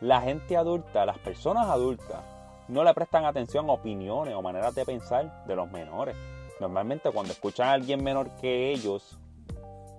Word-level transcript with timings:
la 0.00 0.20
gente 0.20 0.56
adulta, 0.56 1.04
las 1.04 1.18
personas 1.18 1.66
adultas, 1.68 2.20
no 2.68 2.84
le 2.84 2.94
prestan 2.94 3.24
atención 3.24 3.68
a 3.68 3.72
opiniones 3.72 4.34
o 4.34 4.42
maneras 4.42 4.74
de 4.74 4.84
pensar 4.84 5.44
de 5.44 5.56
los 5.56 5.70
menores. 5.70 6.16
Normalmente 6.60 7.10
cuando 7.10 7.32
escuchan 7.32 7.68
a 7.68 7.72
alguien 7.72 8.02
menor 8.02 8.30
que 8.36 8.70
ellos, 8.70 9.18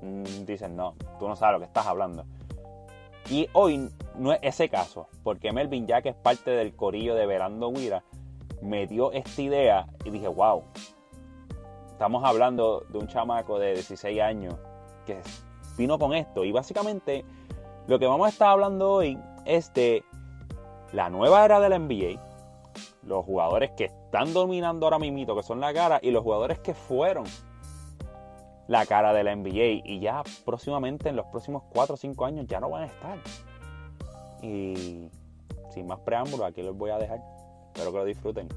mm, 0.01 0.45
dicen, 0.45 0.75
no, 0.75 0.95
tú 1.19 1.27
no 1.27 1.35
sabes 1.35 1.53
lo 1.53 1.59
que 1.59 1.65
estás 1.65 1.85
hablando. 1.85 2.25
Y 3.29 3.47
hoy 3.53 3.89
no 4.15 4.33
es 4.33 4.39
ese 4.41 4.69
caso, 4.69 5.07
porque 5.23 5.51
Melvin, 5.51 5.85
ya 5.85 6.01
que 6.01 6.09
es 6.09 6.15
parte 6.15 6.51
del 6.51 6.75
corillo 6.75 7.15
de 7.15 7.25
Verando 7.25 7.71
Guira, 7.71 8.03
me 8.61 8.87
dio 8.87 9.11
esta 9.11 9.41
idea 9.41 9.87
y 10.05 10.09
dije, 10.09 10.27
wow, 10.27 10.63
estamos 11.91 12.23
hablando 12.23 12.85
de 12.89 12.97
un 12.97 13.07
chamaco 13.07 13.59
de 13.59 13.73
16 13.73 14.21
años 14.21 14.55
que 15.05 15.19
vino 15.77 15.99
con 15.99 16.13
esto. 16.13 16.43
Y 16.43 16.51
básicamente 16.51 17.25
lo 17.87 17.99
que 17.99 18.07
vamos 18.07 18.27
a 18.27 18.29
estar 18.29 18.49
hablando 18.49 18.91
hoy 18.91 19.17
es 19.45 19.73
de 19.73 20.03
la 20.91 21.09
nueva 21.09 21.45
era 21.45 21.59
de 21.59 21.69
la 21.69 21.79
NBA, 21.79 22.21
los 23.03 23.25
jugadores 23.25 23.71
que 23.77 23.85
están 23.85 24.33
dominando 24.33 24.85
ahora 24.85 24.99
mismo, 24.99 25.35
que 25.35 25.43
son 25.43 25.59
la 25.59 25.73
cara, 25.73 25.99
y 26.01 26.11
los 26.11 26.23
jugadores 26.23 26.59
que 26.59 26.73
fueron 26.73 27.25
la 28.67 28.85
cara 28.85 29.13
de 29.13 29.23
la 29.23 29.35
NBA 29.35 29.83
y 29.85 29.99
ya 29.99 30.23
próximamente 30.45 31.09
en 31.09 31.15
los 31.15 31.25
próximos 31.27 31.63
4 31.73 31.95
o 31.95 31.97
5 31.97 32.25
años 32.25 32.47
ya 32.47 32.59
no 32.59 32.69
van 32.69 32.83
a 32.83 32.85
estar. 32.85 33.17
Y 34.41 35.09
sin 35.69 35.87
más 35.87 35.99
preámbulos, 35.99 36.47
aquí 36.47 36.61
los 36.61 36.75
voy 36.77 36.91
a 36.91 36.97
dejar. 36.97 37.21
Espero 37.67 37.91
que 37.91 37.97
lo 37.97 38.05
disfruten. 38.05 38.47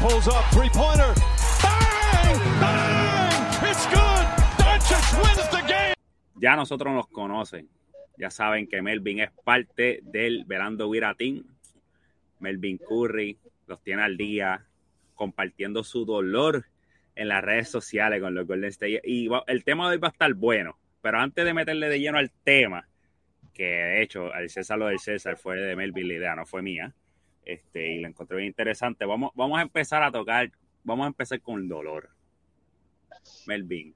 pulls 0.00 0.26
up, 0.28 0.44
three-pointer. 0.50 1.14
Bang! 1.62 2.60
Bang! 2.60 3.17
Ya 6.40 6.54
nosotros 6.54 6.94
nos 6.94 7.08
conocen. 7.08 7.68
Ya 8.16 8.30
saben 8.30 8.68
que 8.68 8.80
Melvin 8.82 9.20
es 9.20 9.30
parte 9.44 10.00
del 10.02 10.44
Verando 10.44 10.88
Viratín. 10.88 11.46
Melvin 12.38 12.78
Curry 12.78 13.38
los 13.66 13.82
tiene 13.82 14.02
al 14.02 14.16
día 14.16 14.64
compartiendo 15.14 15.82
su 15.82 16.04
dolor 16.04 16.66
en 17.16 17.28
las 17.28 17.42
redes 17.42 17.68
sociales 17.68 18.20
con 18.20 18.34
los 18.34 18.46
Golden 18.46 18.70
State. 18.70 19.02
Y 19.04 19.28
el 19.48 19.64
tema 19.64 19.88
de 19.88 19.96
hoy 19.96 20.00
va 20.00 20.08
a 20.08 20.12
estar 20.12 20.32
bueno. 20.34 20.78
Pero 21.02 21.18
antes 21.18 21.44
de 21.44 21.54
meterle 21.54 21.88
de 21.88 22.00
lleno 22.00 22.18
al 22.18 22.30
tema, 22.30 22.88
que 23.52 23.64
de 23.64 24.02
hecho 24.02 24.32
al 24.32 24.48
César 24.48 24.78
lo 24.78 24.86
del 24.86 25.00
César 25.00 25.36
fue 25.36 25.56
de 25.56 25.74
Melvin 25.74 26.08
la 26.08 26.14
idea, 26.14 26.36
no 26.36 26.46
fue 26.46 26.62
mía. 26.62 26.94
Este, 27.44 27.94
y 27.94 28.00
lo 28.00 28.08
encontré 28.08 28.36
bien 28.36 28.48
interesante. 28.48 29.04
Vamos, 29.04 29.32
vamos 29.34 29.58
a 29.58 29.62
empezar 29.62 30.02
a 30.02 30.12
tocar, 30.12 30.50
vamos 30.84 31.04
a 31.04 31.08
empezar 31.08 31.40
con 31.40 31.68
dolor. 31.68 32.10
Melvin, 33.46 33.94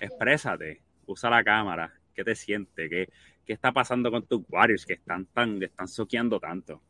exprésate, 0.00 0.82
usa 1.06 1.30
la 1.30 1.44
cámara, 1.44 1.92
¿qué 2.14 2.24
te 2.24 2.34
siente? 2.34 2.88
¿Qué, 2.88 3.08
qué 3.46 3.52
está 3.52 3.72
pasando 3.72 4.10
con 4.10 4.22
tus 4.24 4.42
Warriors 4.48 4.86
que 4.86 4.94
están 4.94 5.26
tan, 5.26 5.62
están 5.62 5.88
soqueando 5.88 6.38
tanto? 6.40 6.80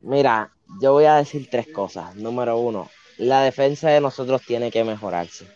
Mira, 0.00 0.52
yo 0.80 0.92
voy 0.92 1.04
a 1.04 1.16
decir 1.16 1.48
tres 1.50 1.68
cosas. 1.68 2.14
Número 2.16 2.58
uno, 2.58 2.90
la 3.18 3.42
defensa 3.42 3.90
de 3.90 4.00
nosotros 4.00 4.42
tiene 4.42 4.70
que 4.70 4.84
mejorarse. 4.84 5.46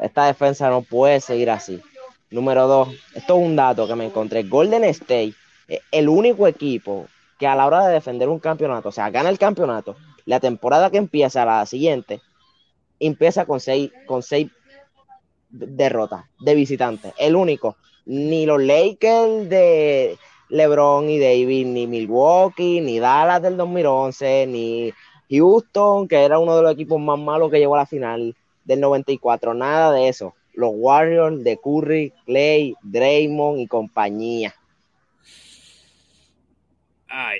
Esta 0.00 0.26
defensa 0.26 0.70
no 0.70 0.82
puede 0.82 1.20
seguir 1.20 1.50
así. 1.50 1.80
Número 2.30 2.66
dos, 2.66 2.88
esto 3.14 3.36
es 3.38 3.46
un 3.46 3.56
dato 3.56 3.86
que 3.86 3.94
me 3.94 4.06
encontré. 4.06 4.42
Golden 4.44 4.84
State 4.84 5.34
es 5.68 5.80
el 5.90 6.08
único 6.08 6.48
equipo 6.48 7.06
que 7.38 7.46
a 7.46 7.54
la 7.54 7.66
hora 7.66 7.86
de 7.86 7.94
defender 7.94 8.28
un 8.28 8.38
campeonato, 8.38 8.88
o 8.88 8.92
sea, 8.92 9.10
gana 9.10 9.28
el 9.28 9.38
campeonato, 9.38 9.96
la 10.24 10.40
temporada 10.40 10.90
que 10.90 10.96
empieza, 10.96 11.44
la 11.44 11.66
siguiente, 11.66 12.20
empieza 13.00 13.44
con 13.44 13.60
seis, 13.60 13.90
con 14.06 14.22
seis 14.22 14.50
derrota 15.52 16.28
de 16.40 16.54
visitante. 16.54 17.12
El 17.18 17.36
único. 17.36 17.76
Ni 18.04 18.46
los 18.46 18.60
Lakers 18.60 19.48
de 19.48 20.18
LeBron 20.48 21.08
y 21.08 21.20
David, 21.20 21.66
ni 21.66 21.86
Milwaukee, 21.86 22.80
ni 22.80 22.98
Dallas 22.98 23.40
del 23.40 23.56
2011, 23.56 24.46
ni 24.48 24.92
Houston, 25.30 26.08
que 26.08 26.24
era 26.24 26.38
uno 26.40 26.56
de 26.56 26.62
los 26.62 26.72
equipos 26.72 27.00
más 27.00 27.18
malos 27.18 27.50
que 27.50 27.58
llegó 27.58 27.76
a 27.76 27.78
la 27.78 27.86
final 27.86 28.34
del 28.64 28.80
94. 28.80 29.54
Nada 29.54 29.92
de 29.92 30.08
eso. 30.08 30.34
Los 30.54 30.72
Warriors 30.74 31.42
de 31.44 31.56
Curry, 31.56 32.12
Clay, 32.26 32.74
Draymond 32.82 33.60
y 33.60 33.66
compañía 33.66 34.54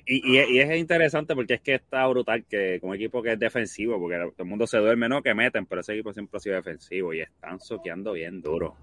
y, 0.06 0.59
es 0.59 0.77
interesante 0.77 1.34
porque 1.34 1.55
es 1.55 1.60
que 1.60 1.75
está 1.75 2.06
brutal 2.06 2.44
que 2.44 2.78
como 2.81 2.94
equipo 2.94 3.22
que 3.22 3.33
es 3.33 3.38
defensivo, 3.38 3.99
porque 3.99 4.16
todo 4.16 4.33
el 4.38 4.44
mundo 4.44 4.66
se 4.66 4.78
duerme, 4.78 5.09
no 5.09 5.22
que 5.22 5.34
meten, 5.34 5.66
pero 5.66 5.81
ese 5.81 5.94
equipo 5.94 6.12
siempre 6.12 6.37
ha 6.37 6.41
sido 6.41 6.56
defensivo 6.56 7.15
y 7.15 7.21
están 7.21 7.60
soqueando 7.60 8.12
bien 8.12 8.43
duro. 8.43 8.77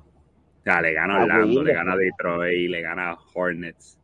O 0.60 0.64
sea, 0.64 0.82
le 0.82 0.94
gana 0.94 1.24
Orlando, 1.24 1.64
le 1.64 1.74
gana 1.74 1.96
Detroit, 1.96 2.70
le 2.70 2.82
gana 2.82 3.18
Hornets. 3.34 3.98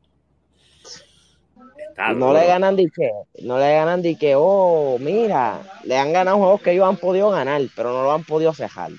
no 2.16 2.34
le 2.34 2.46
ganan 2.46 2.76
de 2.76 2.90
que, 2.94 3.12
no 3.44 3.58
le 3.60 3.74
ganan 3.74 4.02
de 4.02 4.16
que, 4.16 4.34
oh, 4.36 4.98
mira, 5.00 5.62
le 5.84 5.98
han 5.98 6.14
ganado 6.14 6.38
juegos 6.38 6.62
que 6.62 6.72
ellos 6.72 6.88
han 6.88 6.98
podido 6.98 7.32
ganar, 7.32 7.62
pero 7.76 7.92
no 7.92 8.04
lo 8.04 8.12
han 8.12 8.24
podido 8.24 8.54
cejar. 8.54 8.92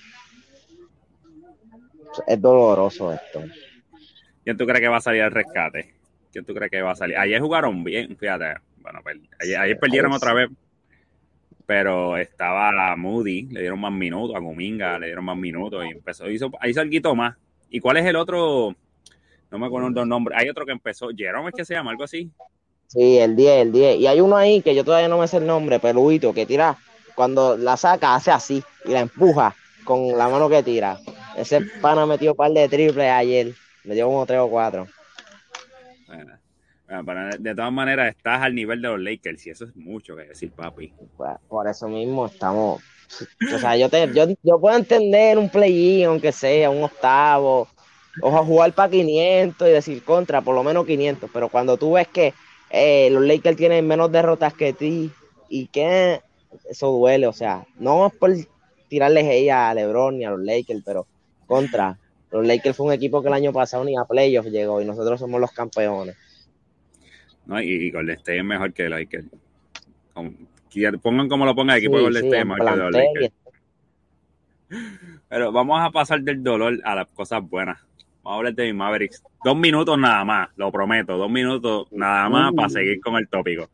Es 2.27 2.41
doloroso 2.41 3.13
esto. 3.13 3.45
¿Quién 4.43 4.57
tú 4.57 4.65
crees 4.65 4.81
que 4.81 4.89
va 4.89 4.97
a 4.97 5.01
salir 5.01 5.23
al 5.23 5.31
rescate? 5.31 5.96
¿Quién 6.37 6.45
tú 6.45 6.53
crees 6.53 6.71
que 6.71 6.83
va 6.83 6.91
a 6.91 6.95
salir? 6.95 7.17
Ayer 7.17 7.41
jugaron 7.41 7.83
bien, 7.83 8.15
fíjate. 8.15 8.61
Bueno, 8.83 9.01
ayer, 9.41 9.79
perdieron 9.79 10.13
otra 10.13 10.35
vez, 10.35 10.51
pero 11.65 12.19
estaba 12.19 12.71
la 12.73 12.95
Moody, 12.95 13.47
le 13.47 13.61
dieron 13.61 13.81
más 13.81 13.91
minutos, 13.91 14.37
a 14.37 14.39
Gominga 14.39 14.99
le 14.99 15.07
dieron 15.07 15.25
más 15.25 15.39
minutos 15.39 15.83
y 15.87 15.93
empezó, 15.93 16.29
hizo, 16.29 16.51
hizo 16.63 16.81
algo 16.83 17.15
más. 17.15 17.39
¿Y 17.71 17.81
cuál 17.81 17.97
es 17.97 18.05
el 18.05 18.17
otro? 18.17 18.77
No 19.51 19.59
me 19.59 19.65
acuerdo 19.65 19.89
los 19.89 20.07
nombres. 20.07 20.39
Hay 20.39 20.51
otro 20.51 20.67
que 20.67 20.73
empezó, 20.73 21.09
Jerome 21.17 21.49
es 21.49 21.55
que 21.55 21.65
se 21.65 21.73
llama, 21.73 21.91
algo 21.91 22.05
así. 22.05 22.31
Sí, 22.89 23.17
el 23.17 23.35
10, 23.35 23.63
el 23.63 23.73
10. 23.73 24.01
Y 24.01 24.07
hay 24.07 24.21
uno 24.21 24.37
ahí 24.37 24.61
que 24.61 24.75
yo 24.75 24.85
todavía 24.85 25.09
no 25.09 25.17
me 25.17 25.29
sé 25.29 25.39
el 25.39 25.47
nombre, 25.47 25.81
peluito, 25.81 26.35
que 26.35 26.45
tira, 26.45 26.77
cuando 27.15 27.57
la 27.57 27.78
saca, 27.78 28.15
hace 28.15 28.31
así 28.31 28.63
y 28.84 28.91
la 28.91 29.01
empuja 29.01 29.57
con 29.87 30.19
la 30.19 30.28
mano 30.28 30.51
que 30.51 30.63
tira. 30.63 30.99
Ese 31.34 31.63
pana 31.81 32.05
metió 32.05 32.33
un 32.33 32.37
par 32.37 32.51
de 32.51 32.69
triples 32.69 33.10
ayer, 33.10 33.55
me 33.84 33.95
dio 33.95 34.05
como 34.05 34.27
tres 34.27 34.41
o 34.41 34.51
cuatro 34.51 34.87
de 37.39 37.54
todas 37.54 37.72
maneras, 37.72 38.15
estás 38.16 38.42
al 38.42 38.54
nivel 38.54 38.80
de 38.80 38.89
los 38.89 39.01
Lakers 39.01 39.47
y 39.47 39.51
eso 39.51 39.65
es 39.65 39.77
mucho 39.77 40.16
que 40.16 40.24
decir, 40.24 40.51
papi. 40.53 40.92
Pues, 41.16 41.33
por 41.48 41.66
eso 41.68 41.89
mismo 41.89 42.27
estamos. 42.27 42.83
O 43.54 43.59
sea, 43.59 43.77
yo, 43.77 43.89
te, 43.89 44.13
yo, 44.13 44.60
puedo 44.60 44.77
entender 44.77 45.39
un 45.39 45.48
play-in, 45.48 46.07
aunque 46.07 46.33
sea 46.33 46.71
un 46.71 46.84
octavo, 46.84 47.68
o 48.21 48.45
jugar 48.45 48.72
para 48.72 48.91
500 48.91 49.68
y 49.68 49.71
decir 49.71 50.03
contra, 50.03 50.41
por 50.41 50.54
lo 50.54 50.63
menos 50.63 50.86
500, 50.86 51.30
pero 51.33 51.48
cuando 51.48 51.77
tú 51.77 51.92
ves 51.92 52.09
que 52.09 52.34
eh, 52.71 53.09
los 53.10 53.24
Lakers 53.24 53.57
tienen 53.57 53.86
menos 53.86 54.10
derrotas 54.10 54.54
que 54.54 54.72
ti 54.72 55.10
y 55.48 55.66
que 55.69 56.21
eso 56.69 56.91
duele, 56.92 57.27
o 57.27 57.33
sea, 57.33 57.66
no 57.78 58.07
es 58.07 58.15
por 58.15 58.33
tirarles 58.89 59.27
ella 59.27 59.69
a 59.69 59.74
LeBron 59.74 60.19
ni 60.19 60.24
a 60.24 60.30
los 60.30 60.41
Lakers, 60.41 60.83
pero 60.84 61.07
contra. 61.47 61.98
Los 62.36 62.47
Lakers 62.47 62.77
fue 62.77 62.86
un 62.86 62.92
equipo 62.92 63.22
que 63.22 63.28
el 63.28 63.34
año 63.34 63.53
pasado 63.53 63.84
ni 63.84 63.97
a 63.97 64.04
playoffs 64.04 64.50
llegó 64.50 64.83
y 64.83 64.84
nosotros 64.84 65.18
somos 65.18 65.41
los 65.41 65.53
campeones. 65.53 66.16
¿no? 67.47 67.60
Y, 67.60 67.86
y 67.86 67.91
Golden 67.91 68.16
State 68.16 68.38
es 68.38 68.44
mejor 68.44 68.72
que 68.72 68.88
Lakers. 68.88 69.27
Pongan 71.03 71.28
como 71.28 71.47
lo 71.47 71.54
pongan 71.54 71.77
el 71.77 71.83
equipo 71.83 71.94
Sí, 71.94 71.98
de 71.98 72.04
Golden 72.04 72.22
sí, 72.22 72.28
State 72.28 72.42
en 72.42 72.48
más 72.48 72.59
que 72.59 72.77
los 72.77 72.92
Lakers. 72.92 73.34
Pero 75.28 75.53
vamos 75.53 75.80
a 75.80 75.91
pasar 75.91 76.21
del 76.21 76.42
dolor 76.42 76.78
a 76.84 76.94
las 76.94 77.06
cosas 77.09 77.42
buenas. 77.48 77.78
Vamos 78.22 78.34
a 78.34 78.38
hablar 78.38 78.54
de 78.54 78.65
mis 78.65 78.74
Mavericks. 78.74 79.22
Dos 79.42 79.56
minutos 79.56 79.98
nada 79.98 80.24
más, 80.24 80.48
lo 80.56 80.71
prometo. 80.71 81.16
Dos 81.16 81.30
minutos 81.30 81.86
nada 81.92 82.28
más 82.28 82.53
para 82.53 82.68
seguir 82.68 83.00
con 83.00 83.16
el 83.16 83.28
tópico. 83.28 83.71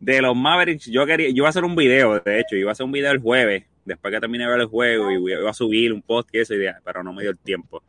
De 0.00 0.20
los 0.20 0.34
Mavericks, 0.34 0.86
yo 0.86 1.06
quería, 1.06 1.28
yo 1.28 1.36
iba 1.36 1.46
a 1.46 1.50
hacer 1.50 1.64
un 1.64 1.76
video, 1.76 2.18
de 2.18 2.40
hecho, 2.40 2.56
iba 2.56 2.70
a 2.70 2.72
hacer 2.72 2.84
un 2.84 2.92
video 2.92 3.12
el 3.12 3.20
jueves, 3.20 3.64
después 3.84 4.12
que 4.12 4.20
terminé 4.20 4.44
de 4.44 4.50
ver 4.50 4.60
el 4.60 4.66
juego, 4.66 5.10
y 5.10 5.32
iba 5.32 5.50
a 5.50 5.54
subir 5.54 5.92
un 5.92 6.02
post 6.02 6.28
y 6.32 6.38
eso, 6.38 6.54
y 6.54 6.66
pero 6.84 7.02
no 7.02 7.12
me 7.12 7.22
dio 7.22 7.30
el 7.30 7.38
tiempo. 7.38 7.82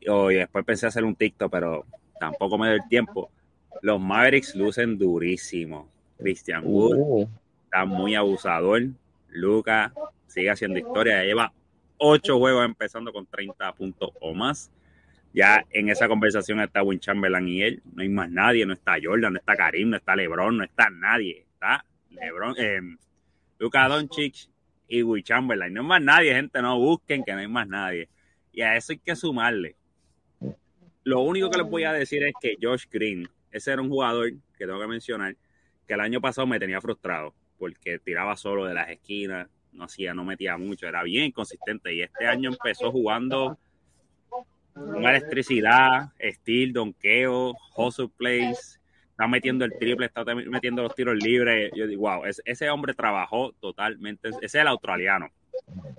Y, 0.00 0.34
después 0.34 0.64
pensé 0.64 0.86
hacer 0.86 1.04
un 1.04 1.14
TikTok, 1.14 1.50
pero 1.50 1.84
tampoco 2.18 2.58
me 2.58 2.68
dio 2.68 2.76
el 2.76 2.88
tiempo. 2.88 3.30
Los 3.82 4.00
Mavericks 4.00 4.54
lucen 4.54 4.98
durísimo. 4.98 5.88
Christian 6.18 6.62
Wood 6.64 6.96
Uh, 6.98 7.28
está 7.64 7.84
muy 7.84 8.14
abusador. 8.14 8.82
Lucas 9.28 9.92
sigue 10.26 10.50
haciendo 10.50 10.78
historia. 10.78 11.22
Lleva 11.22 11.52
ocho 11.98 12.38
juegos 12.38 12.64
empezando 12.64 13.12
con 13.12 13.26
30 13.26 13.72
puntos 13.74 14.10
o 14.20 14.34
más. 14.34 14.70
Ya 15.34 15.64
en 15.70 15.90
esa 15.90 16.08
conversación 16.08 16.60
está 16.60 16.82
Win 16.82 16.98
Chamberlain 16.98 17.46
y 17.46 17.62
él. 17.62 17.82
No 17.94 18.02
hay 18.02 18.08
más 18.08 18.30
nadie. 18.30 18.66
No 18.66 18.72
está 18.72 18.96
Jordan, 19.00 19.34
no 19.34 19.38
está 19.38 19.54
Karim, 19.54 19.90
no 19.90 19.96
está 19.96 20.16
LeBron, 20.16 20.56
no 20.56 20.64
está 20.64 20.90
nadie. 20.90 21.46
Está 21.52 21.84
LeBron, 22.10 22.54
eh, 22.58 22.80
Luka 23.58 23.86
Doncic 23.88 24.48
y 24.88 25.02
Will 25.02 25.22
Chamberlain. 25.22 25.72
No 25.72 25.82
hay 25.82 25.86
más 25.86 26.02
nadie, 26.02 26.34
gente. 26.34 26.60
No 26.62 26.78
busquen 26.78 27.22
que 27.22 27.32
no 27.32 27.38
hay 27.38 27.48
más 27.48 27.68
nadie. 27.68 28.08
Y 28.52 28.62
a 28.62 28.76
eso 28.76 28.92
hay 28.92 28.98
que 28.98 29.14
sumarle. 29.14 29.76
Lo 31.04 31.20
único 31.20 31.50
que 31.50 31.58
les 31.58 31.70
voy 31.70 31.84
a 31.84 31.92
decir 31.92 32.22
es 32.24 32.32
que 32.40 32.56
Josh 32.60 32.86
Green, 32.90 33.28
ese 33.50 33.72
era 33.72 33.82
un 33.82 33.88
jugador 33.88 34.32
que 34.56 34.66
tengo 34.66 34.80
que 34.80 34.86
mencionar, 34.86 35.36
que 35.86 35.94
el 35.94 36.00
año 36.00 36.20
pasado 36.20 36.46
me 36.46 36.58
tenía 36.58 36.80
frustrado 36.80 37.34
porque 37.58 37.98
tiraba 37.98 38.36
solo 38.36 38.64
de 38.66 38.74
las 38.74 38.88
esquinas, 38.88 39.48
no 39.72 39.84
hacía, 39.84 40.14
no 40.14 40.24
metía 40.24 40.56
mucho, 40.56 40.86
era 40.86 41.02
bien 41.02 41.24
inconsistente 41.24 41.92
y 41.94 42.02
este 42.02 42.26
año 42.26 42.50
empezó 42.50 42.90
jugando 42.90 43.58
con 44.72 45.04
electricidad, 45.04 46.12
steel, 46.20 46.72
donqueo, 46.72 47.54
hustle 47.76 48.08
plays, 48.16 48.77
está 49.18 49.26
metiendo 49.26 49.64
el 49.64 49.76
triple, 49.76 50.06
está 50.06 50.24
metiendo 50.24 50.84
los 50.84 50.94
tiros 50.94 51.16
libres. 51.16 51.72
Yo 51.74 51.88
digo, 51.88 52.02
wow, 52.02 52.22
ese, 52.24 52.70
hombre 52.70 52.94
trabajó 52.94 53.52
totalmente, 53.60 54.28
ese 54.28 54.38
es 54.46 54.54
el 54.54 54.68
australiano. 54.68 55.28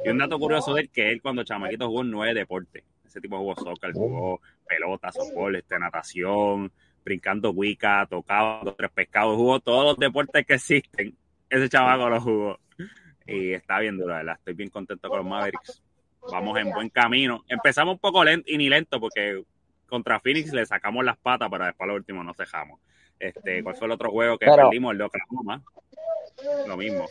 Y 0.05 0.09
un 0.09 0.19
dato 0.19 0.39
curioso 0.39 0.73
de 0.73 0.83
él 0.83 0.89
que 0.89 1.11
él 1.11 1.21
cuando 1.21 1.43
chamaquito 1.43 1.87
jugó 1.87 2.05
nueve 2.05 2.33
deportes. 2.33 2.85
Ese 3.05 3.19
tipo 3.19 3.37
jugó 3.37 3.57
soccer, 3.57 3.91
jugó 3.91 4.39
pelota, 4.65 5.11
softball, 5.11 5.53
este, 5.57 5.77
natación, 5.77 6.71
brincando 7.03 7.51
wicca, 7.51 8.07
tocaba 8.09 8.73
tres 8.77 8.91
pescados, 8.91 9.35
jugó 9.35 9.59
todos 9.59 9.83
los 9.83 9.97
deportes 9.97 10.45
que 10.45 10.53
existen. 10.53 11.13
Ese 11.49 11.67
chamaco 11.67 12.09
lo 12.09 12.21
jugó. 12.21 12.59
Y 13.27 13.51
está 13.51 13.79
bien 13.79 13.97
duro, 13.97 14.13
¿verdad? 14.13 14.35
Estoy 14.37 14.53
bien 14.53 14.69
contento 14.69 15.09
con 15.09 15.17
los 15.17 15.27
Mavericks. 15.27 15.83
Vamos 16.31 16.57
en 16.57 16.71
buen 16.71 16.87
camino. 16.87 17.43
Empezamos 17.49 17.95
un 17.95 17.99
poco 17.99 18.23
lento 18.23 18.49
y 18.49 18.57
ni 18.57 18.69
lento 18.69 18.97
porque 18.97 19.43
contra 19.87 20.21
Phoenix 20.21 20.53
le 20.53 20.65
sacamos 20.65 21.03
las 21.03 21.17
patas, 21.17 21.49
pero 21.51 21.65
después 21.65 21.85
lo 21.85 21.95
último 21.95 22.23
nos 22.23 22.37
dejamos. 22.37 22.79
Este, 23.19 23.63
¿Cuál 23.63 23.75
fue 23.75 23.87
el 23.87 23.91
otro 23.91 24.11
juego 24.11 24.37
que 24.37 24.45
Pero- 24.45 24.63
perdimos? 24.69 24.91
El 24.93 24.97
de 24.99 25.03
Oklahoma. 25.05 25.61
Lo 26.67 26.77
mismo. 26.77 27.05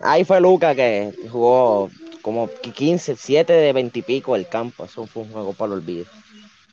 Ahí 0.00 0.24
fue 0.24 0.40
Luca 0.40 0.74
que 0.74 1.12
jugó 1.30 1.90
como 2.22 2.48
15, 2.48 3.16
7 3.16 3.52
de 3.52 3.72
20 3.72 3.98
y 3.98 4.02
pico 4.02 4.36
el 4.36 4.46
campo. 4.48 4.84
Eso 4.84 5.06
fue 5.06 5.22
un 5.22 5.32
juego 5.32 5.52
para 5.54 5.72
el 5.72 5.78
olvido. 5.78 6.06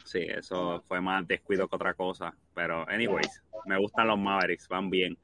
Sí, 0.05 0.19
eso 0.19 0.83
fue 0.87 1.01
más 1.01 1.27
descuido 1.27 1.67
que 1.67 1.75
otra 1.75 1.93
cosa. 1.93 2.33
Pero, 2.53 2.87
anyways, 2.89 3.41
me 3.65 3.77
gustan 3.79 4.07
los 4.07 4.17
Mavericks, 4.19 4.67
van 4.67 4.89
bien. 4.89 5.17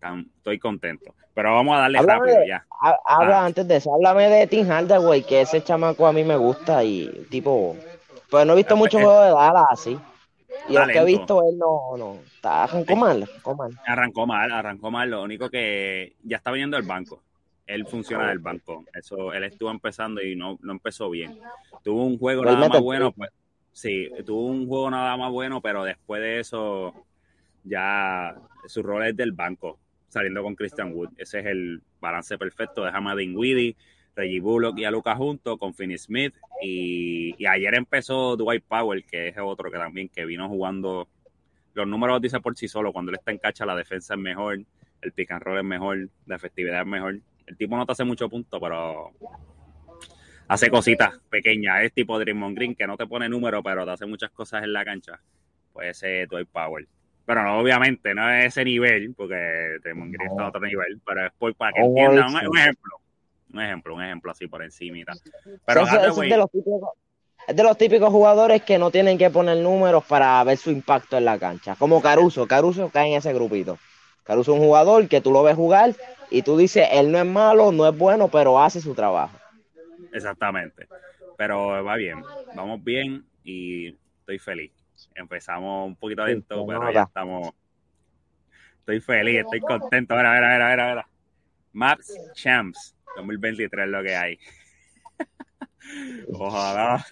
Tan- 0.00 0.30
estoy 0.36 0.58
contento. 0.58 1.14
Pero 1.34 1.54
vamos 1.54 1.76
a 1.76 1.80
darle 1.82 1.98
Háblame 1.98 2.20
rápido 2.20 2.40
de- 2.40 2.48
ya. 2.48 2.66
Ha- 2.80 2.98
Habla 3.04 3.42
Ah. 3.42 3.46
antes 3.46 3.66
de 3.68 3.76
eso, 3.76 3.94
háblame 3.94 4.28
de 4.28 4.46
Tim 4.46 4.66
Hardaway, 4.68 5.22
que 5.22 5.42
ese 5.42 5.62
chamaco 5.62 6.06
a 6.06 6.12
mí 6.12 6.24
me 6.24 6.36
gusta 6.36 6.82
y 6.84 7.26
tipo, 7.30 7.76
pues 8.30 8.46
no 8.46 8.52
he 8.54 8.56
visto 8.56 8.74
Eh, 8.74 8.78
muchos 8.78 9.00
juegos 9.02 9.24
de 9.26 9.30
Dallas 9.30 9.64
así. 9.70 9.98
Y 10.68 10.74
los 10.74 10.88
que 10.88 10.98
he 10.98 11.04
visto 11.04 11.42
él 11.48 11.58
no, 11.58 11.96
no, 11.96 12.18
está 12.34 12.64
arrancó 12.64 12.96
mal, 12.96 13.22
arrancó 13.22 13.54
mal. 13.54 13.80
Arrancó 13.86 14.26
mal, 14.26 14.52
arrancó 14.52 14.90
mal. 14.90 15.10
Lo 15.10 15.22
único 15.22 15.48
que 15.48 16.14
ya 16.22 16.36
está 16.36 16.50
viniendo 16.50 16.76
del 16.76 16.86
banco. 16.86 17.22
Él 17.66 17.86
funciona 17.86 18.28
del 18.28 18.40
banco. 18.40 18.84
Eso, 18.92 19.32
él 19.32 19.44
estuvo 19.44 19.70
empezando 19.70 20.20
y 20.22 20.34
no, 20.34 20.58
no 20.62 20.72
empezó 20.72 21.08
bien. 21.08 21.38
Tuvo 21.84 22.04
un 22.04 22.18
juego 22.18 22.42
Él 22.42 22.48
nada 22.54 22.68
más 22.68 22.78
el 22.78 22.82
bueno, 22.82 23.12
pues. 23.12 23.30
Sí, 23.72 24.10
tuvo 24.26 24.46
un 24.46 24.66
juego 24.66 24.90
nada 24.90 25.16
más 25.16 25.30
bueno, 25.30 25.60
pero 25.60 25.84
después 25.84 26.20
de 26.20 26.40
eso, 26.40 26.92
ya 27.62 28.34
su 28.66 28.82
rol 28.82 29.06
es 29.06 29.16
del 29.16 29.32
banco, 29.32 29.78
saliendo 30.08 30.42
con 30.42 30.56
Christian 30.56 30.92
Wood. 30.92 31.10
Ese 31.16 31.38
es 31.40 31.46
el 31.46 31.80
balance 32.00 32.36
perfecto. 32.36 32.84
Déjame 32.84 33.12
a 33.12 33.14
Dinwiddie, 33.14 33.76
Reggie 34.16 34.40
Bullock 34.40 34.78
y 34.78 34.84
a 34.84 34.90
Lucas 34.90 35.16
junto 35.16 35.56
con 35.58 35.74
Finney 35.74 35.98
Smith. 35.98 36.34
Y, 36.62 37.34
y 37.38 37.46
ayer 37.46 37.74
empezó 37.74 38.36
Dwight 38.36 38.64
Powell, 38.64 39.04
que 39.04 39.28
es 39.28 39.36
otro 39.38 39.70
que 39.70 39.78
también 39.78 40.08
que 40.08 40.24
vino 40.24 40.48
jugando. 40.48 41.08
Los 41.74 41.86
números 41.86 42.20
dicen 42.20 42.42
por 42.42 42.56
sí 42.56 42.68
solo. 42.68 42.92
Cuando 42.92 43.10
él 43.10 43.16
está 43.18 43.30
en 43.30 43.38
cacha, 43.38 43.64
la 43.64 43.76
defensa 43.76 44.14
es 44.14 44.20
mejor, 44.20 44.60
el 45.02 45.12
pick 45.12 45.30
and 45.30 45.42
roll 45.42 45.58
es 45.58 45.64
mejor, 45.64 46.08
la 46.26 46.36
efectividad 46.36 46.80
es 46.80 46.86
mejor. 46.86 47.18
El 47.46 47.56
tipo 47.56 47.76
no 47.76 47.86
te 47.86 47.92
hace 47.92 48.04
mucho 48.04 48.28
punto, 48.28 48.60
pero 48.60 49.12
hace 50.48 50.70
cositas 50.70 51.18
pequeñas. 51.30 51.82
Es 51.82 51.92
tipo 51.92 52.18
Draymond 52.18 52.56
Green, 52.56 52.74
que 52.74 52.86
no 52.86 52.96
te 52.96 53.06
pone 53.06 53.28
número, 53.28 53.62
pero 53.62 53.84
te 53.84 53.92
hace 53.92 54.06
muchas 54.06 54.30
cosas 54.30 54.64
en 54.64 54.72
la 54.72 54.84
cancha. 54.84 55.20
Pues 55.72 55.96
ese 55.96 56.22
es 56.22 56.28
Dwight 56.28 56.48
Powell. 56.48 56.88
Pero 57.24 57.44
no, 57.44 57.58
obviamente, 57.60 58.12
no 58.14 58.28
es 58.30 58.46
ese 58.46 58.64
nivel, 58.64 59.14
porque 59.16 59.78
Draymond 59.82 60.12
Green 60.12 60.30
está 60.30 60.44
a 60.44 60.48
otro 60.48 60.60
nivel, 60.60 61.00
pero 61.06 61.26
es 61.26 61.32
por, 61.38 61.54
para 61.54 61.72
que 61.72 61.80
Oh, 61.82 61.86
entiendan 61.86 62.34
un, 62.34 62.40
sí. 62.40 62.46
un 62.46 62.58
ejemplo. 62.58 62.99
Un 63.52 63.60
ejemplo, 63.60 63.94
un 63.94 64.02
ejemplo 64.02 64.30
así 64.30 64.46
por 64.46 64.62
encima. 64.62 65.12
Pero 65.66 65.82
Eso- 65.82 66.00
eso 66.00 66.22
es, 66.22 66.30
de 66.30 66.36
los 66.36 66.50
típicos, 66.50 66.90
es 67.48 67.56
de 67.56 67.62
los 67.62 67.76
típicos 67.78 68.10
jugadores 68.10 68.62
que 68.62 68.78
no 68.78 68.90
tienen 68.90 69.18
que 69.18 69.30
poner 69.30 69.58
números 69.58 70.04
para 70.04 70.42
ver 70.44 70.56
su 70.56 70.70
impacto 70.70 71.16
en 71.16 71.24
la 71.24 71.38
cancha. 71.38 71.74
Como 71.76 72.00
Caruso, 72.00 72.46
Caruso 72.46 72.90
cae 72.90 73.08
en 73.10 73.18
ese 73.18 73.32
grupito. 73.32 73.78
Caruso 74.22 74.54
es 74.54 74.60
un 74.60 74.64
jugador 74.66 75.08
que 75.08 75.20
tú 75.20 75.32
lo 75.32 75.42
ves 75.42 75.56
jugar 75.56 75.94
y 76.30 76.42
tú 76.42 76.56
dices, 76.56 76.86
él 76.92 77.10
no 77.10 77.18
es 77.18 77.26
malo, 77.26 77.72
no 77.72 77.88
es 77.88 77.96
bueno, 77.96 78.28
pero 78.28 78.60
hace 78.62 78.80
su 78.80 78.94
trabajo. 78.94 79.36
Exactamente. 80.12 80.86
Pero 81.36 81.82
va 81.84 81.96
bien, 81.96 82.22
vamos 82.54 82.84
bien 82.84 83.24
y 83.42 83.88
estoy 84.20 84.38
feliz. 84.38 84.70
Empezamos 85.14 85.88
un 85.88 85.96
poquito 85.96 86.24
lento, 86.24 86.64
pero 86.66 86.80
nota. 86.80 86.92
ya 86.92 87.02
estamos. 87.02 87.50
Estoy 88.80 89.00
feliz, 89.00 89.40
estoy 89.40 89.60
contento. 89.60 90.14
Mira, 90.14 90.32
mira, 90.32 90.70
mira, 90.70 90.88
mira. 90.90 91.08
Maps 91.72 92.12
Champs 92.34 92.94
2023 93.16 93.84
es 93.86 93.90
lo 93.90 94.02
que 94.02 94.16
hay. 94.16 94.38
Ojalá. 96.32 97.04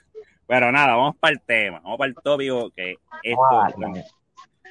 Pero 0.47 0.73
nada, 0.73 0.95
vamos 0.97 1.17
para 1.17 1.33
el 1.35 1.41
tema, 1.43 1.81
vamos 1.81 1.99
para 1.99 2.09
el 2.09 2.15
tópico 2.15 2.71
que 2.71 2.97
esto, 3.23 3.43
Ah, 3.51 3.69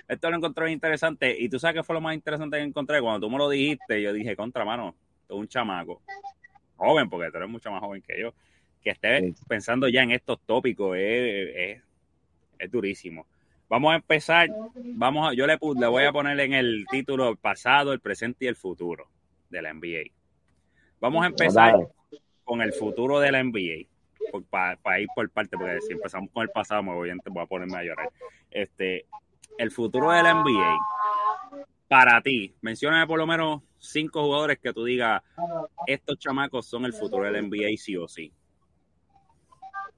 esto 0.08 0.30
lo 0.32 0.38
encontré 0.38 0.72
interesante 0.72 1.36
y 1.38 1.50
tú 1.50 1.60
sabes 1.60 1.76
que 1.76 1.84
fue 1.84 1.94
lo 1.94 2.02
más 2.02 2.16
interesante 2.16 2.58
que 2.58 2.64
encontré 2.64 3.00
cuando 3.00 3.28
tú 3.28 3.32
me 3.32 3.38
lo 3.38 3.48
dijiste, 3.50 4.02
yo 4.02 4.12
dije, 4.12 4.36
contra 4.36 4.66
mano, 4.66 4.96
tú 5.28 5.36
un 5.36 5.48
chamaco, 5.48 6.02
joven, 6.78 7.08
porque 7.10 7.30
tú 7.30 7.38
eres 7.38 7.50
mucho 7.50 7.70
más 7.70 7.80
joven 7.82 8.02
que 8.02 8.20
yo, 8.20 8.34
que 8.82 8.90
esté 8.92 9.20
Sí. 9.20 9.36
pensando 9.48 9.88
ya 9.88 10.02
en 10.02 10.12
estos 10.12 10.40
tópicos, 10.46 10.98
es, 10.98 11.50
es- 11.56 11.82
es 12.58 12.72
durísimo. 12.72 13.28
Vamos 13.70 13.92
a 13.92 13.98
empezar, 13.98 14.50
vamos 14.74 15.30
a, 15.30 15.34
yo 15.36 15.46
le, 15.46 15.60
le 15.80 15.88
voy 15.88 16.06
a 16.06 16.12
poner 16.12 16.40
en 16.40 16.54
el 16.54 16.86
título 16.90 17.30
el 17.30 17.38
pasado, 17.38 17.94
el 17.94 18.00
presente 18.00 18.46
y 18.46 18.48
el 18.48 18.56
futuro 18.56 19.10
de 19.50 19.62
la 19.62 19.74
NBA. 19.74 20.12
Vamos 21.00 21.24
a 21.24 21.28
empezar 21.28 21.76
con 22.44 22.62
el 22.62 22.74
futuro 22.74 23.20
de 23.20 23.32
la 23.32 23.40
NBA. 23.44 23.88
Para 24.50 25.00
ir 25.00 25.08
por 25.16 25.30
parte, 25.30 25.58
porque 25.58 25.80
si 25.82 25.94
empezamos 25.94 26.30
con 26.32 26.44
el 26.44 26.50
pasado 26.50 26.84
me 26.84 26.94
voy, 26.94 27.10
a- 27.10 27.16
voy 27.30 27.44
a 27.44 27.46
ponerme 27.46 27.78
a 27.78 27.84
llorar. 27.84 28.10
Este, 28.52 29.06
el 29.58 29.72
futuro 29.72 30.12
de 30.12 30.24
la 30.24 30.32
NBA, 30.32 30.78
para 31.88 32.22
ti, 32.22 32.54
mencióname 32.62 33.08
por 33.08 33.18
lo 33.20 33.26
menos 33.26 33.62
cinco 33.80 34.24
jugadores 34.24 34.60
que 34.60 34.74
tú 34.74 34.84
digas, 34.84 35.22
estos 35.86 36.20
chamacos 36.20 36.66
son 36.68 36.84
el 36.86 36.94
futuro 36.94 37.24
de 37.26 37.32
la 37.32 37.40
NBA 37.40 37.78
sí 37.78 37.96
o 37.96 38.08
sí. 38.08 38.34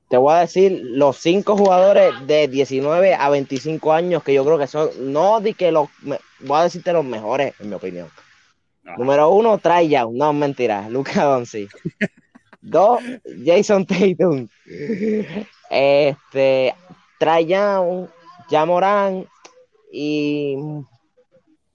Te 0.09 0.17
voy 0.17 0.33
a 0.33 0.39
decir 0.39 0.81
los 0.83 1.17
cinco 1.17 1.55
jugadores 1.55 2.13
de 2.27 2.47
19 2.47 3.13
a 3.13 3.29
25 3.29 3.93
años 3.93 4.23
que 4.23 4.33
yo 4.33 4.43
creo 4.43 4.57
que 4.57 4.65
son, 4.67 4.89
no 5.13 5.39
di 5.39 5.53
que 5.53 5.71
los, 5.71 5.87
voy 6.01 6.59
a 6.59 6.63
decirte 6.63 6.93
los 6.93 7.05
mejores, 7.05 7.53
en 7.59 7.69
mi 7.69 7.75
opinión. 7.75 8.09
Número 8.97 9.29
uno, 9.29 9.57
Trae 9.57 9.87
Young, 9.89 10.13
no 10.15 10.33
mentira, 10.33 10.87
Luca 10.89 11.23
Doncic. 11.23 11.69
Dos, 12.61 12.99
Jason 13.45 13.85
Tatum. 13.85 14.47
Este, 15.69 16.73
Trae 17.19 17.45
Young, 17.45 18.07
Jamoran 18.49 19.25
y 19.91 20.55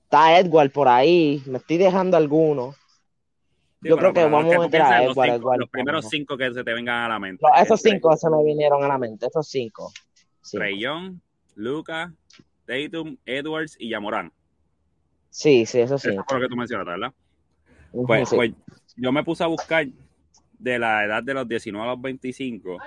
está 0.05 0.39
Edward 0.39 0.71
por 0.71 0.89
ahí. 0.89 1.43
Me 1.47 1.59
estoy 1.59 1.79
dejando 1.79 2.17
algunos. 2.17 2.75
Sí, 3.83 3.89
Yo 3.91 3.97
creo 3.99 4.13
que 4.15 4.25
vamos 4.25 4.55
a 4.55 4.59
meter 4.59 4.83
a 4.83 5.03
los 5.05 5.13
Edward, 5.17 5.27
cinco- 5.31 5.37
Edward, 5.43 5.59
Los 5.61 5.69
primeros 5.71 6.09
cinco 6.09 6.37
que 6.39 6.53
se 6.55 6.65
te 6.65 6.73
vengan 6.73 7.05
a 7.05 7.09
la 7.09 7.19
mente. 7.19 7.45
No, 7.47 7.63
esos 7.63 7.81
Trey- 7.83 7.93
cinco 7.95 8.17
se 8.17 8.31
me 8.31 8.43
vinieron 8.45 8.83
a 8.83 8.89
la 8.89 8.99
mente, 8.99 9.27
esos 9.27 9.47
cinco. 9.49 9.93
Sí, 10.41 10.57
Trey 10.57 10.81
Young, 10.81 11.19
Luca, 11.55 12.13
Tatum, 12.67 13.17
Edwards 13.27 13.77
y 13.79 13.91
Yamorán. 13.91 14.33
Sí, 15.35 15.67
sí, 15.67 15.81
Eso 15.81 15.99
cinco. 15.99 16.25
fue 16.29 16.39
lo 16.39 16.45
que 16.47 16.49
tú 16.51 16.57
mencionaste, 16.57 16.91
¿verdad? 16.93 17.13
Pues, 18.07 18.29
Sí. 18.29 18.37
pues 18.37 18.53
yo 18.97 19.13
me 19.13 19.25
puse 19.25 19.45
a 19.45 19.49
buscar 19.49 19.87
de 20.59 20.79
la 20.79 21.05
edad 21.05 21.23
de 21.23 21.35
los 21.35 21.49
19 21.49 21.87
a 21.87 21.93
los 21.93 22.01
25 22.03 22.79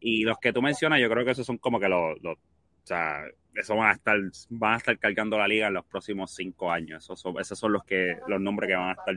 y 0.00 0.24
los 0.24 0.38
que 0.38 0.52
tú 0.52 0.62
mencionas, 0.62 1.00
yo 1.00 1.10
creo 1.10 1.24
que 1.24 1.32
esos 1.32 1.46
son 1.46 1.58
como 1.58 1.80
que 1.80 1.88
los, 1.88 2.20
los- 2.22 2.36
o 2.38 2.86
sea, 2.88 3.22
esos 3.54 3.76
van 3.76 3.88
a 3.90 3.92
estar, 3.92 4.16
van 4.50 4.74
a 4.74 4.76
estar 4.76 4.98
cargando 4.98 5.36
la 5.38 5.48
liga 5.48 5.66
en 5.68 5.74
los 5.74 5.84
próximos 5.84 6.34
cinco 6.34 6.70
años. 6.70 7.04
Esos 7.04 7.20
son, 7.20 7.38
esos 7.40 7.58
son 7.58 7.72
los 7.72 7.84
que, 7.84 8.16
los 8.28 8.40
nombres 8.40 8.68
que 8.68 8.76
van 8.76 8.90
a 8.90 8.92
estar 8.92 9.14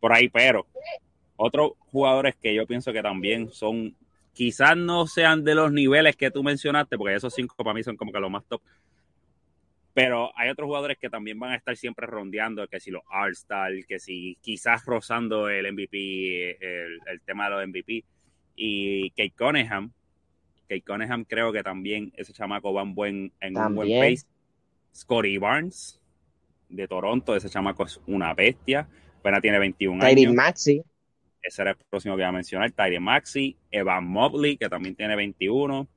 por 0.00 0.12
ahí, 0.12 0.28
pero 0.28 0.66
otros 1.36 1.72
jugadores 1.90 2.36
que 2.36 2.54
yo 2.54 2.66
pienso 2.66 2.92
que 2.92 3.02
también 3.02 3.50
son, 3.50 3.94
quizás 4.32 4.76
no 4.76 5.06
sean 5.06 5.44
de 5.44 5.54
los 5.54 5.72
niveles 5.72 6.16
que 6.16 6.30
tú 6.30 6.42
mencionaste, 6.42 6.98
porque 6.98 7.14
esos 7.16 7.34
cinco 7.34 7.56
para 7.56 7.74
mí 7.74 7.82
son 7.82 7.96
como 7.96 8.12
que 8.12 8.20
los 8.20 8.30
más 8.30 8.44
top. 8.44 8.60
Pero 10.00 10.30
hay 10.36 10.48
otros 10.48 10.66
jugadores 10.66 10.96
que 10.96 11.10
también 11.10 11.38
van 11.40 11.52
a 11.52 11.56
estar 11.56 11.76
siempre 11.76 12.06
rondeando, 12.06 12.68
que 12.68 12.78
si 12.78 12.92
los 12.92 13.02
All-Star, 13.10 13.72
que 13.86 13.98
si 13.98 14.38
quizás 14.40 14.84
rozando 14.84 15.48
el 15.48 15.72
MVP, 15.72 16.50
el, 16.60 17.00
el 17.04 17.20
tema 17.22 17.44
de 17.44 17.50
los 17.50 17.66
MVP. 17.66 18.04
Y 18.54 19.10
Kate 19.10 19.34
Cunningham, 19.36 19.92
Kate 20.68 20.82
Cunningham 20.82 21.24
creo 21.24 21.52
que 21.52 21.62
también 21.62 22.12
ese 22.16 22.32
chamaco 22.32 22.72
va 22.72 22.82
en, 22.82 22.94
buen, 22.94 23.32
en 23.40 23.56
un 23.56 23.74
buen 23.74 23.88
pace. 23.88 24.26
Scotty 24.94 25.38
Barnes 25.38 26.00
de 26.68 26.86
Toronto, 26.86 27.34
ese 27.34 27.48
chamaco 27.48 27.84
es 27.84 28.00
una 28.06 28.34
bestia, 28.34 28.88
apenas 29.18 29.40
tiene 29.40 29.58
21 29.58 30.00
Tyree 30.04 30.26
años. 30.26 30.34
Maxi, 30.34 30.82
Ese 31.42 31.62
era 31.62 31.72
el 31.72 31.76
próximo 31.90 32.14
que 32.14 32.22
iba 32.22 32.28
a 32.28 32.32
mencionar, 32.32 32.70
Tyree 32.70 33.00
Maxi, 33.00 33.56
Evan 33.70 34.06
Mobley, 34.06 34.56
que 34.56 34.68
también 34.68 34.94
tiene 34.94 35.16
21. 35.16 35.88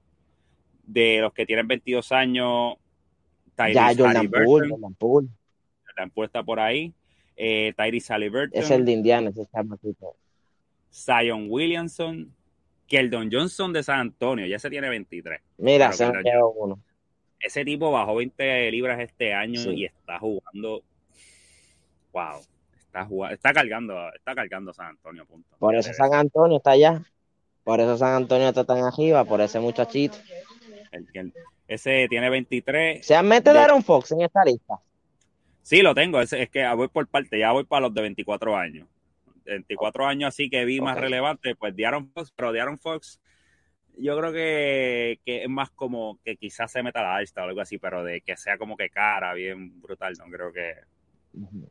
De 0.84 1.20
los 1.22 1.34
que 1.34 1.46
tienen 1.46 1.68
22 1.68 2.12
años, 2.12 2.76
Tyrese 3.66 3.74
ya 3.76 3.88
Jordan 4.04 4.18
Haliburton, 4.18 4.46
Poole, 4.46 4.70
Jordan 4.70 4.94
Poole. 4.96 5.28
la 5.98 6.08
puesta 6.08 6.44
por 6.44 6.60
ahí. 6.60 6.94
Eh, 7.36 7.74
Tyrese 7.78 8.14
Halliburton, 8.14 8.62
Es 8.62 8.70
el 8.72 8.86
de 8.86 8.92
Indiana, 8.92 9.30
ese 9.30 9.46
chamaquito. 9.52 10.16
Zion 10.94 11.48
Williamson, 11.50 12.34
Keldon 12.88 13.30
Johnson 13.32 13.72
de 13.74 13.84
San 13.84 14.00
Antonio, 14.00 14.46
ya 14.46 14.60
se 14.60 14.70
tiene 14.70 14.90
23. 14.90 15.42
Mira, 15.58 15.92
se 15.94 16.12
me 16.12 16.22
quedó 16.24 16.50
uno. 16.52 16.80
Ese 17.40 17.64
tipo 17.66 17.92
bajó 17.92 18.16
20 18.16 18.70
libras 18.72 19.00
este 19.00 19.34
año 19.34 19.60
Sí. 19.60 19.70
y 19.72 19.86
está 19.86 20.20
jugando. 20.20 20.84
Wow. 22.14 22.42
Está 22.78 23.06
jugando, 23.06 23.34
está 23.36 23.54
cargando, 23.54 24.14
está 24.14 24.36
cargando 24.36 24.74
San 24.74 24.88
Antonio, 24.88 25.26
punto. 25.26 25.48
Por 25.58 25.76
eso 25.76 25.94
San 25.94 26.14
Antonio 26.14 26.58
está 26.58 26.72
allá. 26.72 27.02
Por 27.64 27.80
eso 27.80 27.98
San 27.98 28.14
Antonio 28.16 28.50
está 28.50 28.66
tan 28.66 28.84
arriba, 28.84 29.24
por 29.24 29.40
ese 29.40 29.60
muchachito. 29.60 30.18
El- 30.92 31.08
el- 31.14 31.34
ese 31.74 32.08
tiene 32.10 32.30
23. 32.30 33.06
¿Se 33.06 33.22
mete 33.24 33.52
De- 33.52 33.58
Darren 33.60 33.84
Fox 33.84 34.12
en 34.12 34.22
esta 34.22 34.44
lista? 34.44 34.76
Sí, 35.62 35.82
lo 35.82 35.94
tengo. 35.94 36.20
Es, 36.22 36.34
es 36.34 36.50
que 36.50 36.68
voy 36.76 36.88
por 36.88 37.08
parte. 37.08 37.38
Ya 37.40 37.52
voy 37.52 37.64
para 37.66 37.82
los 37.88 37.94
de 37.94 38.02
24 38.02 38.56
años. 38.56 38.88
24 39.46 40.06
años 40.06 40.30
así 40.30 40.50
que 40.50 40.66
vi 40.66 40.80
más 40.82 40.98
relevante, 40.98 41.56
pues 41.56 41.76
de 41.76 41.86
Aaron 41.86 42.10
Fox, 42.14 42.32
pero 42.36 42.52
de 42.52 42.62
Aaron 42.62 42.78
Fox 42.78 43.20
yo 43.98 44.18
creo 44.18 44.32
que, 44.32 45.20
que 45.26 45.44
es 45.44 45.50
más 45.50 45.70
como 45.72 46.18
que 46.24 46.38
quizás 46.38 46.72
se 46.72 46.82
meta 46.82 47.02
la 47.04 47.16
alta 47.18 47.42
o 47.42 47.48
algo 47.48 47.60
así, 47.60 47.78
pero 47.78 48.04
de 48.04 48.22
que 48.22 48.38
sea 48.38 48.58
como 48.58 48.78
que 48.78 48.90
cara, 48.90 49.34
bien 49.34 49.82
brutal, 49.82 50.14
no 50.18 50.26
creo 50.26 50.54
que... 50.54 50.76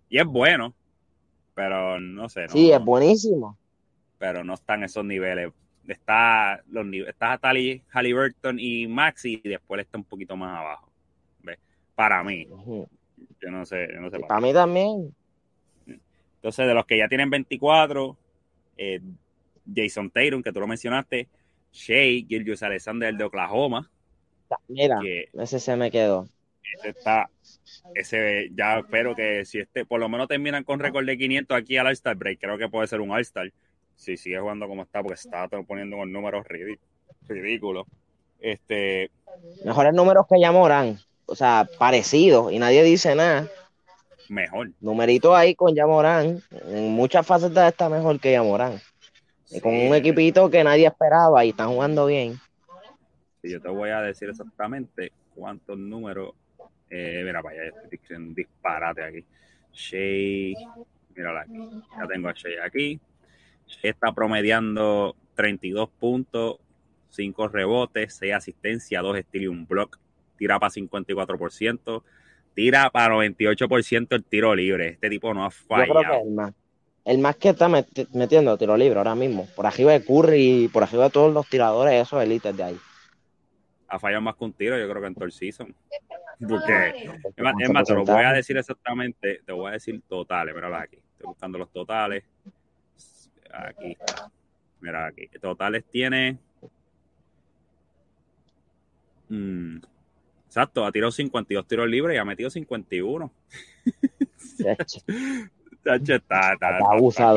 Y 0.09 0.19
es 0.19 0.27
bueno, 0.27 0.75
pero 1.55 1.99
no 1.99 2.29
sé, 2.29 2.43
no, 2.43 2.49
Sí, 2.51 2.71
es 2.73 2.81
buenísimo. 2.81 3.57
pero 4.19 4.45
no 4.45 4.55
están 4.55 4.85
esos 4.85 5.05
niveles. 5.05 5.51
Está 5.89 6.63
los 6.71 6.85
nive- 6.87 7.09
está 7.09 7.37
Tali, 7.39 7.83
Halliburton 7.91 8.59
y 8.61 8.87
Maxi 8.87 9.41
y 9.43 9.49
después 9.49 9.81
está 9.81 9.99
un 9.99 10.05
poquito 10.05 10.37
más 10.37 10.59
abajo. 10.59 10.91
¿ves? 11.43 11.59
Para 11.95 12.23
mí, 12.23 12.47
yo 12.47 13.51
no 13.51 13.65
sé, 13.67 13.89
yo 13.93 14.01
no 14.01 14.11
sé. 14.11 14.17
para 14.19 14.29
Para 14.29 14.41
mí 14.41 14.53
también. 14.53 15.15
Entonces, 16.37 16.67
de 16.67 16.75
los 16.75 16.87
que 16.87 16.97
ya 16.99 17.09
tienen 17.09 17.29
24, 17.29 18.17
eh, 18.77 19.01
Jason 19.75 20.11
Tatum, 20.11 20.43
que 20.43 20.53
tú 20.53 20.61
lo 20.61 20.67
mencionaste, 20.67 21.29
Shea, 21.73 22.25
Gilgius 22.27 22.63
Alexander 22.63 23.15
de 23.15 23.25
Oklahoma, 23.25 23.91
Mira, 24.69 24.99
que 25.03 25.29
ese 25.35 25.61
se 25.61 25.77
me 25.77 25.91
quedó. 25.91 26.29
ese 26.79 26.89
está, 26.91 27.31
ese 27.95 28.51
ya 28.55 28.79
espero 28.79 29.15
que 29.15 29.45
si 29.45 29.59
este, 29.61 29.85
por 29.85 30.01
lo 30.01 30.09
menos 30.09 30.29
terminan 30.29 30.65
con 30.65 30.81
récord 30.81 31.05
de 31.07 31.17
500 31.19 31.57
aquí 31.57 31.77
al 31.77 31.87
All-Star 31.87 32.17
Break, 32.17 32.41
creo 32.41 32.59
que 32.59 32.69
puede 32.69 32.89
ser 32.89 33.01
un 33.01 33.11
All-Star, 33.11 33.53
si 34.01 34.17
sigue 34.17 34.39
jugando 34.41 34.67
como 34.67 34.83
está, 34.83 35.03
porque 35.03 35.15
está 35.21 35.47
poniendo 35.49 35.97
unos 35.97 36.09
números 36.09 36.47
ridí- 36.47 36.79
ridículos. 37.29 37.87
Este, 38.41 39.11
Mejores 39.63 39.93
números 39.93 40.25
que 40.27 40.41
ya 40.41 40.51
Morán. 40.53 40.99
O 41.27 41.35
sea, 41.35 41.69
parecidos. 41.79 42.51
Y 42.51 42.59
nadie 42.59 42.83
dice 42.83 43.15
nada. 43.15 43.47
mejor. 44.31 44.71
Numerito 44.81 45.37
ahí 45.37 45.55
con 45.55 45.75
Yamorán. 45.75 46.41
En 46.69 46.91
muchas 46.93 47.27
facetas 47.27 47.71
está 47.73 47.89
mejor 47.89 48.19
que 48.21 48.33
Yamorán. 48.33 48.81
Y 49.51 49.61
con 49.61 49.73
Sí, 49.73 49.87
un 49.89 49.95
equipito 49.95 50.49
que 50.49 50.65
nadie 50.65 50.87
esperaba 50.87 51.45
y 51.45 51.51
están 51.51 51.69
jugando 51.69 52.07
bien. 52.07 52.39
Y 53.43 53.51
yo 53.51 53.61
te 53.61 53.69
voy 53.69 53.91
a 53.91 54.01
decir 54.01 54.31
exactamente 54.31 55.13
cuántos 55.35 55.77
números. 55.79 56.33
Eh, 56.89 57.23
mira, 57.25 57.43
para 57.43 57.55
allá, 57.57 57.69
estoy 57.69 57.99
diciendo 57.99 58.29
un 58.29 58.35
disparate 58.35 59.03
aquí. 59.05 59.25
Shea, 59.73 60.55
mírala 61.15 61.43
aquí. 61.43 61.53
Ya 61.99 62.07
tengo 62.07 62.29
a 62.29 62.33
Shea 62.33 62.65
aquí. 62.65 62.99
Está 63.83 64.13
promediando 64.13 65.15
32 65.35 65.89
puntos, 65.91 66.57
5 67.11 67.49
rebotes, 67.49 68.15
6 68.15 68.35
asistencias, 68.35 69.03
2 69.03 69.19
steals 69.21 69.45
y 69.45 69.47
un 69.49 69.67
block. 69.67 69.99
Tira 70.37 70.59
para 70.59 70.71
54%, 70.71 72.03
tira 72.55 72.91
para 72.91 73.15
98% 73.15 74.17
el 74.17 74.25
tiro 74.25 74.55
libre. 74.55 74.89
Este 74.89 75.11
tipo 75.11 75.33
no 75.35 75.45
ha 75.45 75.51
Yo 75.51 75.57
creo 75.69 75.87
que 75.87 75.93
fallado. 75.93 76.23
el 76.25 76.31
más. 76.31 76.53
El 77.05 77.19
más 77.19 77.37
que 77.37 77.49
está 77.51 77.69
meti- 77.69 78.07
metiendo 78.13 78.57
tiro 78.59 78.77
libre 78.77 78.99
ahora 78.99 79.15
mismo. 79.15 79.47
Por 79.57 79.67
arriba 79.67 79.93
de 79.93 80.05
Curry 80.05 80.65
y 80.65 80.69
por 80.69 80.83
arriba 80.83 81.05
de 81.05 81.11
todos 81.11 81.33
los 81.33 81.49
tiradores, 81.49 81.95
esos 81.95 82.23
élites 82.23 82.57
de 82.57 82.63
ahí. 82.63 82.77
Ha 83.89 83.99
fallado 83.99 84.23
más 84.23 84.37
que 84.37 84.45
un 84.45 84.53
tiro, 84.53 84.79
yo 84.79 84.89
creo 84.89 85.01
que 85.03 85.09
en 85.09 85.15
todo 85.15 85.25
el 85.25 85.33
season. 85.33 85.75
Porque 86.49 86.95
Es 87.37 87.43
más, 87.43 87.55
es 87.59 87.71
más, 87.71 87.85
te 87.85 87.95
lo 87.95 88.05
voy 88.05 88.23
a 88.23 88.33
decir 88.33 88.57
exactamente, 88.57 89.41
te 89.45 89.53
voy 89.53 89.69
a 89.69 89.73
decir 89.73 90.01
totales, 90.09 90.55
mírala 90.55 90.83
aquí. 90.83 90.97
Estoy 90.97 91.27
buscando 91.27 91.59
los 91.59 91.71
totales. 91.71 92.25
Aquí. 93.53 93.97
Mira 94.81 95.07
aquí. 95.07 95.29
Totales 95.41 95.85
tiene. 95.91 96.39
Mm, 99.29 99.79
exacto, 100.47 100.85
ha 100.85 100.93
tirado 100.93 101.13
52 101.13 101.67
tiros 101.67 101.89
libres 101.89 102.17
y 102.17 102.19
ha 102.19 102.25
metido 102.25 102.51
51. 102.51 103.33
Chacho, 104.59 105.01
Chacho, 105.85 106.15
está, 106.15 106.53
está, 106.53 106.53
está- 106.53 106.79
abusado. 106.79 107.37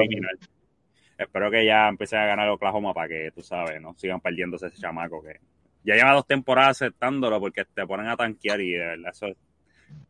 Espero 1.17 1.51
que 1.51 1.65
ya 1.65 1.87
empiece 1.87 2.17
a 2.17 2.25
ganar 2.25 2.49
Oklahoma 2.49 2.93
para 2.93 3.07
que, 3.07 3.31
tú 3.33 3.41
sabes, 3.43 3.79
no 3.79 3.93
sigan 3.97 4.19
perdiéndose 4.19 4.67
ese 4.67 4.77
chamaco 4.81 5.21
que 5.21 5.39
ya 5.83 5.95
lleva 5.95 6.11
dos 6.13 6.25
temporadas 6.25 6.81
aceptándolo 6.81 7.39
porque 7.39 7.65
te 7.65 7.85
ponen 7.85 8.07
a 8.07 8.17
tanquear 8.17 8.59
y 8.61 8.71
de 8.71 8.79
verdad 8.79 9.11
eso 9.11 9.27
es, 9.27 9.37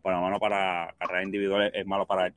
por 0.01 0.13
lo 0.13 0.21
menos 0.21 0.39
para 0.39 0.95
carreras 0.97 1.25
individuales 1.25 1.71
es 1.75 1.85
malo 1.85 2.05
para 2.05 2.27
él. 2.27 2.33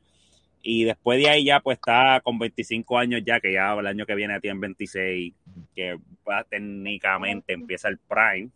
Y 0.69 0.83
después 0.83 1.19
de 1.21 1.29
ahí 1.31 1.45
ya 1.45 1.61
pues 1.61 1.77
está 1.77 2.21
con 2.25 2.41
25 2.41 2.99
años 2.99 3.23
ya, 3.25 3.39
que 3.39 3.53
ya 3.53 3.73
el 3.75 3.87
año 3.87 4.05
que 4.05 4.17
viene 4.17 4.41
tiene 4.41 4.59
26, 4.59 5.33
que 5.75 5.97
va- 6.29 6.43
técnicamente 6.43 7.53
empieza 7.53 7.89
el 7.89 7.99
prime. 7.99 8.49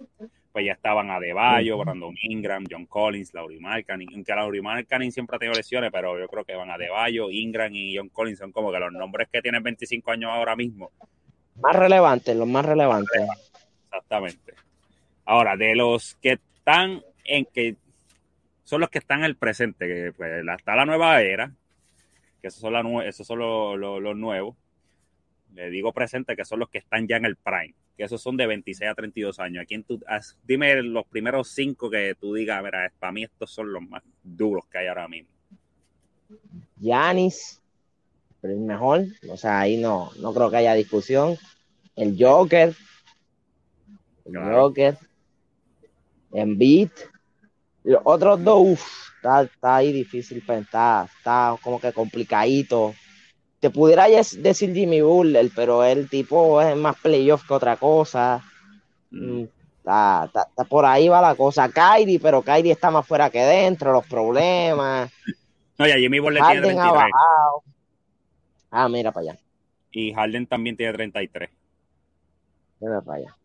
Pues 0.50 0.66
ya 0.66 0.72
estaban 0.72 1.08
Adebayo, 1.10 1.78
Brandon 1.78 2.12
Ingram, 2.22 2.64
John 2.68 2.86
Collins, 2.86 3.32
Laurie 3.32 3.60
Markkanen. 3.60 4.08
Aunque 4.12 4.32
Laurie 4.34 4.60
Markkanen 4.60 5.12
siempre 5.12 5.36
ha 5.36 5.38
tenido 5.38 5.56
lesiones, 5.56 5.92
pero 5.92 6.18
yo 6.18 6.26
creo 6.26 6.44
que 6.44 6.56
van 6.56 6.70
Adebayo, 6.70 7.30
Ingram 7.30 7.72
y 7.72 7.96
John 7.96 8.08
Collins 8.08 8.40
son 8.40 8.50
como 8.50 8.72
que 8.72 8.80
los 8.80 8.92
nombres 8.92 9.28
que 9.32 9.40
tienen 9.40 9.62
25 9.62 10.10
años 10.10 10.32
ahora 10.32 10.56
mismo. 10.56 10.90
Más 11.62 11.76
relevantes, 11.76 12.34
los 12.34 12.48
más 12.48 12.64
relevantes. 12.64 13.22
Exactamente. 13.84 14.54
Ahora, 15.26 15.56
de 15.56 15.76
los 15.76 16.16
que 16.16 16.32
están 16.56 17.00
en 17.24 17.44
que 17.54 17.76
son 18.64 18.80
los 18.80 18.90
que 18.90 18.98
están 18.98 19.20
en 19.20 19.26
el 19.26 19.36
presente, 19.36 19.86
que 19.86 20.12
pues, 20.16 20.44
está 20.58 20.74
la 20.74 20.84
nueva 20.84 21.20
era, 21.22 21.52
que 22.40 22.49
esos 22.49 22.61
son, 22.61 22.73
la 22.73 22.82
nue- 22.82 23.06
esos 23.06 23.26
son 23.26 23.38
los, 23.38 23.78
los- 23.78 24.00
los 24.02 24.16
nuevos. 24.16 24.56
Le 25.54 25.68
digo 25.70 25.92
presente, 25.92 26.37
que 26.37 26.44
son 26.44 26.61
los 26.61 26.68
que 26.68 26.78
están 26.78 27.06
ya 27.09 27.16
en 27.16 27.25
el 27.25 27.37
prime, 27.37 27.75
que 27.97 28.04
esos 28.04 28.23
son 28.23 28.37
de 28.37 28.47
26 28.47 28.88
a 28.90 28.94
32 28.94 29.40
años. 29.40 29.62
¿A 29.62 29.66
quién 29.66 29.82
tú, 29.82 30.00
dime 30.44 30.80
los 30.82 31.04
primeros 31.06 31.49
cinco 31.49 31.90
que 31.90 32.14
tú 32.20 32.35
digas, 32.35 32.62
mira, 32.62 32.92
para 32.99 33.12
mí 33.12 33.25
estos 33.25 33.50
son 33.50 33.73
los 33.73 33.82
más 33.82 34.02
duros 34.23 34.64
que 34.66 34.78
hay 34.78 34.87
ahora 34.87 35.09
mismo. 35.09 35.28
Giannis, 36.78 37.61
pero 38.40 38.54
el 38.54 38.61
mejor. 38.61 39.04
O 39.28 39.37
sea, 39.37 39.61
ahí 39.61 39.76
no, 39.76 40.11
no 40.20 40.32
creo 40.32 40.50
que 40.50 40.56
haya 40.59 40.75
discusión. 40.75 41.37
El 41.97 42.16
Joker. 42.18 42.75
El 44.25 44.32
Claro. 44.32 44.62
Joker. 44.62 44.97
Embiid. 46.32 46.90
Y 47.84 47.90
Los 47.90 48.02
otros 48.04 48.42
dos, 48.44 48.60
uff, 48.60 49.08
está, 49.16 49.42
está 49.42 49.76
ahí 49.76 49.92
difícil 49.92 50.42
pensar. 50.44 51.08
Está 51.18 51.56
como 51.62 51.80
que 51.80 51.92
complicadito. 51.92 52.94
Te 53.60 53.70
pudiera 53.70 54.06
decir 54.08 54.72
Jimmy 54.75 55.00
Butler, 55.02 55.50
pero 55.54 55.84
el 55.84 56.08
tipo 56.08 56.60
es 56.62 56.76
más 56.76 56.96
playoff 57.00 57.46
que 57.46 57.54
otra 57.54 57.76
cosa. 57.76 58.42
Mm, 59.10 59.44
Está, 59.78 60.25
está- 60.26 60.42
está 60.42 60.64
por 60.64 60.84
ahí 60.84 61.08
va 61.08 61.22
la 61.22 61.34
cosa. 61.34 61.68
Kyrie, 61.70 62.20
pero 62.20 62.42
Kyrie 62.42 62.72
está 62.72 62.90
más 62.90 63.06
fuera 63.06 63.30
que 63.30 63.40
dentro, 63.40 63.92
los 63.92 64.06
problemas. 64.06 65.10
No, 65.78 65.88
y 65.88 65.92
a 65.92 65.96
Jimmy 65.96 66.18
Butler 66.18 66.42
tiene 66.44 66.60
Harden 66.60 66.78
ha 66.78 66.82
33. 66.82 67.10
bajado. 67.12 67.62
Ah, 68.70 68.88
mira 68.90 69.12
para 69.12 69.30
allá. 69.30 69.40
Y 69.90 70.12
Harden 70.12 70.46
también 70.46 70.76
tiene 70.76 70.92
33. 70.92 71.49
Mira 72.80 73.00
para 73.00 73.16
allá. 73.16 73.37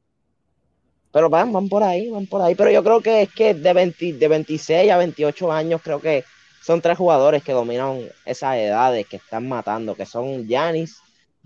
Pero 1.16 1.30
van, 1.30 1.54
van 1.54 1.70
por 1.70 1.82
ahí, 1.82 2.10
van 2.10 2.26
por 2.26 2.42
ahí. 2.42 2.56
Pero 2.56 2.70
yo 2.72 2.84
creo 2.84 3.00
que 3.00 3.22
es 3.22 3.34
que 3.34 3.54
de, 3.54 3.72
20 3.72 4.14
de 4.16 4.28
26 4.28 4.92
a 4.92 4.98
28 4.98 5.50
años, 5.50 5.82
creo 5.82 6.02
que 6.02 6.26
son 6.62 6.82
tres 6.82 6.98
jugadores 6.98 7.42
que 7.42 7.54
dominan 7.54 8.02
esas 8.26 8.58
edades, 8.58 9.08
que 9.08 9.16
están 9.16 9.48
matando, 9.48 9.96
que 9.96 10.06
son 10.06 10.46
Giannis, 10.46 10.98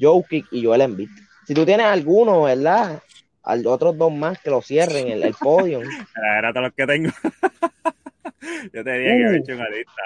Jokic 0.02 0.48
y 0.52 0.66
Joel 0.66 0.82
Embiid. 0.82 1.10
Si 1.46 1.54
tú 1.54 1.68
tienes 1.68 1.86
alguno, 1.86 2.42
¿verdad? 2.42 3.04
Al 3.44 3.68
otros 3.68 3.96
dos 3.96 4.12
más 4.12 4.40
que 4.40 4.50
lo 4.50 4.60
cierren 4.64 5.08
el, 5.08 5.22
el 5.22 5.36
podio. 5.36 5.82
Era 6.40 6.52
todos 6.52 6.64
los 6.64 6.74
que 6.74 6.88
tengo. 6.88 7.12
yo 8.74 8.84
te 8.84 8.92
diría 8.94 9.16
que 9.16 9.36
he 9.36 9.38
hecho 9.38 9.54
una 9.54 9.70
lista. 9.70 10.02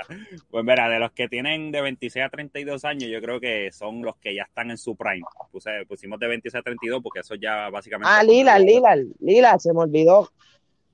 Pues 0.49 0.63
mira, 0.63 0.89
de 0.89 0.99
los 0.99 1.11
que 1.11 1.27
tienen 1.27 1.71
de 1.71 1.81
26 1.81 2.25
a 2.25 2.29
32 2.29 2.85
años, 2.85 3.09
yo 3.09 3.21
creo 3.21 3.39
que 3.39 3.71
son 3.71 4.01
los 4.01 4.17
que 4.17 4.33
ya 4.35 4.43
están 4.43 4.71
en 4.71 4.77
su 4.77 4.95
prime. 4.95 5.25
Puse, 5.51 5.85
pusimos 5.85 6.19
de 6.19 6.27
26 6.27 6.59
a 6.59 6.63
32 6.63 7.01
porque 7.01 7.19
eso 7.19 7.35
ya 7.35 7.69
básicamente... 7.69 8.11
Ah, 8.11 8.23
Lila, 8.23 8.57
Lila, 8.59 8.95
Lila, 9.19 9.59
se 9.59 9.73
me 9.73 9.79
olvidó. 9.79 10.31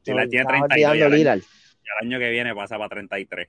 Lila 0.05 0.27
tiene 0.27 0.45
32 0.45 0.77
y 0.77 0.83
el, 0.83 1.03
año, 1.03 1.15
y 1.15 1.21
el 1.21 1.43
año 2.01 2.19
que 2.19 2.29
viene 2.29 2.55
pasa 2.55 2.77
para 2.77 2.89
33. 2.89 3.47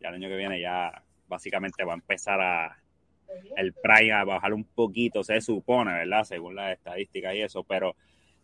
Y 0.00 0.06
el 0.06 0.14
año 0.14 0.28
que 0.28 0.36
viene 0.36 0.60
ya 0.60 1.02
básicamente 1.26 1.84
va 1.84 1.92
a 1.92 1.96
empezar 1.96 2.40
a 2.40 2.78
el 3.56 3.74
prime 3.74 4.12
a 4.12 4.24
bajar 4.24 4.54
un 4.54 4.64
poquito, 4.64 5.22
se 5.22 5.40
supone, 5.40 5.92
¿verdad? 5.92 6.24
Según 6.24 6.54
las 6.54 6.72
estadísticas 6.72 7.34
y 7.34 7.42
eso, 7.42 7.62
pero 7.62 7.94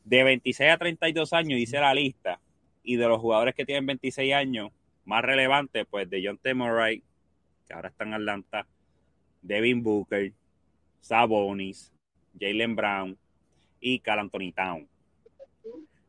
de 0.04 0.22
26 0.22 0.70
a 0.70 0.76
32 0.76 1.32
años 1.32 1.58
hice 1.58 1.80
la 1.80 1.94
lista 1.94 2.38
y 2.84 2.96
de 2.96 3.08
los 3.08 3.20
jugadores 3.20 3.54
que 3.54 3.64
tienen 3.64 3.86
26 3.86 4.32
años, 4.34 4.70
más 5.04 5.22
relevante, 5.22 5.84
pues 5.84 6.08
de 6.08 6.22
John 6.24 6.38
T. 6.38 6.54
Murray, 6.54 7.02
que 7.66 7.74
ahora 7.74 7.88
está 7.88 8.04
en 8.04 8.14
Atlanta, 8.14 8.66
Devin 9.42 9.82
Booker, 9.82 10.32
Sabonis, 11.00 11.92
Jalen 12.38 12.76
Brown 12.76 13.18
y 13.80 13.98
Cal 13.98 14.18
Anthony 14.18 14.52
Town. 14.54 14.88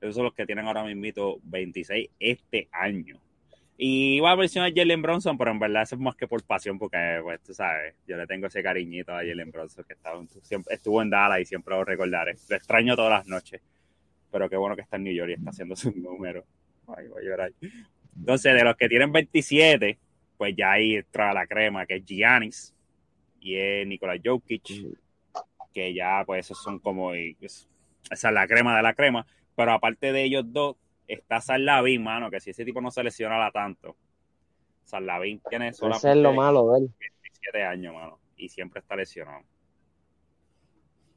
Esos 0.01 0.15
son 0.15 0.25
los 0.25 0.34
que 0.34 0.46
tienen 0.46 0.67
ahora 0.67 0.84
mismo 0.84 1.39
26 1.44 2.10
este 2.20 2.67
año. 2.72 3.20
Y 3.77 4.17
iba 4.17 4.32
a 4.32 4.36
mencionar 4.38 4.72
a 4.72 4.74
Jalen 4.74 5.01
Bronson, 5.01 5.38
pero 5.38 5.51
en 5.51 5.60
verdad 5.60 5.84
es 5.84 5.98
más 5.98 6.15
que 6.15 6.27
por 6.27 6.41
pasión, 6.44 6.79
porque, 6.79 7.20
pues, 7.22 7.41
tú 7.41 7.53
sabes, 7.53 7.96
yo 8.08 8.15
le 8.15 8.25
tengo 8.25 8.48
ese 8.48 8.63
cariñito 8.63 9.12
a 9.12 9.17
Jalen 9.17 9.51
Bronson, 9.51 9.84
que 9.84 9.96
estuvo 10.70 11.01
en 11.01 11.10
Dallas 11.10 11.41
y 11.41 11.46
siempre 11.46 11.75
lo 11.75 11.84
recordaré. 11.84 12.36
Lo 12.50 12.55
extraño 12.55 12.96
todas 12.96 13.12
las 13.12 13.27
noches, 13.27 13.62
pero 14.32 14.50
qué 14.50 14.55
bueno 14.55 14.75
que 14.77 14.84
está 14.84 14.96
en 14.96 15.03
New 15.03 15.13
York 15.13 15.32
y 15.32 15.34
está 15.34 15.50
haciendo 15.50 15.75
sus 15.75 15.94
números. 15.96 16.46
Ay, 16.88 17.08
voy 17.08 17.22
a 17.22 17.25
llorar. 17.25 17.54
Entonces, 18.18 18.54
de 18.54 18.63
los 18.63 18.75
que 18.75 18.88
tienen 18.88 19.12
27, 19.12 19.98
pues 20.38 20.56
ya 20.56 20.72
ahí 20.72 20.96
entra 20.96 21.34
la 21.34 21.48
crema, 21.48 21.86
que 21.86 21.96
es 21.98 22.06
Giannis 22.06 22.74
y 23.39 23.56
es 23.56 23.88
Nicolás 23.88 24.20
Jokic, 24.24 24.63
que 25.74 25.94
ya, 25.94 26.24
pues, 26.25 26.46
esos 26.46 26.62
son 26.62 26.80
como, 26.80 27.13
esa 27.13 27.68
es 28.10 28.24
la 28.24 28.48
crema 28.48 28.75
de 28.75 28.84
la 28.84 28.94
crema. 28.94 29.25
Pero 29.56 29.72
aparte 29.72 30.12
de 30.12 30.24
ellos 30.24 30.46
dos, 30.48 30.75
está 31.08 31.42
Sarlavín, 31.42 32.04
mano, 32.04 32.30
que 32.32 32.39
si 32.39 32.51
ese 32.51 32.65
tipo 32.65 32.82
no 32.82 32.92
se 32.92 33.04
lesionara 33.04 33.51
tanto. 33.51 33.96
Sarlavín 34.84 35.42
tiene 35.50 35.74
solamente 35.74 36.10
es 36.10 36.18
lo 36.18 36.34
malo 36.34 36.72
de 36.72 36.80
él. 36.80 36.94
27 37.00 37.63
años, 37.63 37.94
mano, 37.94 38.20
y 38.38 38.50
siempre 38.50 38.80
está 38.80 38.96
lesionado. 38.96 39.44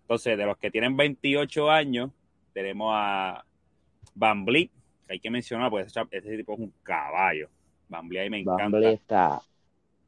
Entonces, 0.03 0.39
de 0.39 0.47
los 0.47 0.57
que 0.57 0.71
tienen 0.71 0.97
28 0.97 1.71
años, 1.71 2.11
tenemos 2.55 2.93
a 2.95 3.45
Van 4.15 4.45
Vliet, 4.45 4.71
hay 5.09 5.21
que 5.21 5.31
mencionar, 5.31 5.71
pues 5.71 5.87
ese, 5.87 6.37
tipo 6.37 6.55
es 6.55 6.59
un 6.61 6.73
caballo. 6.83 7.49
Vliet 7.89 8.23
ahí 8.23 8.31
me 8.31 8.41
encanta. 8.41 8.79
Van 8.79 8.85
está... 8.85 9.41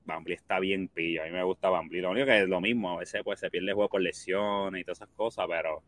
Van 0.04 0.24
está 0.26 0.58
bien 0.58 0.88
pillo, 0.88 1.22
a 1.22 1.26
mí 1.26 1.32
me 1.32 1.42
gusta 1.42 1.70
Vliet. 1.70 2.02
Lo 2.02 2.10
único 2.10 2.26
que 2.26 2.42
es 2.42 2.48
lo 2.48 2.60
mismo, 2.60 2.90
a 2.90 2.98
veces 2.98 3.22
pues 3.24 3.40
se 3.40 3.50
pierde 3.50 3.68
el 3.68 3.74
juego 3.74 3.88
por 3.88 4.00
lesiones 4.00 4.80
y 4.80 4.84
todas 4.84 4.98
esas 4.98 5.10
cosas, 5.14 5.46
pero 5.48 5.82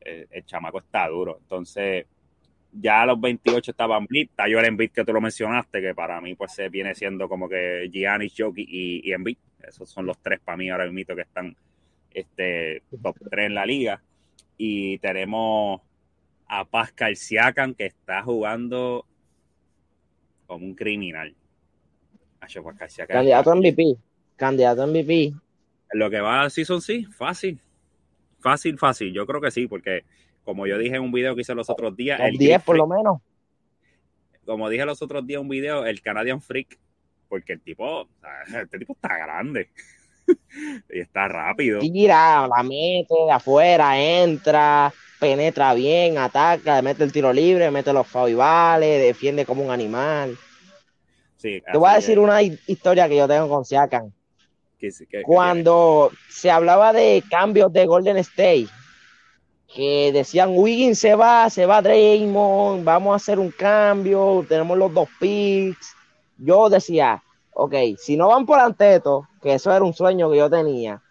el, 0.00 0.22
eh, 0.22 0.26
el 0.30 0.44
chamaco 0.44 0.78
está 0.78 1.08
duro. 1.08 1.38
Entonces, 1.40 2.06
ya 2.72 3.02
a 3.02 3.06
los 3.06 3.20
28 3.20 3.70
estaba 3.70 3.96
Embiid, 3.96 4.30
Taylor 4.34 4.64
Embiid 4.64 4.90
que 4.90 5.04
tú 5.04 5.12
lo 5.12 5.20
mencionaste, 5.20 5.80
que 5.80 5.94
para 5.94 6.20
mí 6.20 6.34
pues 6.34 6.52
se 6.52 6.68
viene 6.68 6.94
siendo 6.94 7.28
como 7.28 7.48
que 7.48 7.88
Giannis, 7.90 8.34
Jokic 8.36 8.68
y, 8.68 9.08
y 9.08 9.12
Embiid. 9.12 9.38
Esos 9.66 9.88
son 9.88 10.06
los 10.06 10.18
tres 10.18 10.40
para 10.40 10.56
mí 10.56 10.70
ahora 10.70 10.90
mismo 10.90 11.14
que 11.14 11.22
están 11.22 11.56
este, 12.12 12.82
top 13.02 13.16
3 13.30 13.46
en 13.46 13.54
la 13.54 13.66
liga. 13.66 14.02
Y 14.56 14.98
tenemos 14.98 15.80
a 16.46 16.64
Pascal 16.64 17.16
Siakam 17.16 17.74
que 17.74 17.86
está 17.86 18.22
jugando 18.22 19.04
como 20.46 20.64
un 20.64 20.74
criminal. 20.74 21.34
Candidato 23.08 23.50
a 23.50 23.54
MVP. 23.56 23.96
Candidato 24.36 24.82
a 24.82 24.86
MVP. 24.86 25.34
Lo 25.92 26.10
que 26.10 26.20
va 26.20 26.42
a 26.42 26.50
Season 26.50 26.80
sí, 26.80 27.04
fácil. 27.04 27.58
Fácil, 28.38 28.78
fácil. 28.78 29.12
Yo 29.12 29.26
creo 29.26 29.40
que 29.40 29.50
sí, 29.50 29.66
porque 29.66 30.04
como 30.44 30.66
yo 30.66 30.78
dije 30.78 30.96
en 30.96 31.02
un 31.02 31.12
video 31.12 31.34
que 31.34 31.40
hice 31.40 31.54
los 31.54 31.68
otros 31.68 31.96
días. 31.96 32.20
El 32.20 32.36
10 32.36 32.62
por 32.62 32.76
lo 32.76 32.86
menos. 32.86 33.20
Como 34.44 34.68
dije 34.68 34.84
los 34.84 35.02
otros 35.02 35.26
días 35.26 35.38
en 35.38 35.42
un 35.42 35.48
video, 35.48 35.84
el 35.84 36.00
Canadian 36.00 36.40
Freak, 36.40 36.78
porque 37.28 37.54
el 37.54 37.60
tipo, 37.60 38.08
este 38.62 38.78
tipo 38.78 38.92
está 38.92 39.16
grande. 39.18 39.70
y 40.90 41.00
está 41.00 41.26
rápido. 41.26 41.80
Tira, 41.80 42.46
la 42.46 42.62
mete 42.62 43.14
de 43.26 43.32
afuera, 43.32 43.98
entra, 43.98 44.92
penetra 45.18 45.74
bien, 45.74 46.18
ataca, 46.18 46.82
mete 46.82 47.04
el 47.04 47.12
tiro 47.12 47.32
libre, 47.32 47.70
mete 47.70 47.92
los 47.92 48.06
vale, 48.12 48.98
defiende 48.98 49.44
como 49.44 49.64
un 49.64 49.70
animal. 49.70 50.36
Sí, 51.36 51.62
Te 51.70 51.78
voy 51.78 51.90
a 51.90 51.94
decir 51.94 52.18
una 52.18 52.42
historia 52.42 53.08
que 53.08 53.16
yo 53.16 53.28
tengo 53.28 53.48
con 53.48 53.64
Siakam. 53.64 54.10
Cuando 55.24 56.10
se 56.28 56.50
hablaba 56.50 56.92
de 56.92 57.22
cambios 57.28 57.72
de 57.72 57.86
Golden 57.86 58.16
State, 58.18 58.68
que 59.74 60.10
decían 60.12 60.50
Wiggins 60.52 60.98
se 60.98 61.14
va, 61.14 61.50
se 61.50 61.66
va 61.66 61.82
Draymond, 61.82 62.84
vamos 62.84 63.12
a 63.12 63.16
hacer 63.16 63.38
un 63.38 63.50
cambio, 63.50 64.44
tenemos 64.48 64.78
los 64.78 64.92
dos 64.92 65.08
picks. 65.18 65.94
Yo 66.38 66.68
decía, 66.68 67.22
ok, 67.52 67.74
si 67.98 68.16
no 68.16 68.28
van 68.28 68.46
por 68.46 68.60
Anteto, 68.60 69.28
que 69.42 69.54
eso 69.54 69.72
era 69.72 69.84
un 69.84 69.94
sueño 69.94 70.30
que 70.30 70.38
yo 70.38 70.50
tenía, 70.50 71.02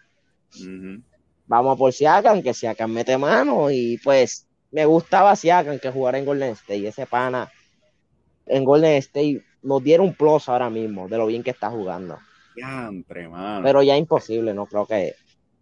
vamos 1.46 1.74
a 1.74 1.78
por 1.78 1.92
Siakam, 1.92 2.42
que 2.42 2.54
Siakam 2.54 2.92
mete 2.92 3.18
mano 3.18 3.70
y 3.70 3.98
pues 3.98 4.46
me 4.70 4.84
gustaba 4.84 5.36
Siakam 5.36 5.78
que 5.78 5.90
jugara 5.90 6.18
en 6.18 6.24
Golden 6.24 6.52
State 6.52 6.78
y 6.78 6.86
ese 6.86 7.06
pana 7.06 7.50
en 8.46 8.64
Golden 8.64 8.96
State 8.96 9.42
nos 9.62 9.82
dieron 9.82 10.08
un 10.08 10.14
plus 10.14 10.48
ahora 10.48 10.70
mismo 10.70 11.08
de 11.08 11.18
lo 11.18 11.26
bien 11.26 11.42
que 11.42 11.50
está 11.50 11.70
jugando. 11.70 12.18
Pero 13.62 13.82
ya 13.82 13.96
imposible, 13.96 14.54
no 14.54 14.66
creo 14.66 14.86
que 14.86 15.14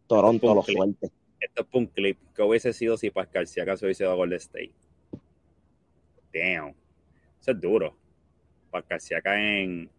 Toronto 0.06 0.54
lo 0.54 0.62
suelte 0.62 1.10
esto 1.44 1.62
es 1.62 1.68
un 1.74 1.86
clip. 1.86 2.18
que 2.34 2.42
hubiese 2.42 2.72
sido 2.72 2.96
si 2.96 3.10
Pascal 3.10 3.46
si 3.46 3.60
acaso 3.60 3.86
hubiese 3.86 4.04
dado 4.04 4.16
Golden 4.16 4.38
State? 4.38 4.72
Damn. 6.32 6.74
Eso 7.40 7.50
es 7.50 7.60
duro. 7.60 7.96
Pascal 8.70 8.98
acá 9.16 9.40
en, 9.40 9.90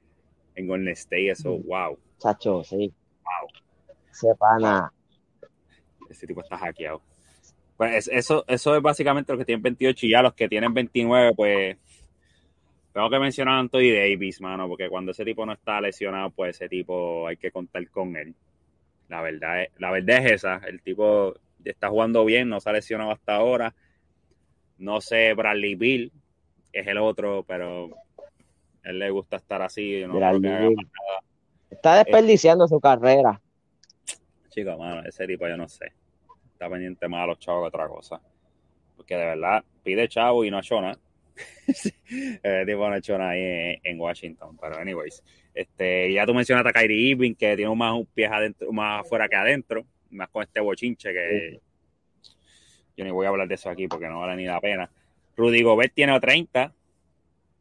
en 0.56 0.67
Golden 0.67 0.89
State, 0.89 1.30
eso, 1.30 1.58
wow. 1.60 1.98
Chacho, 2.19 2.63
sí. 2.63 2.93
Wow. 3.24 3.50
Se 4.12 4.36
pana. 4.36 4.91
Ese 6.09 6.27
tipo 6.27 6.41
está 6.41 6.57
hackeado. 6.57 7.01
Pues 7.77 8.07
eso, 8.07 8.45
eso 8.47 8.75
es 8.75 8.81
básicamente 8.81 9.33
los 9.33 9.39
que 9.39 9.45
tienen 9.45 9.63
28 9.63 10.05
y 10.05 10.11
ya 10.11 10.21
los 10.21 10.33
que 10.33 10.47
tienen 10.47 10.73
29, 10.73 11.33
pues 11.35 11.77
tengo 12.93 13.09
que 13.09 13.19
mencionar 13.19 13.55
a 13.55 13.59
Anthony 13.59 13.91
Davis, 13.93 14.39
mano, 14.39 14.69
porque 14.69 14.87
cuando 14.87 15.11
ese 15.11 15.25
tipo 15.25 15.45
no 15.45 15.51
está 15.51 15.81
lesionado, 15.81 16.29
pues 16.29 16.55
ese 16.55 16.69
tipo 16.69 17.27
hay 17.27 17.35
que 17.35 17.51
contar 17.51 17.85
con 17.89 18.15
él. 18.15 18.33
La 19.09 19.21
verdad, 19.21 19.63
es, 19.63 19.69
la 19.79 19.91
verdad 19.91 20.25
es 20.25 20.31
esa. 20.31 20.61
El 20.65 20.81
tipo 20.81 21.33
está 21.65 21.89
jugando 21.89 22.23
bien, 22.23 22.47
no 22.47 22.61
se 22.61 22.69
ha 22.69 22.73
lesionado 22.73 23.11
hasta 23.11 23.35
ahora. 23.35 23.75
No 24.77 25.01
sé, 25.01 25.33
Bradley 25.33 25.75
Bill 25.75 26.11
es 26.71 26.87
el 26.87 26.97
otro, 26.97 27.43
pero 27.45 27.89
él 28.83 28.99
le 28.99 29.09
gusta 29.09 29.35
estar 29.35 29.61
así. 29.61 30.05
está 31.69 31.97
desperdiciando 31.97 32.65
su 32.65 32.79
carrera. 32.79 33.41
Chico, 34.55 34.77
mano, 34.77 35.03
ese 35.05 35.27
tipo 35.27 35.45
yo 35.49 35.57
no 35.57 35.67
sé. 35.67 35.91
Está 36.53 36.69
pendiente 36.69 37.09
más 37.09 37.23
a 37.23 37.27
los 37.27 37.39
chavos 37.39 37.63
que 37.63 37.67
otra 37.75 37.89
cosa. 37.89 38.21
Porque 38.95 39.17
de 39.17 39.25
verdad 39.25 39.65
pide 39.83 40.07
chavo 40.07 40.45
y 40.45 40.49
no 40.49 40.55
ha 40.55 40.61
hecho 40.61 40.79
nada. 40.79 40.97
el 42.43 42.65
tipo 42.65 42.87
no 42.87 42.93
ha 42.93 42.97
hecho 42.97 43.17
nada 43.17 43.31
ahí 43.31 43.77
en 43.83 43.99
Washington. 43.99 44.57
Pero, 44.61 44.77
anyways, 44.77 45.21
este, 45.53 46.13
ya 46.13 46.25
tú 46.25 46.33
mencionaste 46.33 46.69
a 46.69 46.71
Kyrie 46.71 47.09
Irving, 47.09 47.35
que 47.35 47.57
tiene 47.57 47.75
más 47.75 47.95
un 47.95 48.05
pie 48.05 48.27
adentro, 48.27 48.71
más 48.71 49.01
afuera 49.01 49.27
que 49.27 49.35
adentro, 49.35 49.85
más 50.11 50.29
con 50.29 50.43
este 50.43 50.61
bochinche 50.61 51.11
que 51.11 51.59
yo 52.95 53.03
ni 53.03 53.11
voy 53.11 53.25
a 53.25 53.29
hablar 53.29 53.49
de 53.49 53.55
eso 53.55 53.69
aquí 53.69 53.89
porque 53.89 54.07
no 54.07 54.21
vale 54.21 54.37
ni 54.37 54.45
la 54.45 54.61
pena. 54.61 54.89
Rudy 55.35 55.63
Gobert 55.63 55.93
tiene 55.93 56.17
30, 56.17 56.73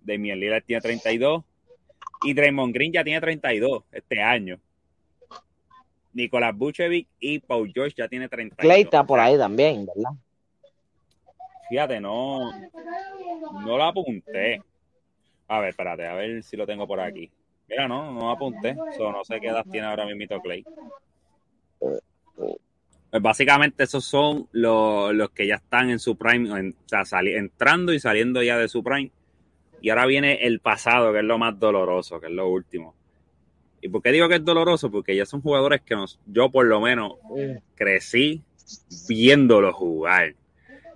Damian 0.00 0.38
Lillard 0.38 0.62
tiene 0.62 0.80
32 0.80 1.42
y 2.22 2.34
Draymond 2.34 2.72
Green 2.72 2.92
ya 2.92 3.02
tiene 3.02 3.20
32 3.20 3.82
este 3.90 4.22
año. 4.22 4.60
Nicolás 6.14 6.56
Buchevic 6.56 7.08
y 7.20 7.38
Paul 7.40 7.70
George 7.74 7.94
ya 7.98 8.08
tiene 8.08 8.28
32. 8.28 8.56
Clay 8.58 8.82
está 8.82 9.04
por 9.04 9.20
ahí 9.20 9.36
también, 9.36 9.84
¿verdad? 9.86 10.10
Fíjate, 11.68 12.00
no, 12.00 12.50
no 13.64 13.76
lo 13.76 13.84
apunté. 13.84 14.62
A 15.48 15.60
ver, 15.60 15.70
espérate, 15.70 16.06
a 16.06 16.14
ver 16.14 16.42
si 16.42 16.56
lo 16.56 16.66
tengo 16.66 16.86
por 16.86 17.00
aquí. 17.00 17.30
Mira, 17.68 17.88
no, 17.88 18.12
no 18.12 18.30
apunté. 18.30 18.74
no 18.74 19.24
sé 19.24 19.40
qué 19.40 19.48
edad 19.48 19.64
tiene 19.70 19.86
ahora 19.86 20.06
mismo 20.06 20.40
Clay. 20.42 20.64
Pues 21.78 23.22
básicamente 23.22 23.84
esos 23.84 24.04
son 24.04 24.48
los, 24.52 25.14
los 25.14 25.30
que 25.30 25.46
ya 25.46 25.54
están 25.56 25.88
en 25.90 25.98
su 26.00 26.16
prime, 26.16 26.48
en- 26.58 26.70
o 26.84 26.88
sea, 26.88 27.04
sali- 27.04 27.34
entrando 27.34 27.92
y 27.92 28.00
saliendo 28.00 28.42
ya 28.42 28.58
de 28.58 28.68
su 28.68 28.82
prime. 28.82 29.10
Y 29.80 29.90
ahora 29.90 30.06
viene 30.06 30.44
el 30.46 30.60
pasado, 30.60 31.12
que 31.12 31.18
es 31.18 31.24
lo 31.24 31.38
más 31.38 31.58
doloroso, 31.58 32.18
que 32.20 32.26
es 32.26 32.32
lo 32.32 32.48
último. 32.48 32.94
¿Y 33.84 33.90
por 33.90 34.00
qué 34.00 34.12
digo 34.12 34.30
que 34.30 34.36
es 34.36 34.44
doloroso? 34.44 34.90
Porque 34.90 35.14
ya 35.14 35.26
son 35.26 35.42
jugadores 35.42 35.82
que 35.82 35.94
nos, 35.94 36.18
yo 36.24 36.50
por 36.50 36.64
lo 36.64 36.80
menos 36.80 37.16
crecí 37.74 38.42
viéndolos 39.06 39.74
jugar 39.74 40.34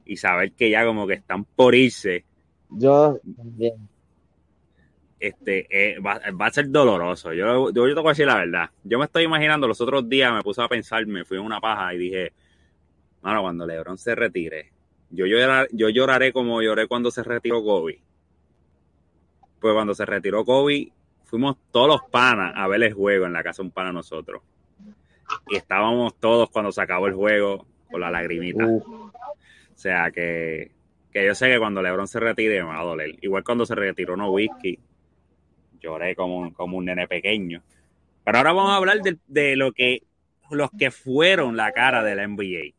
y 0.06 0.16
saber 0.16 0.52
que 0.52 0.70
ya 0.70 0.86
como 0.86 1.06
que 1.06 1.12
están 1.12 1.44
por 1.44 1.74
irse, 1.74 2.24
Yo 2.70 3.20
también. 3.36 3.74
este, 5.20 5.66
eh, 5.70 5.98
va, 6.00 6.18
va 6.30 6.46
a 6.46 6.50
ser 6.50 6.70
doloroso. 6.70 7.34
Yo, 7.34 7.70
yo, 7.72 7.88
yo 7.88 7.94
te 7.94 8.00
voy 8.00 8.08
a 8.08 8.12
decir 8.12 8.26
la 8.26 8.36
verdad. 8.36 8.70
Yo 8.84 8.98
me 8.98 9.04
estoy 9.04 9.24
imaginando, 9.24 9.68
los 9.68 9.82
otros 9.82 10.08
días 10.08 10.32
me 10.32 10.42
puse 10.42 10.62
a 10.62 10.68
pensar, 10.68 11.06
me 11.06 11.26
fui 11.26 11.36
a 11.36 11.42
una 11.42 11.60
paja 11.60 11.92
y 11.92 11.98
dije, 11.98 12.32
mano, 13.20 13.42
cuando 13.42 13.66
LeBron 13.66 13.98
se 13.98 14.14
retire, 14.14 14.72
yo, 15.10 15.26
llorar, 15.26 15.68
yo 15.72 15.90
lloraré 15.90 16.32
como 16.32 16.62
lloré 16.62 16.86
cuando 16.88 17.10
se 17.10 17.22
retiró 17.22 17.62
Kobe. 17.62 18.00
Pues 19.60 19.74
cuando 19.74 19.94
se 19.94 20.06
retiró 20.06 20.42
Kobe, 20.46 20.90
fuimos 21.28 21.56
todos 21.70 21.88
los 21.88 22.00
panas 22.10 22.52
a 22.56 22.66
ver 22.66 22.82
el 22.82 22.92
juego 22.94 23.26
en 23.26 23.32
la 23.34 23.42
casa 23.42 23.62
de 23.62 23.68
un 23.68 23.72
pana 23.72 23.92
nosotros. 23.92 24.42
Y 25.48 25.56
estábamos 25.56 26.14
todos 26.18 26.48
cuando 26.50 26.72
se 26.72 26.80
acabó 26.80 27.06
el 27.06 27.14
juego 27.14 27.66
con 27.90 28.00
la 28.00 28.10
lagrimita. 28.10 28.66
O 28.66 29.12
sea 29.74 30.10
que, 30.10 30.72
que 31.12 31.24
yo 31.26 31.34
sé 31.34 31.48
que 31.50 31.58
cuando 31.58 31.82
LeBron 31.82 32.08
se 32.08 32.18
retire 32.18 32.62
me 32.62 32.70
va 32.70 32.80
a 32.80 32.84
doler. 32.84 33.14
Igual 33.20 33.44
cuando 33.44 33.66
se 33.66 33.74
retiró 33.74 34.16
No 34.16 34.30
Whiskey, 34.30 34.78
lloré 35.80 36.16
como, 36.16 36.38
un- 36.38 36.50
como 36.52 36.78
un 36.78 36.86
nene 36.86 37.06
pequeño. 37.06 37.62
Pero 38.24 38.38
ahora 38.38 38.52
vamos 38.52 38.72
a 38.72 38.76
hablar 38.76 39.00
de, 39.02 39.18
de 39.26 39.56
lo 39.56 39.72
que 39.72 40.02
los 40.50 40.70
que 40.78 40.90
fueron 40.90 41.56
la 41.58 41.72
cara 41.72 42.02
de 42.02 42.16
la 42.16 42.26
NBA. 42.26 42.74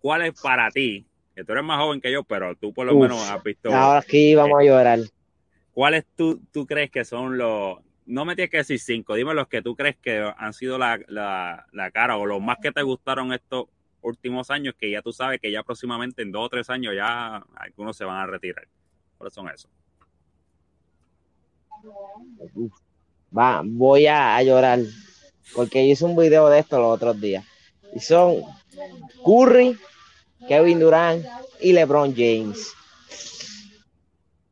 ¿Cuál 0.00 0.22
es 0.26 0.40
para 0.40 0.70
ti? 0.70 1.06
Que 1.34 1.42
tú 1.42 1.52
eres 1.52 1.64
más 1.64 1.80
joven 1.80 2.00
que 2.00 2.12
yo, 2.12 2.22
pero 2.22 2.54
tú 2.54 2.72
por 2.72 2.86
lo 2.86 2.94
Uf. 2.94 3.02
menos 3.02 3.30
has 3.30 3.42
visto. 3.42 3.74
ahora 3.74 4.00
aquí 4.00 4.34
vamos 4.34 4.60
a 4.60 4.62
llorar. 4.64 4.98
¿Cuáles 5.74 6.04
tú, 6.16 6.40
tú 6.52 6.66
crees 6.66 6.90
que 6.90 7.04
son 7.04 7.36
los... 7.36 7.78
No 8.06 8.24
me 8.24 8.36
tienes 8.36 8.50
que 8.50 8.58
decir 8.58 8.78
cinco, 8.78 9.14
dime 9.14 9.34
los 9.34 9.48
que 9.48 9.60
tú 9.60 9.74
crees 9.74 9.96
que 9.96 10.30
han 10.36 10.52
sido 10.52 10.78
la, 10.78 11.00
la, 11.08 11.66
la 11.72 11.90
cara 11.90 12.16
o 12.16 12.26
los 12.26 12.40
más 12.40 12.58
que 12.62 12.70
te 12.70 12.82
gustaron 12.82 13.32
estos 13.32 13.66
últimos 14.02 14.50
años, 14.50 14.74
que 14.78 14.90
ya 14.90 15.02
tú 15.02 15.12
sabes 15.12 15.40
que 15.40 15.50
ya 15.50 15.62
próximamente 15.62 16.22
en 16.22 16.30
dos 16.30 16.46
o 16.46 16.48
tres 16.50 16.70
años 16.70 16.94
ya 16.94 17.44
algunos 17.56 17.96
se 17.96 18.04
van 18.04 18.18
a 18.18 18.26
retirar. 18.26 18.68
¿Cuáles 19.16 19.34
son 19.34 19.48
esos? 19.48 19.70
Va, 23.36 23.62
voy 23.64 24.06
a, 24.06 24.36
a 24.36 24.42
llorar. 24.42 24.80
Porque 25.54 25.82
hice 25.82 26.04
un 26.04 26.16
video 26.16 26.48
de 26.48 26.58
esto 26.60 26.78
los 26.78 26.94
otros 26.94 27.20
días. 27.20 27.44
Y 27.94 28.00
son 28.00 28.42
Curry, 29.24 29.78
Kevin 30.46 30.78
Durant 30.78 31.24
y 31.60 31.72
LeBron 31.72 32.14
James. 32.14 32.72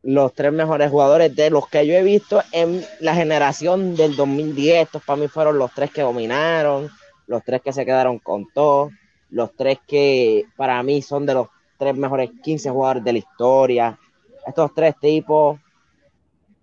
Los 0.02 0.34
tres 0.34 0.52
mejores 0.52 0.90
jugadores 0.90 1.34
de 1.36 1.50
los 1.50 1.68
que 1.68 1.86
yo 1.86 1.94
he 1.94 2.02
visto 2.02 2.42
en 2.52 2.84
la 3.00 3.14
generación 3.14 3.94
del 3.94 4.16
2010. 4.16 4.84
Estos 4.84 5.02
para 5.04 5.20
mí 5.20 5.28
fueron 5.28 5.58
los 5.58 5.72
tres 5.72 5.90
que 5.92 6.02
dominaron, 6.02 6.90
los 7.26 7.44
tres 7.44 7.62
que 7.62 7.72
se 7.72 7.84
quedaron 7.84 8.18
con 8.18 8.50
todo, 8.52 8.90
los 9.30 9.54
tres 9.54 9.78
que 9.86 10.44
para 10.56 10.82
mí 10.82 11.02
son 11.02 11.24
de 11.24 11.34
los 11.34 11.48
tres 11.78 11.96
mejores 11.96 12.30
15 12.42 12.70
jugadores 12.70 13.04
de 13.04 13.12
la 13.12 13.18
historia. 13.18 13.98
Estos 14.46 14.74
tres 14.74 14.94
tipos 15.00 15.60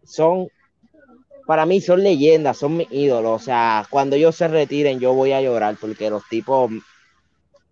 son 0.04 0.50
para 1.50 1.66
mí 1.66 1.82
son 1.82 2.04
leyendas, 2.04 2.58
son 2.58 2.78
mis 2.78 2.92
ídolos. 2.92 3.42
O 3.42 3.44
sea, 3.44 3.84
cuando 3.90 4.16
ellos 4.16 4.36
se 4.36 4.48
retiren, 4.48 5.00
yo 5.00 5.16
voy 5.16 5.32
a 5.32 5.42
llorar 5.42 5.78
porque 5.82 6.08
los 6.12 6.22
tipos 6.30 6.70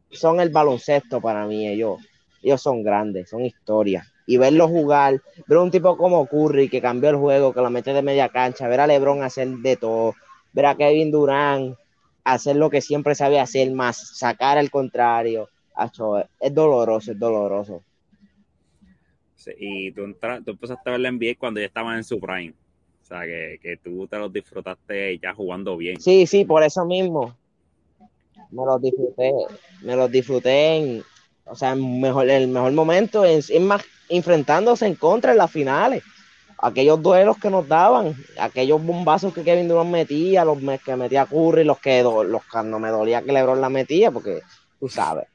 son 0.09 0.39
el 0.39 0.49
baloncesto 0.49 1.21
para 1.21 1.45
mí. 1.45 1.67
Ellos, 1.67 1.99
ellos 2.41 2.59
son 2.59 2.81
grandes, 2.81 3.29
son 3.29 3.45
historias. 3.45 4.07
Y 4.27 4.37
verlos 4.37 4.69
jugar, 4.69 5.21
ver 5.47 5.57
un 5.57 5.71
tipo 5.71 5.97
como 5.97 6.27
Curry 6.27 6.69
que 6.69 6.81
cambió 6.81 7.09
el 7.09 7.15
juego, 7.15 7.53
que 7.53 7.61
lo 7.61 7.71
mete 7.71 7.93
de 7.93 8.03
media 8.03 8.29
cancha, 8.29 8.67
ver 8.67 8.81
a 8.81 8.87
LeBron 8.87 9.23
hacer 9.23 9.47
de 9.47 9.77
todo, 9.77 10.13
ver 10.53 10.65
a 10.67 10.75
Kevin 10.75 11.09
Durant 11.09 11.75
hacer 12.33 12.57
lo 12.57 12.69
que 12.69 12.81
siempre 12.81 13.15
sabe 13.15 13.39
hacer, 13.39 13.71
más 13.71 14.17
sacar 14.17 14.57
al 14.57 14.69
contrario. 14.69 15.49
Es 16.39 16.53
doloroso, 16.53 17.11
es 17.11 17.19
doloroso. 17.19 17.83
Sí, 19.35 19.51
Y 19.57 19.91
tú, 19.91 20.13
tú 20.43 20.51
empezaste 20.51 20.89
a 20.89 20.91
ver 20.91 20.99
la 20.99 21.11
NBA 21.11 21.35
cuando 21.39 21.59
ya 21.59 21.67
estaban 21.67 21.97
en 21.97 22.03
su 22.03 22.19
prime. 22.19 22.53
O 23.01 23.05
sea, 23.05 23.21
que, 23.21 23.59
que 23.61 23.77
tú 23.77 24.07
te 24.07 24.17
los 24.17 24.33
disfrutaste 24.33 25.17
ya 25.19 25.33
jugando 25.33 25.77
bien. 25.77 26.01
Sí, 26.01 26.27
sí, 26.27 26.43
por 26.43 26.63
eso 26.63 26.85
mismo. 26.85 27.33
Me 28.51 28.65
los 28.65 28.81
disfruté, 28.81 29.33
me 29.83 29.95
los 29.95 30.11
disfruté 30.11 30.77
en, 30.77 31.03
o 31.49 31.55
sea, 31.55 31.75
mejor, 31.75 32.29
el 32.29 32.47
mejor 32.47 32.71
momento, 32.73 33.25
en, 33.25 33.39
es 33.39 33.61
más, 33.61 33.83
enfrentándose 34.09 34.85
en 34.87 34.95
contra 34.95 35.31
en 35.31 35.37
las 35.37 35.51
finales. 35.51 36.03
Aquellos 36.59 37.01
duelos 37.01 37.37
que 37.37 37.49
nos 37.51 37.67
daban, 37.67 38.15
aquellos 38.39 38.83
bombazos 38.83 39.33
que 39.33 39.43
Kevin 39.43 39.67
Durant 39.67 39.91
metía, 39.91 40.43
los 40.43 40.59
me- 40.61 40.79
que 40.79 40.95
metía 40.95 41.25
Curry, 41.25 41.63
los 41.63 41.79
que 41.79 42.01
do- 42.01 42.23
los 42.23 42.43
cuando 42.45 42.79
me 42.79 42.89
dolía 42.89 43.21
que 43.21 43.31
LeBron 43.31 43.61
la 43.61 43.69
metía, 43.69 44.09
porque 44.11 44.41
tú 44.79 44.89
sabes. 44.89 45.27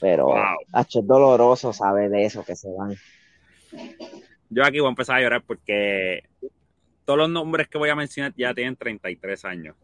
Pero 0.00 0.26
Wow. 0.26 0.36
es 0.80 1.06
doloroso 1.06 1.72
saber 1.72 2.10
de 2.10 2.24
eso 2.24 2.44
que 2.44 2.56
se 2.56 2.68
van. 2.72 2.96
Yo 4.48 4.64
aquí 4.64 4.78
voy 4.80 4.86
a 4.86 4.90
empezar 4.90 5.16
a 5.16 5.20
llorar 5.22 5.42
porque 5.46 6.24
todos 7.04 7.18
los 7.18 7.30
nombres 7.30 7.68
que 7.68 7.78
voy 7.78 7.88
a 7.90 7.94
mencionar 7.94 8.32
ya 8.36 8.52
tienen 8.52 8.76
33 8.76 9.44
años. 9.44 9.76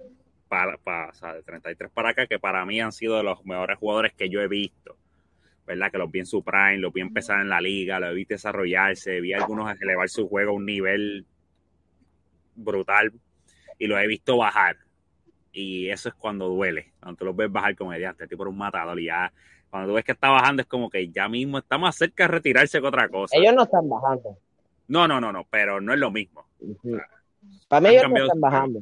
Para, 0.48 0.76
para, 0.76 1.10
o 1.10 1.14
sea, 1.14 1.32
de 1.34 1.42
33 1.42 1.90
para 1.92 2.10
acá, 2.10 2.26
que 2.26 2.38
para 2.38 2.64
mí 2.66 2.80
han 2.80 2.92
sido 2.92 3.16
de 3.16 3.22
los 3.22 3.44
mejores 3.46 3.78
jugadores 3.78 4.12
que 4.12 4.28
yo 4.28 4.40
he 4.40 4.48
visto. 4.48 4.96
¿Verdad? 5.66 5.90
Que 5.92 5.98
los 5.98 6.10
vi 6.10 6.20
en 6.20 6.26
su 6.26 6.42
prime, 6.42 6.78
los 6.78 6.92
vi 6.92 7.00
empezar 7.00 7.40
en 7.40 7.48
la 7.48 7.60
liga, 7.60 8.00
los 8.00 8.14
vi 8.14 8.24
desarrollarse, 8.24 9.20
vi 9.20 9.32
a 9.32 9.38
algunos 9.38 9.80
elevar 9.80 10.08
su 10.08 10.28
juego 10.28 10.50
a 10.50 10.54
un 10.54 10.66
nivel 10.66 11.24
brutal 12.54 13.12
y 13.78 13.86
los 13.86 14.00
he 14.00 14.06
visto 14.06 14.36
bajar. 14.36 14.76
Y 15.52 15.88
eso 15.90 16.08
es 16.08 16.14
cuando 16.14 16.48
duele. 16.48 16.92
Cuando 17.00 17.18
tú 17.18 17.24
los 17.26 17.36
ves 17.36 17.50
bajar 17.52 17.76
como 17.76 17.92
este 17.92 18.26
tipo 18.26 18.42
un 18.44 18.56
matador 18.56 18.98
y 18.98 19.06
ya. 19.06 19.32
Cuando 19.70 19.88
tú 19.88 19.94
ves 19.94 20.04
que 20.04 20.12
está 20.12 20.30
bajando 20.30 20.62
es 20.62 20.68
como 20.68 20.90
que 20.90 21.08
ya 21.10 21.28
mismo 21.28 21.58
está 21.58 21.78
más 21.78 21.96
cerca 21.96 22.24
de 22.24 22.28
retirarse 22.28 22.80
que 22.80 22.86
otra 22.86 23.08
cosa. 23.08 23.36
Ellos 23.36 23.54
no 23.54 23.62
están 23.62 23.88
bajando. 23.88 24.38
No, 24.88 25.06
no, 25.06 25.20
no, 25.20 25.32
no, 25.32 25.46
pero 25.48 25.80
no 25.80 25.92
es 25.92 25.98
lo 25.98 26.10
mismo. 26.10 26.46
Para 27.68 27.80
mí 27.80 27.94
ellos 27.94 28.10
no 28.10 28.24
están 28.24 28.40
bajando. 28.40 28.80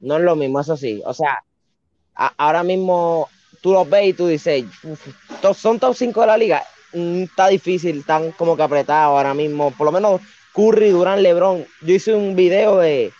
No 0.00 0.16
es 0.16 0.22
lo 0.22 0.36
mismo, 0.36 0.60
eso 0.60 0.76
sí. 0.76 1.02
O 1.04 1.14
sea, 1.14 1.42
ahora 2.14 2.62
mismo 2.62 3.28
tú 3.60 3.72
los 3.72 3.88
ves 3.88 4.08
y 4.08 4.12
tú 4.12 4.26
dices, 4.26 4.64
"Uf, 4.82 5.00
to- 5.40 5.54
son 5.54 5.78
top 5.78 5.94
5 5.94 6.20
de 6.22 6.26
la 6.26 6.36
liga. 6.36 6.62
Mm, 6.92 7.22
está 7.22 7.48
difícil, 7.48 7.98
están 8.00 8.32
como 8.32 8.56
que 8.56 8.62
apretados 8.62 9.16
ahora 9.16 9.34
mismo. 9.34 9.70
Por 9.72 9.86
lo 9.86 9.92
menos 9.92 10.20
Curry, 10.54 10.90
Durán, 10.90 11.22
LeBron. 11.22 11.64
Yo 11.82 11.94
hice 11.94 12.14
un 12.14 12.36
video 12.36 12.78
de 12.78 13.12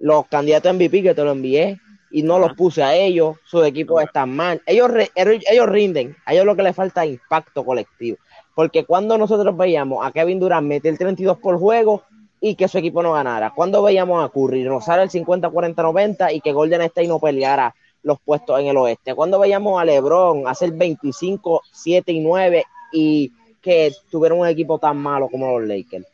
los 0.00 0.26
candidatos 0.26 0.72
MVP 0.74 1.02
que 1.02 1.14
te 1.14 1.24
lo 1.24 1.32
envié 1.32 1.80
y 2.10 2.22
no 2.22 2.38
los 2.38 2.52
puse 2.54 2.82
a 2.82 2.94
ellos. 2.94 3.36
Sus 3.44 3.66
equipos 3.66 4.02
están 4.02 4.30
mal. 4.34 4.62
Ellos, 4.66 4.90
re- 4.90 5.10
ellos 5.14 5.66
rinden. 5.68 6.16
A 6.24 6.32
ellos 6.34 6.46
lo 6.46 6.54
que 6.54 6.62
les 6.62 6.76
falta 6.76 7.04
es 7.04 7.12
impacto 7.12 7.64
colectivo. 7.64 8.18
Porque 8.54 8.84
cuando 8.84 9.18
nosotros 9.18 9.56
veíamos 9.56 10.06
a 10.06 10.12
Kevin 10.12 10.38
Durant 10.38 10.66
meter 10.66 10.96
32 10.96 11.38
por 11.38 11.58
juego 11.58 12.04
y 12.40 12.54
que 12.54 12.68
su 12.68 12.78
equipo 12.78 13.02
no 13.02 13.12
ganara, 13.14 13.52
cuando 13.54 13.82
veíamos 13.82 14.24
a 14.24 14.28
Curry 14.28 14.64
rozar 14.66 15.00
el 15.00 15.10
50, 15.10 15.50
40, 15.50 15.82
90 15.82 16.32
y 16.32 16.40
que 16.40 16.52
Golden 16.52 16.82
State 16.82 17.08
no 17.08 17.18
peleara 17.18 17.74
los 18.06 18.20
puestos 18.20 18.60
en 18.60 18.66
el 18.66 18.76
oeste, 18.76 19.16
cuando 19.16 19.40
veíamos 19.40 19.80
a 19.80 19.84
LeBron 19.84 20.46
hacer 20.46 20.70
25, 20.70 21.62
7 21.72 22.12
y 22.12 22.20
9 22.20 22.64
y 22.92 23.32
que 23.60 23.92
tuvieron 24.08 24.38
un 24.38 24.46
equipo 24.46 24.78
tan 24.78 24.96
malo 24.96 25.28
como 25.28 25.58
los 25.58 25.68
Lakers. 25.68 26.06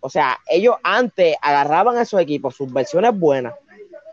O 0.00 0.08
sea, 0.08 0.38
ellos 0.48 0.76
antes 0.82 1.36
agarraban 1.42 1.98
a 1.98 2.02
esos 2.02 2.18
equipos, 2.18 2.56
sus 2.56 2.72
versiones 2.72 3.18
buenas, 3.18 3.52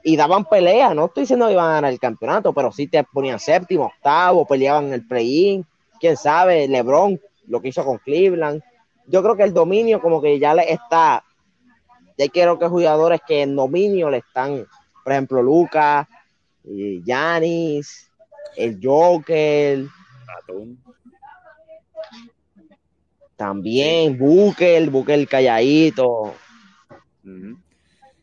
y 0.04 0.18
daban 0.18 0.44
pelea. 0.44 0.94
No 0.94 1.06
estoy 1.06 1.22
diciendo 1.22 1.46
que 1.46 1.54
iban 1.54 1.70
a 1.70 1.76
ganar 1.76 1.94
el 1.94 2.00
campeonato, 2.02 2.52
pero 2.52 2.70
sí 2.74 2.88
te 2.88 3.02
ponían 3.06 3.40
séptimo, 3.40 3.86
octavo, 3.86 4.46
peleaban 4.46 4.92
el 4.92 5.08
play-in. 5.08 5.66
Quién 6.02 6.18
sabe, 6.18 6.68
LeBron, 6.68 7.18
lo 7.48 7.62
que 7.62 7.70
hizo 7.70 7.86
con 7.86 8.00
Cleveland. 8.00 8.62
Yo 9.08 9.24
creo 9.24 9.38
que 9.38 9.44
el 9.44 9.54
dominio, 9.54 10.02
como 10.02 10.22
que 10.22 10.38
ya 10.38 10.54
le 10.54 10.70
está. 10.70 11.24
Ya 12.18 12.28
quiero 12.28 12.60
que 12.60 12.68
jugadores 12.68 13.22
que 13.26 13.42
en 13.42 13.56
dominio 13.56 14.10
le 14.10 14.18
están, 14.18 14.68
por 15.02 15.14
ejemplo, 15.14 15.42
Lucas, 15.42 16.08
Yanis, 16.68 18.12
el 18.56 18.80
Joker, 18.82 19.86
Tatum. 20.26 20.78
también 23.36 24.18
Booker, 24.18 24.90
Booker 24.90 25.28
calladito. 25.28 26.34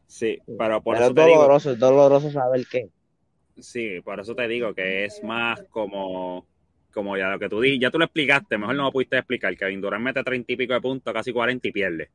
Sí, 0.06 0.38
pero 0.58 0.82
por 0.82 0.94
Pero 0.94 1.06
eso 1.06 1.10
es 1.10 1.14
te 1.14 1.26
digo, 1.26 1.56
es 1.56 1.78
doloroso 1.78 2.30
saber 2.30 2.66
que. 2.70 2.88
sí, 3.58 4.00
por 4.02 4.20
eso 4.20 4.34
te 4.34 4.48
digo 4.48 4.74
que 4.74 5.04
es 5.04 5.22
más 5.22 5.62
como, 5.70 6.46
como 6.92 7.16
ya 7.16 7.28
lo 7.30 7.38
que 7.38 7.48
tú 7.48 7.60
dijiste, 7.60 7.82
ya 7.82 7.90
tú 7.90 7.98
lo 7.98 8.04
explicaste, 8.04 8.58
mejor 8.58 8.74
no 8.74 8.84
lo 8.84 8.92
pudiste 8.92 9.18
explicar, 9.18 9.56
que 9.56 9.64
Durant 9.76 10.04
mete 10.04 10.22
30 10.22 10.52
y 10.52 10.56
pico 10.56 10.74
de 10.74 10.80
puntos, 10.80 11.12
casi 11.12 11.32
40 11.32 11.68
y 11.68 11.72
pierde. 11.72 12.10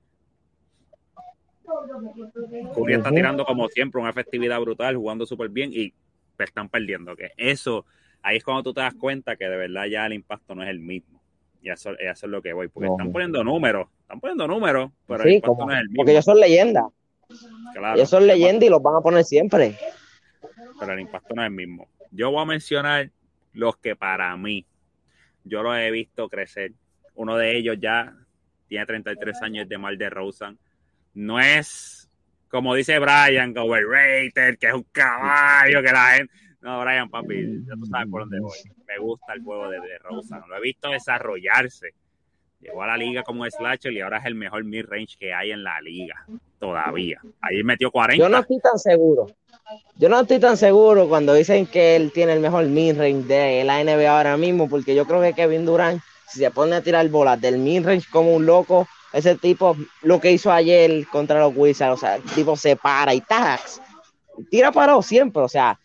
Curry 2.73 2.93
está 2.93 3.11
tirando 3.11 3.43
como 3.45 3.67
siempre 3.67 3.99
una 3.99 4.09
efectividad 4.09 4.59
brutal, 4.61 4.95
jugando 4.95 5.25
súper 5.25 5.49
bien 5.49 5.71
y 5.73 5.93
están 6.45 6.69
perdiendo. 6.69 7.15
Que 7.15 7.31
eso, 7.37 7.85
ahí 8.21 8.37
es 8.37 8.43
cuando 8.43 8.63
tú 8.63 8.73
te 8.73 8.81
das 8.81 8.93
cuenta 8.95 9.35
que 9.35 9.45
de 9.45 9.57
verdad 9.57 9.85
ya 9.85 10.05
el 10.05 10.13
impacto 10.13 10.55
no 10.55 10.63
es 10.63 10.69
el 10.69 10.79
mismo. 10.79 11.21
Y 11.61 11.69
eso, 11.69 11.91
eso 11.97 12.25
es 12.25 12.31
lo 12.31 12.41
que 12.41 12.53
voy, 12.53 12.67
porque 12.67 12.87
No. 12.87 12.93
están 12.95 13.11
poniendo 13.11 13.43
números, 13.43 13.87
están 14.01 14.19
poniendo 14.19 14.47
números, 14.47 14.91
pero 15.07 15.23
el 15.23 15.31
impacto 15.33 15.55
como- 15.55 15.65
no 15.67 15.73
es 15.73 15.79
el 15.81 15.87
mismo. 15.89 15.95
porque 15.97 16.11
ellos 16.11 16.25
son 16.25 16.39
leyendas. 16.39 16.85
Claro, 17.73 17.95
ellos 17.95 18.09
son 18.09 18.25
leyendas 18.27 18.63
y 18.63 18.69
los 18.69 18.81
van 18.81 18.95
a 18.95 19.01
poner 19.01 19.23
siempre. 19.23 19.75
pero 20.79 20.93
el 20.93 20.99
impacto 20.99 21.33
no 21.35 21.41
es 21.41 21.47
el 21.47 21.53
mismo. 21.53 21.89
Yo 22.11 22.29
voy 22.31 22.41
a 22.41 22.45
mencionar 22.45 23.09
los 23.53 23.77
que 23.77 23.95
para 23.95 24.35
mí, 24.37 24.65
yo 25.43 25.63
los 25.63 25.75
he 25.75 25.89
visto 25.91 26.29
crecer. 26.29 26.71
Uno 27.15 27.35
de 27.35 27.57
ellos 27.57 27.77
ya 27.79 28.15
tiene 28.67 28.85
33 28.85 29.41
años 29.41 29.67
de 29.67 29.77
Mal 29.79 29.97
de 29.97 30.09
Rosen. 30.09 30.57
No 31.15 31.39
es, 31.39 32.06
como 32.49 32.73
dice 32.75 32.99
Brian, 32.99 33.53
que 33.53 33.59
overrated, 33.59 34.57
que 34.57 34.67
es 34.67 34.73
un 34.73 34.85
caballo, 34.91 35.81
que 35.81 35.91
la 35.91 36.05
gente... 36.15 36.33
No, 36.61 36.81
Brian, 36.81 37.09
papi, 37.09 37.63
ya 37.65 37.75
tú 37.75 37.85
sabes 37.85 38.09
por 38.09 38.21
dónde 38.21 38.39
voy. 38.39 38.57
Me 38.87 38.97
gusta 38.99 39.33
el 39.33 39.43
juego 39.43 39.69
de, 39.69 39.79
de 39.79 39.97
Rosen. 39.99 40.41
Lo 40.49 40.57
he 40.57 40.61
visto 40.61 40.89
desarrollarse. 40.89 41.93
Llegó 42.59 42.81
a 42.81 42.87
la 42.87 42.97
liga 42.97 43.23
como 43.23 43.45
slasher 43.45 43.93
y 43.93 44.01
ahora 44.01 44.17
es 44.17 44.25
el 44.25 44.35
mejor 44.35 44.63
mid-range 44.63 45.17
que 45.19 45.33
hay 45.33 45.51
en 45.51 45.63
la 45.63 45.79
liga. 45.79 46.25
Todavía. 46.59 47.21
Ahí 47.41 47.63
metió 47.63 47.91
40. 47.91 48.21
Yo 48.21 48.29
no 48.29 48.39
estoy 48.39 48.59
tan 48.59 48.79
seguro. 48.79 49.27
Yo 49.97 50.09
no 50.09 50.19
estoy 50.19 50.39
tan 50.39 50.57
seguro 50.57 51.07
cuando 51.07 51.33
dicen 51.33 51.67
que 51.67 51.95
él 51.95 52.11
tiene 52.11 52.33
el 52.33 52.39
mejor 52.39 52.65
mid-range 52.65 53.27
de 53.27 53.63
la 53.63 53.83
NBA 53.83 54.09
ahora 54.09 54.37
mismo, 54.37 54.67
porque 54.67 54.95
yo 54.95 55.05
creo 55.05 55.21
que 55.21 55.33
Kevin 55.33 55.65
Durant, 55.65 56.01
si 56.27 56.39
se 56.39 56.49
pone 56.51 56.75
a 56.75 56.81
tirar 56.81 57.07
bolas 57.09 57.39
del 57.39 57.59
mid-range 57.59 58.09
como 58.09 58.33
un 58.33 58.45
loco, 58.45 58.87
ese 59.13 59.35
tipo, 59.35 59.75
lo 60.01 60.19
que 60.19 60.31
hizo 60.31 60.51
ayer 60.51 61.07
contra 61.07 61.39
los 61.39 61.53
Wizards, 61.55 61.93
o 61.93 61.97
sea, 61.97 62.15
el 62.15 62.23
tipo 62.23 62.55
se 62.55 62.75
para 62.75 63.13
y 63.13 63.21
tax, 63.21 63.81
tira 64.49 64.71
parado 64.71 65.01
siempre, 65.01 65.41
o 65.41 65.47
sea, 65.47 65.79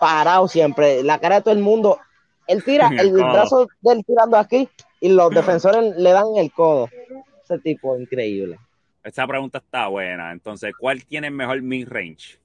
parado 0.00 0.48
siempre, 0.48 1.02
la 1.02 1.18
cara 1.18 1.36
de 1.36 1.42
todo 1.42 1.54
el 1.54 1.60
mundo, 1.60 1.98
él 2.46 2.64
tira 2.64 2.90
el 2.98 3.12
brazo 3.12 3.68
de 3.80 3.92
él 3.92 4.04
tirando 4.04 4.36
aquí 4.36 4.68
y 5.00 5.10
los 5.10 5.30
defensores 5.30 5.94
le 5.96 6.10
dan 6.10 6.26
el 6.36 6.50
codo. 6.52 6.88
Ese 7.44 7.58
tipo 7.60 7.98
increíble. 7.98 8.58
Esa 9.04 9.26
pregunta 9.26 9.58
está 9.58 9.86
buena. 9.88 10.32
Entonces, 10.32 10.72
¿cuál 10.78 11.04
tiene 11.04 11.28
el 11.28 11.34
mejor 11.34 11.62
mid-range? 11.62 12.38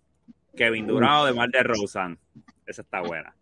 ¿Kevin 0.55 0.87
Durant 0.87 1.23
o 1.23 1.25
de 1.25 1.33
Mar 1.33 1.49
de 1.49 1.63
Rosan? 1.63 2.17
Esa 2.65 2.83
está 2.83 3.01
buena. 3.01 3.33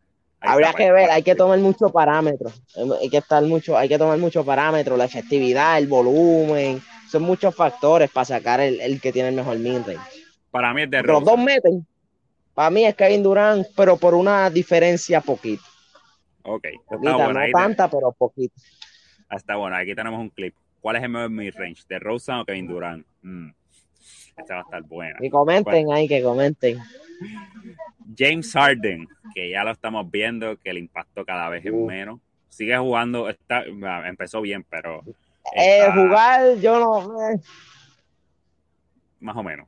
Habría 0.42 0.72
que 0.74 0.78
pues. 0.92 0.94
ver, 0.94 1.12
hay 1.12 1.24
que 1.24 1.36
tomar 1.36 1.60
muchos 1.60 1.92
parámetros, 1.92 2.62
hay 3.00 3.10
que 3.10 3.18
estar 3.18 3.44
mucho, 3.44 3.78
hay 3.78 3.88
que 3.88 3.98
tomar 3.98 4.18
muchos 4.18 4.46
parámetros, 4.46 4.98
la 4.98 5.06
efectividad, 5.06 5.78
el 5.78 5.88
volumen, 5.88 6.82
son 7.10 7.24
muchos 7.24 7.54
factores 7.56 8.10
para 8.10 8.26
sacar 8.26 8.60
el, 8.60 8.82
el 8.82 9.00
que 9.00 9.12
tiene 9.12 9.30
el 9.30 9.36
mejor 9.36 9.58
mid-range. 9.58 10.00
Para 10.50 10.74
mí 10.74 10.84
es 10.84 10.90
de 10.90 11.04
Los 11.04 11.24
dos 11.24 11.38
meten, 11.38 11.86
para 12.54 12.70
mí 12.70 12.86
es 12.86 12.96
Kevin 12.96 13.24
Durant, 13.24 13.68
pero 13.76 13.98
por 13.98 14.16
una 14.16 14.50
diferencia 14.50 15.22
poquita, 15.22 15.64
Ok, 16.44 16.68
poquita, 16.88 17.14
bueno. 17.18 17.40
no 17.40 17.52
tanta, 17.52 17.90
pero 17.90 18.12
poquita. 18.12 18.56
te- 19.30 19.36
está 19.36 19.56
bueno. 19.56 19.76
Aquí 19.76 19.94
tenemos 19.96 20.20
un 20.20 20.30
clip. 20.30 20.56
¿Cuál 20.82 20.96
es 20.96 21.04
el 21.04 21.10
mejor 21.10 21.30
mid-range? 21.30 21.84
¿De 21.88 22.00
Rosan 22.00 22.40
o 22.40 22.46
Kevin 22.46 22.68
Durant? 22.68 23.06
Mm, 23.22 23.50
Esta 24.42 24.56
va 24.56 24.60
a 24.62 24.64
estar 24.64 24.84
buena. 24.84 25.20
Que 25.20 25.30
comenten 25.30 25.92
ahí, 25.92 26.08
que 26.08 26.22
comenten. 26.22 26.80
James 28.18 28.52
Harden, 28.54 29.08
que 29.34 29.50
ya 29.52 29.64
lo 29.64 29.72
estamos 29.72 30.10
viendo, 30.10 30.58
que 30.58 30.70
el 30.72 30.78
impacto 30.78 31.24
cada 31.26 31.50
vez 31.50 31.66
es 31.66 31.72
Uh. 31.72 31.86
menos. 31.86 32.20
Sigue 32.50 32.78
jugando, 32.78 33.30
está, 33.30 33.64
empezó 34.06 34.42
bien, 34.42 34.66
pero 34.70 35.02
Eh, 35.56 35.80
está 35.80 35.94
jugar, 35.94 36.56
yo 36.58 36.80
no, 36.80 37.30
eh, 37.32 37.40
más 39.22 39.36
o 39.38 39.44
menos. 39.44 39.68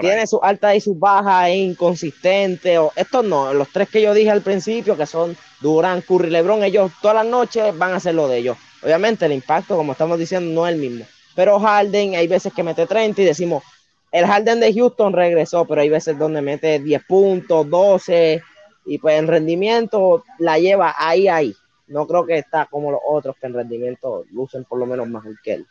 Tiene 0.00 0.26
sus 0.28 0.38
altas 0.42 0.76
y 0.76 0.80
sus 0.80 0.96
bajas, 0.96 1.50
inconsistente. 1.50 2.78
O, 2.78 2.92
estos 2.94 3.24
no, 3.24 3.52
los 3.52 3.68
tres 3.72 3.88
que 3.88 4.00
yo 4.00 4.14
dije 4.14 4.30
al 4.30 4.40
principio, 4.42 4.96
que 4.96 5.06
son 5.06 5.36
Durant, 5.60 6.04
Curry, 6.06 6.30
LeBron, 6.30 6.62
ellos 6.62 6.92
todas 7.02 7.16
las 7.16 7.26
noches 7.26 7.76
van 7.76 7.90
a 7.92 7.96
hacer 7.96 8.14
lo 8.14 8.28
de 8.28 8.38
ellos. 8.38 8.56
Obviamente 8.82 9.26
el 9.26 9.32
impacto, 9.32 9.76
como 9.76 9.92
estamos 9.92 10.18
diciendo, 10.20 10.52
no 10.54 10.68
es 10.68 10.74
el 10.74 10.80
mismo. 10.80 11.04
Pero 11.34 11.58
Harden, 11.58 12.14
hay 12.14 12.28
veces 12.28 12.52
que 12.52 12.62
mete 12.62 12.86
30 12.86 13.22
y 13.22 13.24
decimos, 13.24 13.64
el 14.12 14.26
Harden 14.26 14.60
de 14.60 14.72
Houston 14.72 15.12
regresó, 15.12 15.64
pero 15.66 15.80
hay 15.80 15.88
veces 15.88 16.18
donde 16.18 16.42
mete 16.42 16.78
10 16.78 17.04
puntos, 17.04 17.68
12, 17.68 18.42
y 18.86 18.98
pues 18.98 19.18
en 19.18 19.26
rendimiento 19.26 20.22
la 20.38 20.58
lleva 20.58 20.94
ahí, 20.96 21.28
ahí. 21.28 21.54
No 21.86 22.06
creo 22.06 22.24
que 22.26 22.38
está 22.38 22.66
como 22.66 22.90
los 22.92 23.00
otros 23.06 23.36
que 23.40 23.46
en 23.46 23.54
rendimiento 23.54 24.24
lucen 24.30 24.64
por 24.64 24.78
lo 24.78 24.86
menos 24.86 25.08
mejor 25.08 25.34
que 25.42 25.54
él. 25.54 25.66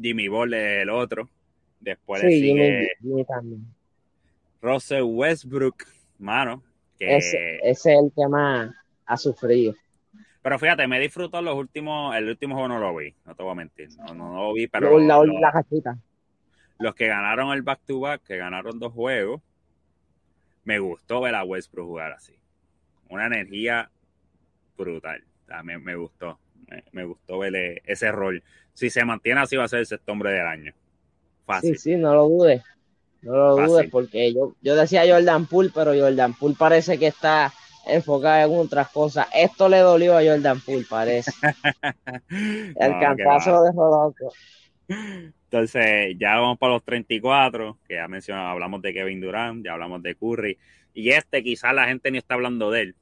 Jimmy 0.00 0.28
Ball 0.28 0.54
es 0.54 0.82
el 0.82 0.90
otro. 0.90 1.28
Después 1.80 2.20
Sí, 2.22 2.40
sigue 2.40 2.88
Jimmy- 3.00 3.24
Jimmy. 3.24 3.58
Russell 4.60 5.02
Westbrook, 5.02 5.84
mano. 6.18 6.62
Que... 6.98 7.16
Ese, 7.16 7.56
ese 7.62 7.92
es 7.94 7.98
el 8.00 8.12
que 8.14 8.26
más 8.28 8.74
ha 9.06 9.16
sufrido. 9.16 9.74
Pero 10.42 10.58
fíjate, 10.58 10.86
me 10.86 10.98
disfrutó 11.00 11.40
los 11.42 11.54
últimos, 11.54 12.14
el 12.16 12.28
último 12.28 12.54
juego 12.54 12.68
no 12.68 12.78
lo 12.78 12.96
vi, 12.96 13.14
no 13.26 13.34
te 13.34 13.42
voy 13.42 13.52
a 13.52 13.56
mentir, 13.56 13.88
no, 13.98 14.14
no, 14.14 14.32
no 14.32 14.42
lo 14.44 14.52
vi, 14.54 14.66
pero 14.66 14.98
la, 14.98 15.06
la, 15.18 15.24
los, 15.24 15.40
la 15.40 15.52
cachita. 15.52 15.98
Los 16.78 16.94
que 16.94 17.08
ganaron 17.08 17.52
el 17.52 17.62
back 17.62 17.80
to 17.86 18.00
back, 18.00 18.22
que 18.24 18.36
ganaron 18.36 18.78
dos 18.78 18.92
juegos, 18.92 19.42
me 20.64 20.78
gustó 20.78 21.20
ver 21.20 21.34
a 21.34 21.44
Westbrook 21.44 21.86
jugar 21.86 22.12
así. 22.12 22.34
Una 23.08 23.26
energía 23.26 23.90
brutal, 24.76 25.24
sea, 25.46 25.62
me, 25.62 25.78
me 25.78 25.96
gustó, 25.96 26.40
me, 26.68 26.84
me 26.92 27.04
gustó 27.04 27.38
ver 27.40 27.56
eh, 27.56 27.82
ese 27.86 28.12
rol. 28.12 28.42
Si 28.74 28.90
se 28.90 29.04
mantiene 29.04 29.40
así 29.42 29.56
va 29.56 29.64
a 29.64 29.68
ser 29.68 29.80
el 29.80 29.86
sexto 29.86 30.12
hombre 30.12 30.32
del 30.32 30.46
año. 30.46 30.74
Fácil. 31.46 31.74
Sí, 31.74 31.76
sí, 31.76 31.96
no 31.96 32.14
lo 32.14 32.28
dudes. 32.28 32.62
No 33.22 33.34
lo 33.36 33.56
Fácil. 33.56 33.58
dudes 33.58 33.90
porque 33.90 34.32
yo, 34.34 34.54
yo 34.62 34.76
decía 34.76 35.04
Jordan 35.08 35.46
Poole, 35.46 35.70
pero 35.74 35.92
Jordan 35.98 36.34
Poole 36.34 36.56
parece 36.58 36.98
que 36.98 37.08
está 37.08 37.52
enfocado 37.86 38.52
en 38.54 38.60
otras 38.60 38.90
cosas. 38.90 39.28
Esto 39.34 39.68
le 39.68 39.78
dolió 39.80 40.16
a 40.18 40.22
Jordan 40.24 40.60
Poole, 40.60 40.86
parece. 40.88 41.32
El 42.74 42.98
No, 42.98 42.98
cantazo 42.98 43.62
dejó 43.64 43.90
loco. 43.90 44.32
Entonces, 45.50 46.14
ya 46.18 46.36
vamos 46.36 46.58
para 46.58 46.74
los 46.74 46.84
34, 46.84 47.78
que 47.88 47.94
ya 47.94 48.06
mencionamos, 48.06 48.52
hablamos 48.52 48.82
de 48.82 48.92
Kevin 48.92 49.20
Durant, 49.20 49.64
ya 49.64 49.72
hablamos 49.72 50.02
de 50.02 50.14
Curry. 50.14 50.58
Y 50.92 51.10
este, 51.10 51.42
quizás 51.42 51.74
la 51.74 51.86
gente 51.86 52.10
ni 52.10 52.18
está 52.18 52.34
hablando 52.34 52.70
de 52.70 52.82
él, 52.82 52.94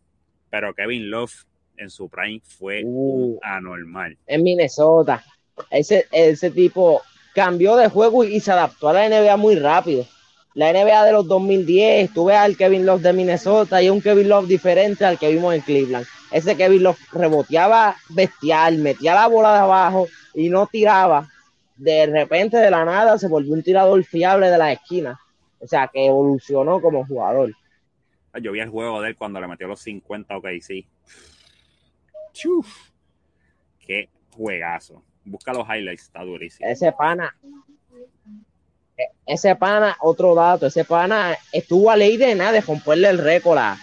pero 0.50 0.72
Kevin 0.74 1.10
Love 1.10 1.32
en 1.76 1.90
su 1.90 2.08
prime 2.08 2.40
fue 2.44 2.82
Uh. 2.84 3.38
anormal. 3.42 4.16
En 4.26 4.42
Minnesota. 4.44 5.24
Ese, 5.70 6.06
ese 6.12 6.50
tipo 6.50 7.02
cambió 7.34 7.76
de 7.76 7.88
juego 7.88 8.22
y, 8.24 8.36
y 8.36 8.40
se 8.40 8.52
adaptó 8.52 8.88
a 8.88 8.92
la 8.92 9.08
NBA 9.08 9.36
muy 9.36 9.56
rápido. 9.56 10.06
La 10.54 10.72
NBA 10.72 11.04
de 11.04 11.12
los 11.12 11.26
2010, 11.26 12.14
tú 12.14 12.26
ves 12.26 12.36
al 12.36 12.56
Kevin 12.56 12.86
Love 12.86 13.02
de 13.02 13.12
Minnesota 13.12 13.82
y 13.82 13.90
un 13.90 14.00
Kevin 14.00 14.28
Love 14.28 14.46
diferente 14.46 15.04
al 15.04 15.18
que 15.18 15.30
vimos 15.32 15.54
en 15.54 15.60
Cleveland. 15.62 16.06
Ese 16.30 16.56
Kevin 16.56 16.82
Love 16.84 16.98
reboteaba 17.12 17.96
bestial, 18.10 18.78
metía 18.78 19.14
la 19.14 19.26
bola 19.26 19.52
de 19.52 19.58
abajo 19.60 20.06
y 20.34 20.48
no 20.48 20.66
tiraba. 20.66 21.28
De 21.76 22.06
repente, 22.06 22.56
de 22.56 22.70
la 22.70 22.84
nada, 22.84 23.18
se 23.18 23.28
volvió 23.28 23.52
un 23.52 23.62
tirador 23.62 24.02
fiable 24.04 24.50
de 24.50 24.58
la 24.58 24.72
esquina. 24.72 25.20
O 25.58 25.66
sea, 25.66 25.88
que 25.88 26.06
evolucionó 26.06 26.80
como 26.80 27.06
jugador. 27.06 27.52
Yo 28.40 28.52
vi 28.52 28.60
el 28.60 28.68
juego 28.68 29.00
de 29.00 29.10
él 29.10 29.16
cuando 29.16 29.40
le 29.40 29.48
metió 29.48 29.66
los 29.66 29.80
50 29.80 30.36
ok, 30.36 30.46
sí. 30.60 30.86
Chuf. 32.32 32.66
Qué 33.78 34.10
juegazo. 34.30 35.02
Busca 35.24 35.52
los 35.52 35.66
highlights, 35.66 36.02
está 36.02 36.22
durísimo. 36.22 36.68
Ese 36.68 36.92
pana, 36.92 37.34
e- 38.96 39.10
ese 39.26 39.56
pana, 39.56 39.96
otro 40.00 40.34
dato, 40.34 40.66
ese 40.66 40.84
pana 40.84 41.36
estuvo 41.52 41.90
a 41.90 41.96
ley 41.96 42.16
de 42.16 42.34
nada 42.34 42.52
de 42.52 42.60
romperle 42.60 43.08
el 43.08 43.18
récord 43.18 43.58
a, 43.58 43.78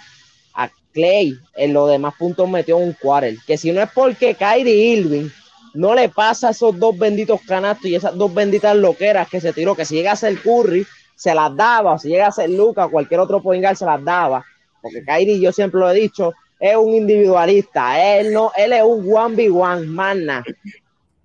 a 0.53 0.69
Clay 0.93 1.37
en 1.55 1.73
los 1.73 1.89
demás 1.89 2.13
puntos 2.17 2.47
metió 2.47 2.77
un 2.77 2.93
quarter. 2.93 3.35
Que 3.45 3.57
si 3.57 3.71
no 3.71 3.81
es 3.81 3.89
porque 3.91 4.35
Kyrie 4.35 4.95
Irving 4.97 5.29
no 5.73 5.95
le 5.95 6.09
pasa 6.09 6.51
esos 6.51 6.77
dos 6.77 6.97
benditos 6.97 7.41
canastos 7.41 7.85
y 7.87 7.95
esas 7.95 8.15
dos 8.15 8.33
benditas 8.33 8.75
loqueras 8.75 9.27
que 9.29 9.41
se 9.41 9.53
tiró, 9.53 9.75
que 9.75 9.85
si 9.85 9.95
llega 9.95 10.11
a 10.11 10.15
ser 10.15 10.37
Curry, 10.39 10.85
se 11.15 11.33
las 11.33 11.55
daba, 11.55 11.93
o 11.93 11.99
si 11.99 12.09
llega 12.09 12.27
a 12.27 12.31
ser 12.31 12.49
Luca, 12.49 12.87
cualquier 12.87 13.19
otro 13.19 13.41
poingal 13.41 13.75
se 13.75 13.85
las 13.85 14.03
daba. 14.03 14.45
Porque 14.81 15.03
Kyrie, 15.03 15.39
yo 15.39 15.51
siempre 15.51 15.79
lo 15.79 15.89
he 15.89 15.95
dicho, 15.95 16.33
es 16.59 16.75
un 16.75 16.93
individualista, 16.93 18.17
él 18.17 18.33
no, 18.33 18.51
él 18.55 18.73
es 18.73 18.83
un 18.83 19.13
one 19.13 19.35
v 19.35 19.49
one, 19.49 19.87
mana. 19.87 20.43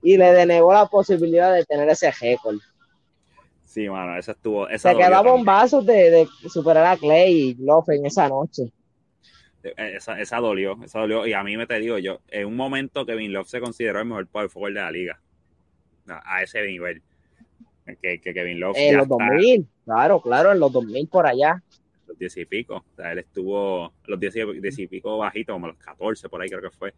Y 0.00 0.16
le 0.16 0.32
denegó 0.32 0.72
la 0.72 0.86
posibilidad 0.86 1.52
de 1.52 1.64
tener 1.64 1.88
ese 1.88 2.10
récord. 2.10 2.56
Sí, 3.64 3.88
mano, 3.88 4.16
esa 4.16 4.32
estuvo. 4.32 4.68
Esa 4.68 4.90
Se 4.90 4.96
quedó 4.96 5.22
bombazos 5.24 5.84
de, 5.84 6.10
de 6.10 6.28
superar 6.48 6.86
a 6.86 6.96
Clay 6.96 7.32
y 7.32 7.54
Love 7.54 7.90
en 7.90 8.06
esa 8.06 8.28
noche. 8.28 8.70
Eh, 9.76 9.96
Esa, 9.96 10.20
esa 10.20 10.38
dolió, 10.38 10.78
esa 10.84 11.00
dolió. 11.00 11.26
Y 11.26 11.32
a 11.32 11.42
mí 11.42 11.56
me 11.56 11.66
te 11.66 11.78
digo 11.78 11.98
yo, 11.98 12.20
en 12.28 12.46
un 12.46 12.56
momento 12.56 13.04
Kevin 13.06 13.32
Love 13.32 13.48
se 13.48 13.60
consideró 13.60 14.00
el 14.00 14.06
mejor 14.06 14.26
power 14.26 14.48
forward 14.48 14.74
de 14.74 14.80
la 14.80 14.90
liga. 14.90 15.20
A, 16.08 16.42
ese 16.42 16.62
nivel. 16.66 17.02
Que, 18.02 18.20
que 18.20 18.34
Kevin 18.34 18.60
Love 18.60 18.76
En 18.76 18.96
los 18.96 19.04
está 19.04 19.14
2000, 19.30 19.66
claro, 19.84 20.20
claro, 20.20 20.52
en 20.52 20.60
los 20.60 20.70
2000 20.72 21.08
por 21.08 21.26
allá. 21.26 21.62
los 22.06 22.18
10 22.18 22.36
y 22.38 22.44
pico. 22.44 22.76
O 22.76 22.96
sea, 22.96 23.12
él 23.12 23.18
estuvo 23.20 23.92
los 24.04 24.20
10 24.20 24.36
y, 24.36 24.60
10 24.60 24.78
y 24.80 24.86
pico 24.88 25.16
bajito, 25.18 25.52
como 25.54 25.68
los 25.68 25.76
14 25.78 26.28
por 26.28 26.40
ahí 26.42 26.48
creo 26.48 26.60
que 26.62 26.70
fue. 26.70 26.94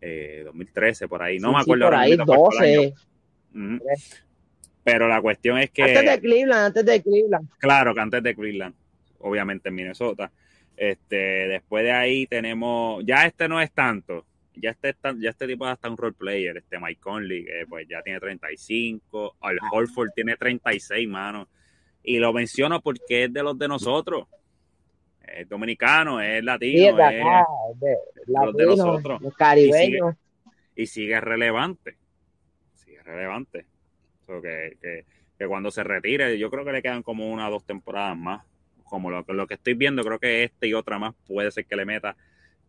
Eh, 0.00 0.42
2013 0.44 1.08
por 1.08 1.22
ahí. 1.22 1.38
No 1.38 1.48
Sí, 1.50 1.54
me 1.54 1.58
sí, 1.60 1.62
acuerdo 1.62 1.84
por 1.86 1.94
ahora 1.94 2.04
ahí, 2.04 2.10
mismo 2.12 2.26
cuál 2.26 2.40
fue 2.56 2.72
el 2.72 2.78
año. 2.80 2.90
12. 2.90 3.74
Ujú. 3.76 3.84
Pero 4.84 5.08
la 5.08 5.20
cuestión 5.20 5.58
es 5.58 5.70
que, 5.70 5.82
Antes 5.82 6.04
de 6.04 6.20
Cleveland, 6.20 6.64
antes 6.66 6.84
de 6.84 7.02
Cleveland. 7.02 7.48
claro, 7.58 7.94
que 7.94 8.00
antes 8.00 8.22
de 8.22 8.34
Cleveland, 8.34 8.74
obviamente 9.18 9.68
en 9.68 9.74
Minnesota. 9.74 10.30
Este, 10.76 11.16
después 11.48 11.84
de 11.84 11.92
ahí 11.92 12.26
tenemos, 12.26 13.02
ya 13.06 13.24
este 13.26 13.48
no 13.48 13.60
es 13.60 13.72
tanto, 13.72 14.26
ya 14.54 14.70
este, 14.70 14.94
ya 15.18 15.30
este 15.30 15.46
tipo 15.46 15.64
es 15.66 15.72
hasta 15.72 15.88
un 15.88 15.96
role 15.96 16.14
player, 16.18 16.56
este 16.58 16.78
Mike 16.78 17.00
Conley, 17.00 17.44
que 17.44 17.64
pues 17.68 17.86
ya 17.88 18.02
tiene 18.02 18.20
35, 18.20 19.36
Al 19.40 19.58
Horford 19.72 20.10
tiene 20.14 20.36
36, 20.36 21.08
mano. 21.08 21.48
Y 22.02 22.18
lo 22.18 22.32
menciono 22.32 22.80
porque 22.80 23.24
es 23.24 23.32
de 23.32 23.42
los 23.42 23.58
de 23.58 23.68
nosotros. 23.68 24.28
Es 25.26 25.48
dominicano, 25.48 26.20
es 26.20 26.42
latino, 26.44 26.78
Sí, 26.78 26.86
es 26.88 26.96
de 26.96 27.20
es- 27.20 27.98
los 28.28 28.54
de 28.54 28.66
nosotros. 28.66 29.20
los 29.22 29.34
caribeños. 29.34 30.14
y 30.76 30.86
sigue 30.86 31.18
relevante. 31.20 31.96
Sigue 32.74 33.02
relevante. 33.02 33.64
So 34.26 34.40
que, 34.42 34.76
que, 34.80 35.04
que 35.38 35.46
cuando 35.46 35.70
se 35.70 35.82
retire, 35.82 36.38
yo 36.38 36.50
creo 36.50 36.64
que 36.64 36.72
le 36.72 36.82
quedan 36.82 37.02
como 37.02 37.30
una 37.32 37.48
o 37.48 37.50
dos 37.50 37.64
temporadas 37.64 38.16
más. 38.16 38.44
Como 38.88 39.10
lo, 39.10 39.24
lo 39.28 39.46
que 39.46 39.54
estoy 39.54 39.74
viendo, 39.74 40.02
creo 40.04 40.18
que 40.18 40.44
este 40.44 40.68
y 40.68 40.74
otra 40.74 40.98
más 40.98 41.14
puede 41.26 41.50
ser 41.50 41.66
que 41.66 41.76
le 41.76 41.84
meta. 41.84 42.16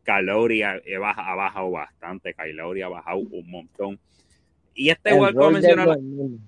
Kylori 0.04 0.64
ha, 0.64 0.72
ha 0.72 1.00
baja- 1.00 1.32
ha 1.32 1.36
bajado 1.36 1.72
bastante. 1.72 2.34
Kylori 2.34 2.82
ha 2.82 2.88
bajado 2.90 3.18
un 3.18 3.50
montón. 3.50 4.00
Y 4.74 4.90
este 4.90 5.12
El 5.12 5.20
los 5.20 6.00
mismos. 6.02 6.40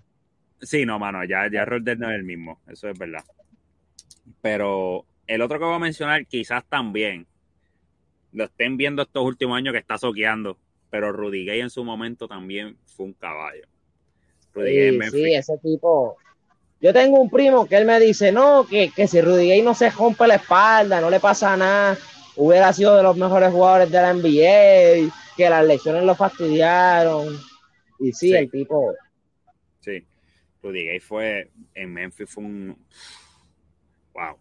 Sí, 0.62 0.86
no, 0.86 1.00
mano, 1.00 1.24
ya, 1.24 1.50
ya 1.52 1.66
no 1.66 2.10
es 2.10 2.16
el 2.16 2.24
mismo, 2.24 2.60
eso 2.68 2.90
es 2.90 2.98
verdad. 3.00 3.24
Pero 4.42 5.06
el 5.28 5.42
otro 5.42 5.58
que 5.58 5.66
voy 5.66 5.76
a 5.76 5.80
mencionar, 5.80 6.26
quizás 6.26 6.66
también 6.66 7.26
lo 8.34 8.44
estén 8.46 8.78
viendo 8.78 9.02
estos 9.02 9.24
últimos 9.24 9.58
años 9.58 9.72
que 9.74 9.80
está 9.80 9.98
soqueando, 9.98 10.58
pero 10.90 11.12
Rudy 11.12 11.46
Gay 11.46 11.62
en 11.62 11.70
su 11.70 11.84
momento 11.84 12.28
también 12.28 12.78
fue 12.86 13.06
un 13.08 13.14
caballo. 13.14 13.64
Rudy 14.54 14.74
Gay 14.76 14.88
en 14.88 14.94
Sí, 14.94 14.98
Memphis. 15.00 15.24
sí, 15.24 15.34
ese 15.36 15.58
tipo. 15.60 16.18
Yo 16.82 16.94
tengo 16.94 17.20
un 17.20 17.30
primo 17.30 17.68
que 17.68 17.76
él 17.76 17.86
me 17.86 18.00
dice, 18.00 18.32
no, 18.32 18.66
que, 18.66 18.92
que 18.92 19.08
si 19.08 19.20
Rudy 19.22 19.48
Gay 19.50 19.62
no 19.62 19.74
se 19.74 19.90
rompe 19.90 20.26
la 20.28 20.36
espalda, 20.36 21.02
no 21.02 21.10
le 21.10 21.20
pasa 21.20 21.58
nada, 21.58 21.98
hubiera 22.38 22.72
sido 22.72 22.96
de 22.96 23.04
los 23.04 23.18
mejores 23.18 23.52
jugadores 23.52 23.92
de 23.92 24.02
la 24.02 24.14
NBA, 24.14 25.12
que 25.36 25.50
las 25.50 25.66
lesiones 25.66 26.04
lo 26.04 26.16
fastidiaron. 26.16 27.28
Y 28.00 28.14
sí, 28.14 28.30
Sí. 28.30 28.36
el 28.36 28.50
tipo, 28.50 28.94
Sí. 29.82 30.06
Rudy 30.64 30.86
Gay 30.86 31.00
fue 31.00 31.50
en 31.74 31.94
Memphis, 31.94 32.30
fue 32.30 32.44
un. 32.44 32.78
Wow. 34.14 34.38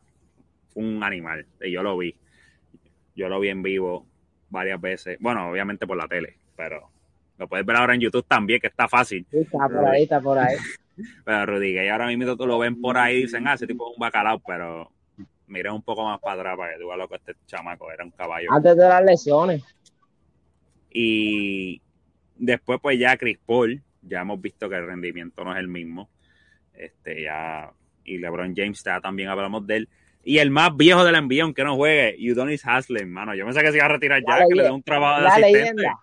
Fue 0.69 0.83
un 0.83 1.03
animal. 1.03 1.45
Y 1.61 1.73
yo 1.73 1.83
lo 1.83 1.97
vi. 1.99 2.15
Yo 3.15 3.29
lo 3.29 3.41
vi 3.41 3.49
en 3.49 3.63
vivo 3.63 4.07
varias 4.49 4.81
veces. 4.81 5.17
Bueno, 5.21 5.51
obviamente 5.51 5.87
por 5.87 5.97
la 5.97 6.07
tele, 6.09 6.39
pero 6.57 6.89
lo 7.37 7.49
puedes 7.49 7.65
ver 7.67 7.77
ahora 7.77 7.95
en 7.95 8.01
YouTube 8.01 8.27
también, 8.29 8.61
que 8.61 8.69
está 8.69 8.87
fácil. 8.89 9.27
sí, 9.31 9.39
está 9.39 9.69
por 9.69 9.89
ahí, 9.89 10.03
está 10.05 10.21
por 10.21 10.39
ahí. 10.39 10.57
Pero 11.25 11.47
Rudy 11.47 11.75
Gay 11.75 11.89
ahora 11.89 12.07
mismo 12.07 12.37
tú 12.37 12.47
lo 12.47 12.59
ven 12.59 12.81
por 12.81 12.97
ahí 12.97 13.19
y 13.19 13.23
dicen, 13.23 13.47
ah, 13.47 13.55
ese 13.55 13.67
tipo 13.67 13.89
es 13.89 13.97
un 13.97 14.01
bacalao, 14.01 14.41
pero 14.47 14.91
miren 15.47 15.73
un 15.73 15.83
poco 15.83 16.05
más 16.05 16.21
para 16.21 16.41
atrás 16.41 16.57
para 16.57 16.73
que 16.75 16.81
tú 16.81 16.87
veas 16.87 16.99
lo 16.99 17.09
que 17.09 17.17
este 17.17 17.35
chamaco 17.47 17.91
era 17.91 18.05
un 18.05 18.11
caballo. 18.11 18.53
Antes 18.53 18.77
de 18.77 18.89
las 18.89 19.05
lesiones. 19.05 19.63
Y 20.91 21.81
después, 22.37 22.79
pues 22.83 22.99
ya 22.99 23.17
Chris 23.17 23.39
Paul, 23.45 23.83
ya 24.03 24.21
hemos 24.21 24.41
visto 24.41 24.69
que 24.69 24.77
el 24.77 24.87
rendimiento 24.87 25.45
no 25.45 25.53
es 25.53 25.59
el 25.59 25.69
mismo. 25.69 26.09
Este, 26.73 27.23
ya, 27.23 27.71
y 28.05 28.19
LeBron 28.19 28.55
James, 28.57 28.83
ya 28.85 29.01
también 29.01 29.29
hablamos 29.29 29.67
de 29.67 29.77
él. 29.77 29.89
Y 30.25 30.39
el 30.39 30.51
más 30.51 30.77
viejo 30.77 31.05
del 31.05 31.23
NBA, 31.25 31.43
aunque 31.43 31.65
no 31.65 31.77
juegue, 31.77 32.17
Udonis 32.31 32.67
Haslem, 32.67 33.09
mano. 33.09 33.35
Yo 33.35 33.45
pensé 33.45 33.63
que 33.63 33.71
se 33.71 33.77
iba 33.79 33.87
a 33.87 33.91
retirar 33.91 34.23
ya, 34.27 34.39
La 34.39 34.47
que 34.47 34.55
le 34.55 34.63
dé 34.65 34.71
un 34.71 34.83
trabajo 34.83 35.19
de 35.19 35.23
La 35.23 35.29
asistente. 35.31 35.59
leyenda. 35.59 35.99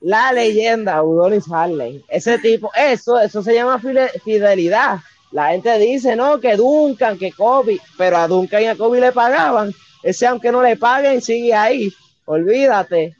La 0.00 0.32
leyenda, 0.32 1.02
Udonis 1.02 1.50
Harley. 1.50 2.04
Ese 2.08 2.38
tipo, 2.38 2.70
eso, 2.74 3.20
eso 3.20 3.42
se 3.42 3.54
llama 3.54 3.78
fide- 3.78 4.10
fidelidad. 4.22 4.98
La 5.30 5.50
gente 5.50 5.78
dice, 5.78 6.14
no, 6.16 6.40
que 6.40 6.56
Duncan, 6.56 7.18
que 7.18 7.32
Kobe, 7.32 7.78
pero 7.96 8.16
a 8.18 8.28
Duncan 8.28 8.62
y 8.62 8.66
a 8.66 8.76
Kobe 8.76 9.00
le 9.00 9.12
pagaban. 9.12 9.72
Ese, 10.02 10.26
aunque 10.26 10.52
no 10.52 10.62
le 10.62 10.76
paguen, 10.76 11.22
sigue 11.22 11.54
ahí. 11.54 11.92
Olvídate. 12.26 13.16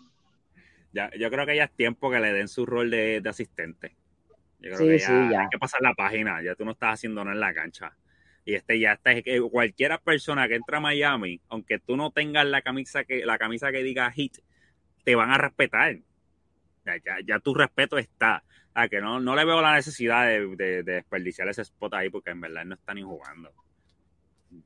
Ya, 0.92 1.11
yo 1.18 1.31
creo 1.31 1.46
que 1.46 1.57
ya 1.57 1.64
es 1.64 1.72
tiempo 1.72 2.11
que 2.11 2.20
le 2.20 2.33
den 2.33 2.48
su 2.48 2.66
rol 2.66 2.90
de, 2.90 3.20
de 3.20 3.28
asistente. 3.31 3.96
Yo 4.61 4.72
creo 4.74 4.78
Sí, 4.78 4.85
que 4.87 4.98
ya, 4.98 5.07
sí, 5.07 5.12
ya. 5.33 5.40
hay 5.42 5.46
que 5.50 5.59
pasar 5.59 5.81
la 5.81 5.94
página, 5.94 6.42
ya 6.42 6.55
tú 6.55 6.64
no 6.64 6.72
estás 6.72 6.94
haciendo 6.94 7.24
nada 7.24 7.35
en 7.35 7.40
la 7.40 7.55
cancha. 7.55 7.96
Y 8.44 8.55
este 8.55 8.78
ya 8.78 8.92
está, 8.92 9.12
cualquiera 9.50 9.98
persona 9.98 10.48
que 10.48 10.57
entra 10.57 10.78
a 10.78 10.81
Miami, 10.81 11.40
aunque 11.48 11.78
tú 11.78 11.96
no 11.96 12.11
tengas 12.11 12.44
la 12.44 12.61
camisa 12.61 13.05
que, 13.05 13.24
la 13.24 13.38
camisa 13.38 13.70
que 13.72 13.83
diga 13.83 14.11
hit, 14.11 14.37
te 15.05 15.14
van 15.14 15.31
a 15.31 15.38
respetar. 15.38 15.96
Ya, 16.84 16.96
ya, 16.96 17.16
ya 17.26 17.38
tu 17.40 17.54
respeto 17.54 17.98
está. 17.98 18.42
A 18.74 18.88
que 18.88 19.00
no, 19.00 19.20
no 19.20 19.36
le 19.36 19.44
veo 19.44 19.60
la 19.60 19.74
necesidad 19.74 20.26
de, 20.26 20.46
de- 20.56 20.82
de 20.82 20.92
desperdiciar 20.94 21.48
ese 21.48 21.62
spot 21.62 21.92
ahí 21.94 22.08
porque 22.08 22.30
en 22.30 22.40
verdad 22.40 22.64
no 22.64 22.74
está 22.74 22.94
ni 22.94 23.02
jugando. 23.02 23.52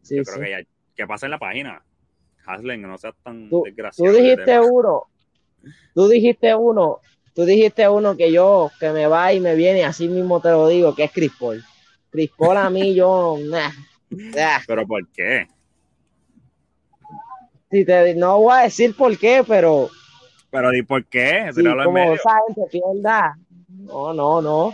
Sí, 0.02 0.16
yo 0.16 0.22
creo 0.24 0.36
sí. 0.36 0.42
que 0.44 0.50
ya, 0.50 0.60
que 0.94 1.06
pase 1.06 1.28
la 1.28 1.38
página. 1.38 1.82
Haslen, 2.46 2.82
no 2.82 2.96
seas 2.96 3.14
tan 3.24 3.50
Tú, 3.50 3.64
desgraciado. 3.64 4.12
tú 4.12 4.16
dijiste 4.16 4.60
uno, 4.60 5.02
tú 5.94 6.08
dijiste 6.08 6.54
uno, 6.54 7.00
tú 7.34 7.44
dijiste 7.44 7.88
uno 7.88 8.16
que 8.16 8.30
yo, 8.30 8.70
que 8.78 8.90
me 8.90 9.08
va 9.08 9.32
y 9.32 9.40
me 9.40 9.56
viene, 9.56 9.84
así 9.84 10.06
mismo 10.06 10.40
te 10.40 10.50
lo 10.50 10.68
digo, 10.68 10.94
que 10.94 11.04
es 11.04 11.12
Chris 11.12 11.32
Paul. 11.38 11.64
Chris 12.10 12.30
Paul 12.36 12.56
a 12.58 12.70
mí, 12.70 12.94
yo, 12.94 13.36
nah, 13.40 13.70
nah. 14.10 14.60
Pero 14.68 14.86
¿por 14.86 15.06
qué? 15.08 15.48
Si 17.70 17.84
te, 17.84 18.14
no 18.14 18.38
voy 18.38 18.54
a 18.60 18.62
decir 18.62 18.94
por 18.96 19.18
qué, 19.18 19.42
pero 19.46 19.90
Pero 20.56 20.74
¿y 20.74 20.82
por 20.82 21.04
qué? 21.06 21.50
Sí, 21.54 21.62
como 21.62 21.98
esa 22.14 22.30
gente 22.46 22.62
pierda. 22.70 23.36
No, 23.68 24.12
no, 24.14 24.40
no. 24.42 24.72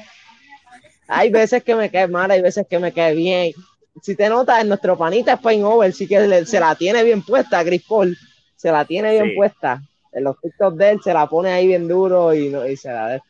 Hay 1.08 1.30
veces 1.30 1.62
que 1.62 1.74
me 1.74 1.90
cae 1.90 2.08
mal, 2.08 2.30
hay 2.30 2.40
veces 2.40 2.66
que 2.68 2.78
me 2.78 2.92
cae 2.92 3.14
bien. 3.14 3.52
Si 4.00 4.16
te 4.16 4.28
notas, 4.28 4.62
en 4.62 4.68
nuestro 4.68 4.96
panita 4.96 5.34
Spain 5.34 5.64
Over 5.64 5.92
sí 5.92 6.06
que 6.08 6.20
le- 6.20 6.46
se 6.46 6.58
la 6.60 6.74
tiene 6.74 7.02
bien 7.04 7.22
puesta, 7.22 7.62
Chris 7.64 7.84
Paul. 7.86 8.16
Se 8.56 8.70
la 8.70 8.84
tiene 8.84 9.10
bien 9.12 9.30
Sí. 9.30 9.36
puesta. 9.36 9.82
En 10.12 10.24
los 10.24 10.38
TikToks 10.40 10.76
de 10.78 10.90
él 10.90 11.00
se 11.02 11.12
la 11.12 11.26
pone 11.26 11.50
ahí 11.52 11.66
bien 11.66 11.88
duro 11.88 12.32
y, 12.34 12.48
no, 12.48 12.66
y 12.66 12.76
se 12.76 12.90
la 12.92 13.08
de. 13.08 13.20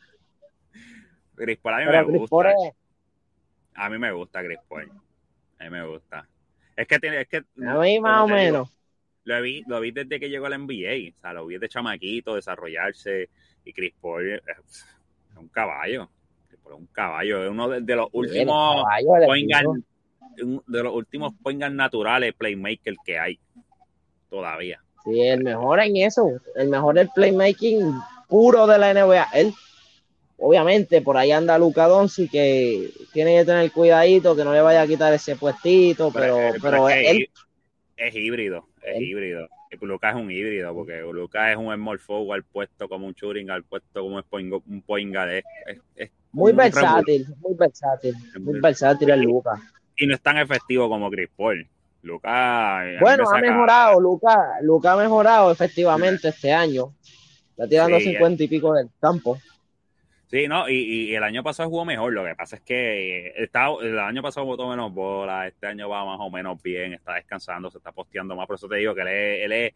Chris 1.35 1.57
Paul 1.57 1.73
a 1.73 1.77
mí 1.79 1.83
Pero 1.87 2.07
me 2.07 2.17
gusta. 2.19 2.51
es- 2.51 2.73
A 3.75 3.89
mí 3.89 3.97
me 3.97 4.11
gusta 4.11 4.43
Chris 4.43 4.59
Paul. 4.69 4.91
A 5.59 5.63
mí 5.63 5.69
me 5.71 5.87
gusta. 5.87 6.27
Es 6.75 6.87
que 6.87 6.99
tiene, 6.99 7.21
es 7.21 7.27
que 7.27 7.37
a 7.37 7.41
mí 7.79 7.99
más 7.99 8.21
o 8.21 8.25
digo, 8.25 8.27
menos. 8.27 8.69
Lo 9.25 9.41
vi, 9.41 9.63
lo 9.67 9.79
vi 9.79 9.91
desde 9.91 10.19
que 10.19 10.29
llegó 10.29 10.47
al 10.47 10.53
NBA. 10.53 11.15
O 11.15 11.21
sea, 11.21 11.33
lo 11.33 11.45
vi 11.45 11.57
de 11.57 11.69
chamaquito, 11.69 12.35
desarrollarse. 12.35 13.29
Y 13.65 13.71
Chris 13.73 13.93
Paul 14.01 14.29
es, 14.33 14.85
un 15.37 15.47
caballo. 15.47 16.09
Chris 16.47 16.59
Paul 16.61 16.73
es 16.73 16.79
un 16.79 16.87
caballo. 16.87 17.43
Es 17.43 17.49
uno 17.49 17.69
de, 17.69 17.81
de 17.81 17.95
los 17.95 18.07
últimos 18.11 18.83
El 18.99 19.67
un- 20.47 20.63
de 20.65 20.83
los 20.83 20.93
últimos 20.93 21.33
point 21.41 21.59
guard 21.59 21.73
naturales 21.73 22.33
playmaker 22.33 22.95
que 23.05 23.19
hay 23.19 23.39
todavía. 24.29 24.81
Sí, 25.03 25.21
el 25.21 25.43
mejor 25.43 25.79
en 25.79 25.97
eso. 25.97 26.29
El 26.55 26.69
mejor 26.69 26.97
en 26.97 27.09
playmaking 27.09 27.93
puro 28.27 28.65
de 28.65 28.77
la 28.79 28.93
NBA. 28.93 29.27
Él, 29.33 29.53
obviamente, 30.37 31.01
por 31.01 31.17
ahí 31.17 31.31
anda 31.31 31.57
Luca 31.57 31.87
Doncic 31.87 32.31
que 32.31 32.89
tiene 33.11 33.37
que 33.37 33.45
tener 33.45 33.71
cuidadito, 33.71 34.35
que 34.35 34.43
no 34.43 34.53
le 34.53 34.61
vaya 34.61 34.81
a 34.81 34.87
quitar 34.87 35.13
ese 35.13 35.35
puestito, 35.35 36.11
pero, 36.11 36.37
pero 36.61 36.89
es 36.89 37.09
él, 37.09 37.29
es 37.97 38.15
híbrido, 38.15 38.67
es 38.85 39.01
híbrido. 39.01 39.47
Lucas 39.81 40.15
es 40.15 40.21
un 40.21 40.29
híbrido, 40.31 40.73
porque 40.73 40.99
Lucas 41.01 41.49
es 41.51 41.57
un 41.57 41.73
small 41.73 41.99
forward 41.99 42.43
puesto 42.51 42.87
como 42.87 43.07
un 43.07 43.15
al 43.49 43.63
puesto 43.63 44.01
como 44.01 44.17
un 44.17 44.81
point, 44.83 45.13
guard. 45.13 45.29
Es, 45.31 45.43
es- 45.65 45.79
es 45.95 46.11
muy 46.31 46.51
un 46.51 46.57
versátil, 46.57 47.25
muy 47.39 47.55
versátil, 47.55 48.15
muy 48.39 48.59
versátil 48.59 49.09
el 49.09 49.21
Luca. 49.21 49.59
y 49.97 50.05
no 50.07 50.13
es 50.15 50.21
tan 50.21 50.37
efectivo 50.37 50.87
como 50.89 51.09
Chris 51.09 51.29
Paul. 51.35 51.67
Lucas. 52.03 52.85
Bueno, 52.99 53.23
me 53.31 53.37
ha 53.37 53.41
mejorado, 53.41 53.99
Luca, 53.99 54.57
Luca 54.61 54.91
ha 54.93 54.97
mejorado 54.97 55.51
efectivamente 55.51 56.27
este 56.27 56.51
año. 56.51 56.93
Está 57.51 57.67
tirando 57.67 57.97
Sí, 57.99 58.11
50 58.11 58.43
y 58.43 58.47
pico 58.47 58.73
del 58.73 58.89
campo. 58.99 59.37
Sí, 60.33 60.47
no, 60.47 60.67
y, 60.67 60.73
y 61.11 61.15
el 61.15 61.21
año 61.21 61.43
pasado 61.43 61.69
jugó 61.69 61.85
mejor. 61.85 62.11
Lo 62.11 62.25
que 62.25 62.33
pasa 62.33 62.55
es 62.55 62.63
que 62.63 63.33
está, 63.37 63.67
el 63.83 63.99
año 63.99 64.23
pasado 64.23 64.47
botó 64.47 64.67
menos 64.67 64.91
bola, 64.91 65.45
este 65.47 65.67
año 65.67 65.87
va 65.89 66.03
más 66.05 66.17
o 66.19 66.31
menos 66.31 66.59
bien, 66.59 66.91
está 66.93 67.13
descansando, 67.13 67.69
se 67.69 67.77
está 67.77 67.91
posteando 67.91 68.35
más. 68.35 68.47
Por 68.47 68.55
eso 68.55 68.67
te 68.67 68.77
digo 68.77 68.95
que 68.95 69.01
él 69.01 69.07
es, 69.09 69.45
él 69.45 69.51
es, 69.51 69.73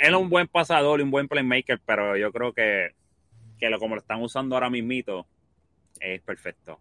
él 0.00 0.14
es 0.14 0.20
un 0.20 0.28
buen 0.28 0.48
pasador 0.48 0.98
y 0.98 1.04
un 1.04 1.12
buen 1.12 1.28
playmaker, 1.28 1.78
pero 1.86 2.16
yo 2.16 2.32
creo 2.32 2.52
que, 2.52 2.88
que 3.56 3.70
lo, 3.70 3.78
como 3.78 3.94
lo 3.94 4.00
están 4.00 4.20
usando 4.20 4.56
ahora 4.56 4.68
mismito, 4.68 5.24
es 6.00 6.20
perfecto. 6.22 6.80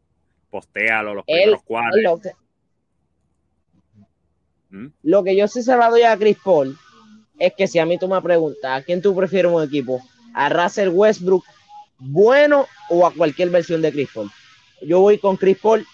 Postéalo 0.50 1.14
los 1.14 1.26
Él- 1.28 1.36
primeros 1.42 1.62
cuadros. 1.62 2.02
Lo 2.02 2.20
que, 2.20 2.32
¿Mm? 4.72 4.88
lo 5.04 5.24
que 5.24 5.36
yo 5.36 5.48
sí 5.48 5.62
se 5.62 5.78
la 5.78 5.90
doy 5.92 6.02
a 6.02 6.18
Chris 6.18 6.38
Paul 6.44 6.76
es 7.38 7.54
que 7.54 7.68
si 7.68 7.78
a 7.78 7.86
mí 7.86 8.00
tú 8.00 8.08
me 8.08 8.20
preguntas, 8.24 8.82
¿a 8.82 8.84
quién 8.84 9.04
tú 9.04 9.16
prefieres 9.16 9.52
un 9.52 9.62
equipo? 9.62 10.02
¿A 10.34 10.50
Russell 10.50 10.90
Westbrook 10.90 11.44
bueno 12.00 12.68
o 12.90 13.06
a 13.06 13.14
cualquier 13.14 13.50
versión 13.50 13.82
de 13.82 13.92
Chris 13.92 14.10
Paul? 14.14 14.32
Yo 14.82 15.00
voy 15.00 15.18
con 15.18 15.38
Chris 15.38 15.58
Paul 15.58 15.86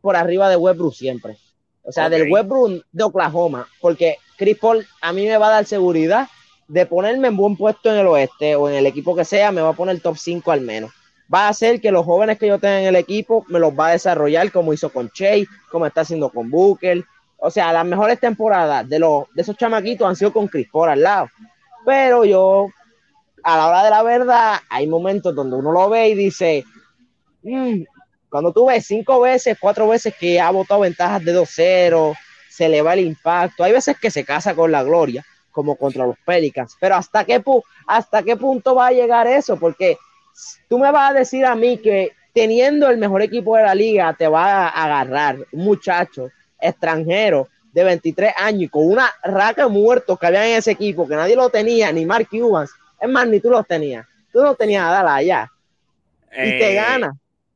por 0.00 0.16
arriba 0.16 0.48
de 0.48 0.56
Westbrook 0.56 0.94
siempre. 0.94 1.36
O 1.82 1.92
sea, 1.92 2.08
del 2.08 2.30
Westbrook 2.30 2.84
de 2.92 3.04
Oklahoma, 3.04 3.66
porque 3.80 4.16
Chris 4.36 4.58
Paul 4.58 4.86
a 5.00 5.12
mí 5.12 5.26
me 5.26 5.38
va 5.38 5.48
a 5.48 5.50
dar 5.50 5.64
seguridad 5.64 6.28
de 6.68 6.86
ponerme 6.86 7.28
en 7.28 7.36
buen 7.36 7.56
puesto 7.56 7.90
en 7.90 7.98
el 7.98 8.06
oeste 8.06 8.54
o 8.54 8.68
en 8.68 8.76
el 8.76 8.86
equipo 8.86 9.16
que 9.16 9.24
sea, 9.24 9.50
me 9.50 9.60
va 9.60 9.70
a 9.70 9.74
poner 9.74 10.00
top 10.00 10.16
5 10.16 10.52
al 10.52 10.60
menos. 10.60 10.92
Va 11.32 11.46
a 11.46 11.48
hacer 11.48 11.80
que 11.80 11.90
los 11.90 12.04
jóvenes 12.04 12.38
que 12.38 12.46
yo 12.46 12.58
tenga 12.58 12.80
en 12.80 12.86
el 12.86 12.96
equipo 12.96 13.44
me 13.48 13.58
los 13.58 13.72
va 13.72 13.88
a 13.88 13.92
desarrollar 13.92 14.52
como 14.52 14.72
hizo 14.72 14.90
con 14.90 15.10
Chase, 15.10 15.46
como 15.70 15.86
está 15.86 16.02
haciendo 16.02 16.30
con 16.30 16.48
Booker. 16.48 17.04
o 17.38 17.50
sea, 17.50 17.72
las 17.72 17.84
mejores 17.84 18.20
temporadas 18.20 18.88
de, 18.88 18.98
los, 18.98 19.24
de 19.34 19.42
esos 19.42 19.56
chamaquitos 19.56 20.06
han 20.06 20.16
sido 20.16 20.32
con 20.32 20.46
Chris 20.46 20.68
Paul 20.70 20.90
al 20.90 21.02
lado. 21.02 21.28
Pero 21.84 22.24
yo, 22.24 22.68
a 23.42 23.56
la 23.56 23.68
hora 23.68 23.84
de 23.84 23.90
la 23.90 24.02
verdad, 24.02 24.58
hay 24.68 24.86
momentos 24.86 25.34
donde 25.34 25.56
uno 25.56 25.72
lo 25.72 25.88
ve 25.88 26.08
y 26.08 26.14
dice, 26.14 26.64
"Mm", 27.42 27.82
cuando 28.30 28.52
tú 28.52 28.66
ves 28.66 28.86
cinco 28.86 29.20
veces, 29.20 29.58
cuatro 29.60 29.88
veces 29.88 30.14
que 30.18 30.40
ha 30.40 30.50
votado 30.50 30.80
ventajas 30.80 31.24
de 31.24 31.32
2-0, 31.32 32.14
se 32.48 32.68
le 32.68 32.82
va 32.82 32.94
el 32.94 33.00
impacto. 33.00 33.64
Hay 33.64 33.72
veces 33.72 33.98
que 33.98 34.10
se 34.10 34.24
casa 34.24 34.54
con 34.54 34.70
la 34.70 34.82
gloria, 34.82 35.24
como 35.50 35.76
contra 35.76 36.06
los 36.06 36.16
Pelicans. 36.24 36.76
Pero 36.80 36.96
¿hasta 36.96 37.24
qué, 37.24 37.42
¿hasta 37.86 38.22
qué 38.22 38.36
punto 38.36 38.74
va 38.74 38.88
a 38.88 38.92
llegar 38.92 39.26
eso? 39.26 39.56
Porque 39.56 39.96
tú 40.68 40.78
me 40.78 40.92
vas 40.92 41.10
a 41.10 41.14
decir 41.14 41.44
a 41.44 41.54
mí 41.54 41.78
que 41.78 42.12
teniendo 42.32 42.88
el 42.88 42.98
mejor 42.98 43.22
equipo 43.22 43.56
de 43.56 43.62
la 43.64 43.74
liga 43.74 44.14
te 44.16 44.28
va 44.28 44.68
a 44.68 44.68
agarrar 44.68 45.38
un 45.52 45.64
muchacho 45.64 46.28
extranjero 46.60 47.48
de 47.72 47.84
23 47.84 48.32
años 48.36 48.62
y 48.62 48.68
con 48.68 48.86
una 48.86 49.10
raca 49.22 49.68
de 49.68 50.02
que 50.18 50.26
había 50.26 50.46
en 50.46 50.58
ese 50.58 50.72
equipo, 50.72 51.06
que 51.06 51.16
nadie 51.16 51.36
lo 51.36 51.48
tenía, 51.50 51.92
ni 51.92 52.04
Mark 52.04 52.28
Cubans. 52.28 52.70
Es 53.00 53.08
más, 53.08 53.26
ni 53.28 53.40
tú 53.40 53.50
los 53.50 53.66
tenías. 53.66 54.06
Tú 54.32 54.42
no 54.42 54.54
tenías 54.54 54.84
a 54.84 54.90
Dallas 54.90 55.12
allá. 55.14 55.52
Y 56.32 56.34
te 56.36 56.72
Eh, 56.72 56.74
gana. 56.74 57.12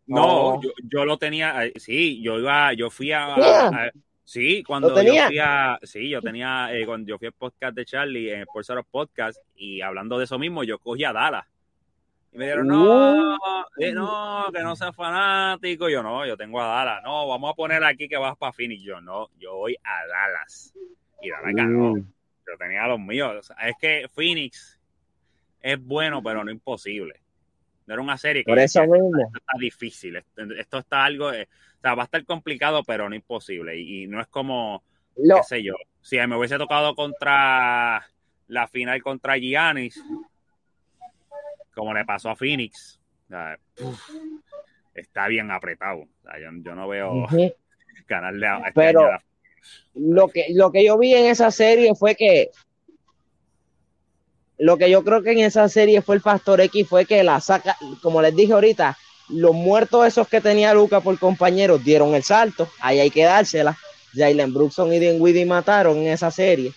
No, 0.07 0.55
No. 0.57 0.63
yo, 0.63 0.71
yo 0.83 1.05
lo 1.05 1.17
tenía, 1.17 1.65
eh, 1.67 1.73
sí, 1.77 2.21
yo 2.23 2.39
iba, 2.39 2.73
yo 2.75 2.91
fui 2.91 3.13
a, 3.13 3.35
Yeah. 3.37 3.67
a- 3.69 3.91
sí, 4.25 4.63
cuando 4.65 4.89
yo 5.03 5.27
fui 5.27 5.39
a, 5.39 5.79
sí, 5.83 6.09
yo 6.11 6.21
tenía, 6.21 6.69
eh, 6.73 6.85
cuando 6.85 7.09
yo 7.09 7.19
fui 7.19 7.27
al 7.29 7.33
podcast 7.33 7.75
de 7.77 7.85
Charlie, 7.87 8.31
en 8.33 8.41
el 8.41 8.47
Sports 8.55 8.87
Podcast, 8.91 9.39
y 9.57 9.81
hablando 9.81 10.19
de 10.19 10.25
eso 10.25 10.39
mismo, 10.39 10.65
yo 10.65 10.79
cogí 10.79 11.05
a 11.05 11.13
Dallas. 11.13 11.47
Y 12.33 12.39
me 12.39 12.45
dijeron, 12.47 12.67
no, 12.67 13.37
eh, 13.79 13.93
no, 13.93 14.47
que 14.53 14.61
no 14.61 14.75
seas 14.75 14.95
fanático. 14.97 15.89
Yo 15.89 16.03
no, 16.03 16.27
yo 16.27 16.37
tengo 16.37 16.61
a 16.61 16.67
Dallas. 16.67 17.01
No, 17.05 17.29
vamos 17.29 17.53
a 17.53 17.55
poner 17.55 17.85
aquí 17.85 18.09
que 18.09 18.17
vas 18.17 18.37
para 18.37 18.53
Phoenix. 18.53 18.83
Yo 18.83 19.01
no, 19.01 19.29
yo 19.39 19.55
voy 19.55 19.77
a 19.85 20.07
Dallas. 20.09 20.75
Y 21.23 21.31
Dallas 21.31 21.55
ganó. 21.55 21.95
Mm. 21.95 22.01
Yo 22.47 22.57
tenía 22.59 22.89
los 22.89 22.99
míos. 22.99 23.37
O 23.39 23.43
sea, 23.43 23.57
es 23.69 23.77
que 23.81 24.09
Phoenix 24.13 24.74
es 25.65 25.83
bueno, 25.83 26.23
pero 26.23 26.45
no 26.45 26.51
imposible. 26.51 27.21
No 27.87 27.95
era 27.95 28.03
una 28.03 28.19
serie 28.19 28.45
que 28.45 28.51
Por 28.51 28.59
eso 28.59 28.83
mismo. 28.83 29.17
esto 29.19 29.39
está 29.39 29.59
difícil. 29.59 30.17
Esto, 30.17 30.43
esto 30.59 30.79
está 30.79 31.05
algo, 31.05 31.33
eh, 31.33 31.49
o 31.79 31.81
sea, 31.81 31.95
va 31.95 32.03
a 32.03 32.05
estar 32.05 32.23
complicado, 32.27 32.83
pero 32.85 33.09
no 33.09 33.15
imposible. 33.15 33.79
Y, 33.79 34.03
y 34.03 34.07
no 34.07 34.21
es 34.21 34.27
como, 34.27 34.83
Lo, 35.17 35.37
qué 35.37 35.43
sé 35.45 35.63
yo, 35.63 35.75
si 36.03 36.17
me 36.19 36.37
hubiese 36.37 36.59
tocado 36.59 36.95
contra 36.95 38.07
la 38.49 38.69
final 38.69 39.03
contra 39.03 39.39
Giannis, 39.39 40.03
como 41.75 41.95
le 41.95 42.05
pasó 42.05 42.31
a 42.31 42.37
Phoenix, 42.37 43.01
o 43.27 43.29
sea, 43.29 43.59
uf, 43.81 44.01
está 44.95 45.27
bien 45.29 45.51
apretado. 45.51 46.01
O 46.03 46.09
sea, 46.23 46.39
yo, 46.41 46.51
yo 46.63 46.75
no 46.75 46.87
veo 46.89 47.25
Ujú. 47.25 47.53
ganarle 48.07 48.47
a 48.47 48.59
este 48.59 48.73
Pero- 48.75 49.01
año 49.01 49.09
a 49.09 49.13
la- 49.13 49.25
lo 49.95 50.29
que, 50.29 50.49
lo 50.53 50.71
que 50.71 50.85
yo 50.85 50.99
vi 50.99 51.15
en 51.15 51.25
esa 51.27 51.51
serie 51.51 51.95
fue 51.95 52.15
que 52.17 52.51
lo 54.59 54.77
que 54.77 54.91
yo 54.91 55.03
creo 55.05 55.23
que 55.23 55.33
en 55.33 55.41
esa 55.41 55.69
serie 55.69 56.03
fue 56.03 56.17
el 56.17 56.21
factor 56.21 56.61
X 56.61 56.89
fue 56.89 57.07
que 57.07 57.23
la 57.25 57.41
saca, 57.41 57.77
como 58.03 58.23
les 58.23 58.35
dije 58.35 58.53
ahorita, 58.53 58.97
los 59.29 59.55
muertos 59.55 60.07
esos 60.07 60.29
que 60.29 60.41
tenía 60.41 60.75
Luca 60.75 61.01
por 61.01 61.19
compañeros 61.19 61.83
dieron 61.83 62.15
el 62.15 62.23
salto, 62.23 62.69
ahí 62.81 63.01
hay 63.01 63.11
que 63.11 63.25
dársela. 63.25 63.77
Jalen 64.15 64.55
Brookson 64.55 64.93
y 64.93 64.99
Dinwiddie 65.01 65.45
mataron 65.45 65.97
en 65.97 66.09
esa 66.09 66.31
serie. 66.31 66.73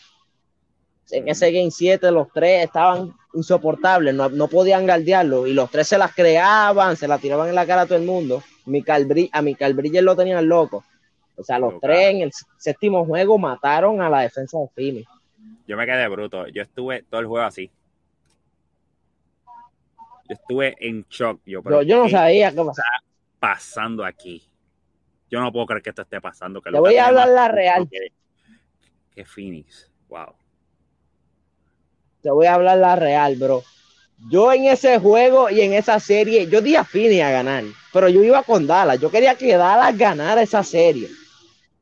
En 1.12 1.28
ese 1.28 1.52
Game 1.52 1.72
7 1.72 2.12
los 2.12 2.28
tres 2.34 2.66
estaban 2.66 3.14
insoportables, 3.34 4.14
no, 4.14 4.30
no 4.30 4.48
podían 4.48 4.86
guardiarlo 4.86 5.46
y 5.46 5.54
los 5.54 5.70
tres 5.70 5.88
se 5.88 5.98
las 5.98 6.14
creaban, 6.14 6.98
se 6.98 7.08
las 7.08 7.22
tiraban 7.22 7.50
en 7.50 7.56
la 7.56 7.66
cara 7.66 7.82
a 7.82 7.86
todo 7.86 7.98
el 7.98 8.06
mundo. 8.06 8.44
Michael 8.66 9.30
a 9.32 9.42
Michael 9.42 9.74
Bridges 9.76 10.04
lo 10.04 10.16
tenían 10.16 10.48
loco. 10.48 10.84
O 11.38 11.44
sea, 11.44 11.60
los 11.60 11.80
tres 11.80 12.16
en 12.16 12.22
el 12.22 12.32
séptimo 12.58 13.06
juego 13.06 13.38
mataron 13.38 14.02
a 14.02 14.10
la 14.10 14.22
defensa 14.22 14.58
de 14.58 14.68
Phoenix. 14.74 15.08
Yo 15.68 15.76
me 15.78 15.86
quedé 15.86 16.08
bruto. 16.08 16.48
Yo 16.48 16.62
estuve 16.62 17.04
todo 17.04 17.22
el 17.22 17.28
juego 17.28 17.46
así. 17.46 17.72
Yo 20.30 20.34
estuve 20.36 20.76
en 20.80 21.06
shock. 21.10 21.42
Yo, 21.46 21.62
pero 21.64 21.82
Yo, 21.82 21.88
yo 21.88 21.98
no 22.00 22.06
¿qué 22.06 22.12
sabía 22.12 22.52
qué 22.52 22.58
pasaba. 22.58 22.72
está 22.72 23.04
pasando 23.40 24.04
aquí? 24.06 24.44
Yo 25.30 25.40
no 25.40 25.52
puedo 25.52 25.66
creer 25.66 25.84
que 25.84 25.90
esto 25.90 26.02
esté 26.04 26.22
pasando. 26.22 26.62
Que 26.62 26.72
Te 26.72 26.80
voy 26.80 26.98
a 26.98 27.08
hablar 27.08 27.30
la 27.30 27.48
real. 27.50 27.88
Que, 27.90 28.12
que 29.14 29.26
Phoenix. 29.26 29.92
Wow. 30.10 30.36
Te 32.22 32.32
voy 32.32 32.46
a 32.46 32.54
hablar 32.56 32.78
la 32.78 32.96
real, 32.96 33.36
bro. 33.36 33.64
Yo 34.30 34.52
en 34.52 34.66
ese 34.66 35.00
juego 35.00 35.50
y 35.50 35.62
en 35.62 35.74
esa 35.74 36.00
serie, 36.00 36.48
yo 36.48 36.62
di 36.62 36.76
a 36.76 36.84
Phoenix 36.84 37.24
a 37.24 37.30
ganar, 37.30 37.64
pero 37.94 38.10
yo 38.10 38.24
iba 38.24 38.42
con 38.44 38.66
Dallas. 38.66 39.00
Yo 39.00 39.12
quería 39.12 39.36
que 39.36 39.56
Dallas 39.56 39.96
ganara 39.98 40.42
esa 40.42 40.64
serie. 40.64 41.08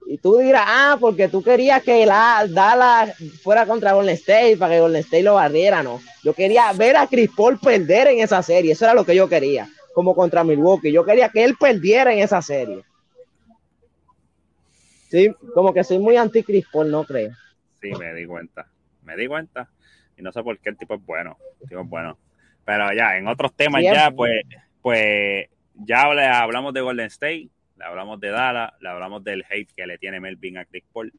Y 0.08 0.18
tú 0.20 0.38
dirás, 0.38 0.64
ah, 0.68 0.98
porque 1.00 1.28
tú 1.28 1.42
querías 1.42 1.82
que 1.82 2.06
la, 2.06 2.46
Dallas 2.48 3.18
fuera 3.42 3.66
contra 3.66 3.94
Golden 3.94 4.14
State 4.14 4.58
para 4.58 4.76
que 4.76 4.80
Golden 4.80 5.02
State 5.02 5.24
lo 5.24 5.36
barriera, 5.36 5.82
no. 5.82 6.00
Yo 6.24 6.34
quería 6.34 6.72
ver 6.74 6.96
a 6.96 7.08
Chris 7.08 7.30
Paul 7.36 7.60
perder 7.60 8.08
en 8.10 8.20
esa 8.20 8.44
serie. 8.44 8.74
Eso 8.74 8.86
era 8.86 8.94
lo 8.94 9.06
que 9.06 9.16
yo 9.16 9.28
quería, 9.28 9.68
como 9.94 10.16
contra 10.16 10.44
Milwaukee. 10.44 10.92
Yo 10.92 11.04
quería 11.06 11.30
que 11.30 11.44
él 11.44 11.56
perdiera 11.60 12.14
en 12.14 12.20
esa 12.20 12.42
serie. 12.42 12.84
Sí, 15.10 15.34
como 15.54 15.74
que 15.74 15.84
soy 15.84 15.98
muy 15.98 16.18
anti 16.18 16.44
Chris 16.44 16.66
Paul, 16.72 16.92
no 16.92 17.04
creo. 17.04 17.32
Sí, 17.82 17.92
me 17.98 18.14
di 18.14 18.26
cuenta. 18.26 18.68
Me 19.04 19.16
di 19.16 19.28
cuenta. 19.28 19.70
Y 20.18 20.22
no 20.22 20.32
sé 20.32 20.44
por 20.44 20.60
qué 20.60 20.70
el 20.70 20.78
tipo 20.78 20.96
es 20.96 21.06
bueno. 21.06 21.38
El 21.62 21.70
tipo 21.70 21.82
es 21.82 21.90
bueno. 21.90 22.18
Pero 22.64 22.94
ya, 22.94 23.18
en 23.18 23.28
otros 23.28 23.54
temas 23.56 23.84
ya, 23.84 24.12
pues, 24.12 24.42
pues, 24.82 25.48
ya 25.76 26.04
hablamos 26.42 26.74
de 26.74 26.82
Golden 26.82 27.08
State, 27.08 27.50
le 27.76 27.86
hablamos 27.86 28.20
de 28.20 28.30
Dallas, 28.30 28.74
le 28.80 28.90
hablamos 28.90 29.24
del 29.24 29.46
hate 29.50 29.72
que 29.76 29.86
le 29.86 29.98
tiene 29.98 30.20
Melvin 30.20 30.58
a 30.58 30.66
Chris 30.66 30.84
Paul. 30.92 31.14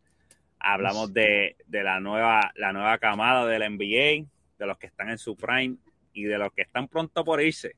Hablamos 0.58 1.12
de, 1.12 1.56
de 1.66 1.82
la 1.82 2.00
nueva, 2.00 2.52
la 2.56 2.72
nueva 2.72 2.98
camada 2.98 3.46
del 3.46 3.62
NBA, 3.62 4.26
de 4.58 4.66
los 4.66 4.78
que 4.78 4.86
están 4.86 5.10
en 5.10 5.18
su 5.18 5.36
prime 5.36 5.76
y 6.12 6.24
de 6.24 6.38
los 6.38 6.52
que 6.52 6.62
están 6.62 6.88
pronto 6.88 7.24
por 7.24 7.42
irse. 7.42 7.76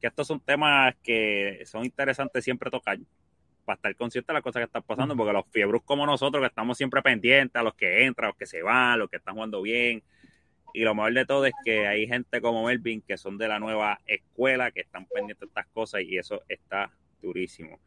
Que 0.00 0.08
estos 0.08 0.26
son 0.26 0.40
temas 0.40 0.94
que 1.02 1.62
son 1.64 1.84
interesantes 1.84 2.44
siempre 2.44 2.70
tocar 2.70 2.98
para 3.64 3.76
estar 3.76 3.96
consciente 3.96 4.28
de 4.28 4.34
las 4.34 4.42
cosas 4.42 4.60
que 4.60 4.66
están 4.66 4.82
pasando, 4.82 5.16
porque 5.16 5.32
los 5.32 5.46
fiebros 5.50 5.82
como 5.84 6.06
nosotros, 6.06 6.40
que 6.40 6.46
estamos 6.46 6.76
siempre 6.76 7.02
pendientes 7.02 7.58
a 7.58 7.64
los 7.64 7.74
que 7.74 8.04
entran, 8.04 8.26
a 8.26 8.28
los 8.28 8.36
que 8.36 8.46
se 8.46 8.62
van, 8.62 8.92
a 8.92 8.96
los 8.96 9.10
que 9.10 9.16
están 9.16 9.34
jugando 9.34 9.60
bien. 9.62 10.02
Y 10.72 10.82
lo 10.82 10.94
mejor 10.94 11.14
de 11.14 11.24
todo 11.24 11.46
es 11.46 11.54
que 11.64 11.86
hay 11.86 12.06
gente 12.06 12.40
como 12.40 12.66
Melvin 12.66 13.02
que 13.02 13.16
son 13.16 13.38
de 13.38 13.48
la 13.48 13.58
nueva 13.58 14.00
escuela, 14.06 14.70
que 14.70 14.82
están 14.82 15.06
pendientes 15.06 15.40
de 15.40 15.46
estas 15.46 15.66
cosas 15.68 16.02
y 16.02 16.18
eso 16.18 16.42
está 16.48 16.92
durísimo. 17.22 17.78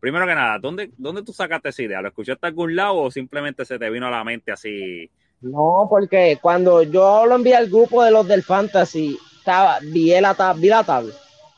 Primero 0.00 0.26
que 0.26 0.34
nada, 0.34 0.58
¿dónde, 0.58 0.90
¿dónde 0.96 1.22
tú 1.22 1.32
sacaste 1.32 1.70
esa 1.70 1.82
idea? 1.82 2.00
¿Lo 2.00 2.08
escuchaste 2.08 2.46
a 2.46 2.48
algún 2.48 2.76
lado 2.76 2.96
o 2.96 3.10
simplemente 3.10 3.64
se 3.64 3.78
te 3.78 3.90
vino 3.90 4.06
a 4.06 4.10
la 4.10 4.22
mente 4.24 4.52
así? 4.52 5.10
No, 5.40 5.86
porque 5.90 6.38
cuando 6.40 6.82
yo 6.82 7.26
lo 7.26 7.34
envié 7.34 7.56
al 7.56 7.68
grupo 7.68 8.04
de 8.04 8.10
los 8.10 8.26
del 8.26 8.42
Fantasy, 8.42 9.18
estaba, 9.38 9.78
vi, 9.82 10.10
la, 10.20 10.34
tab- 10.36 10.58
vi 10.60 10.68
la 10.68 10.84
tabla. 10.84 11.12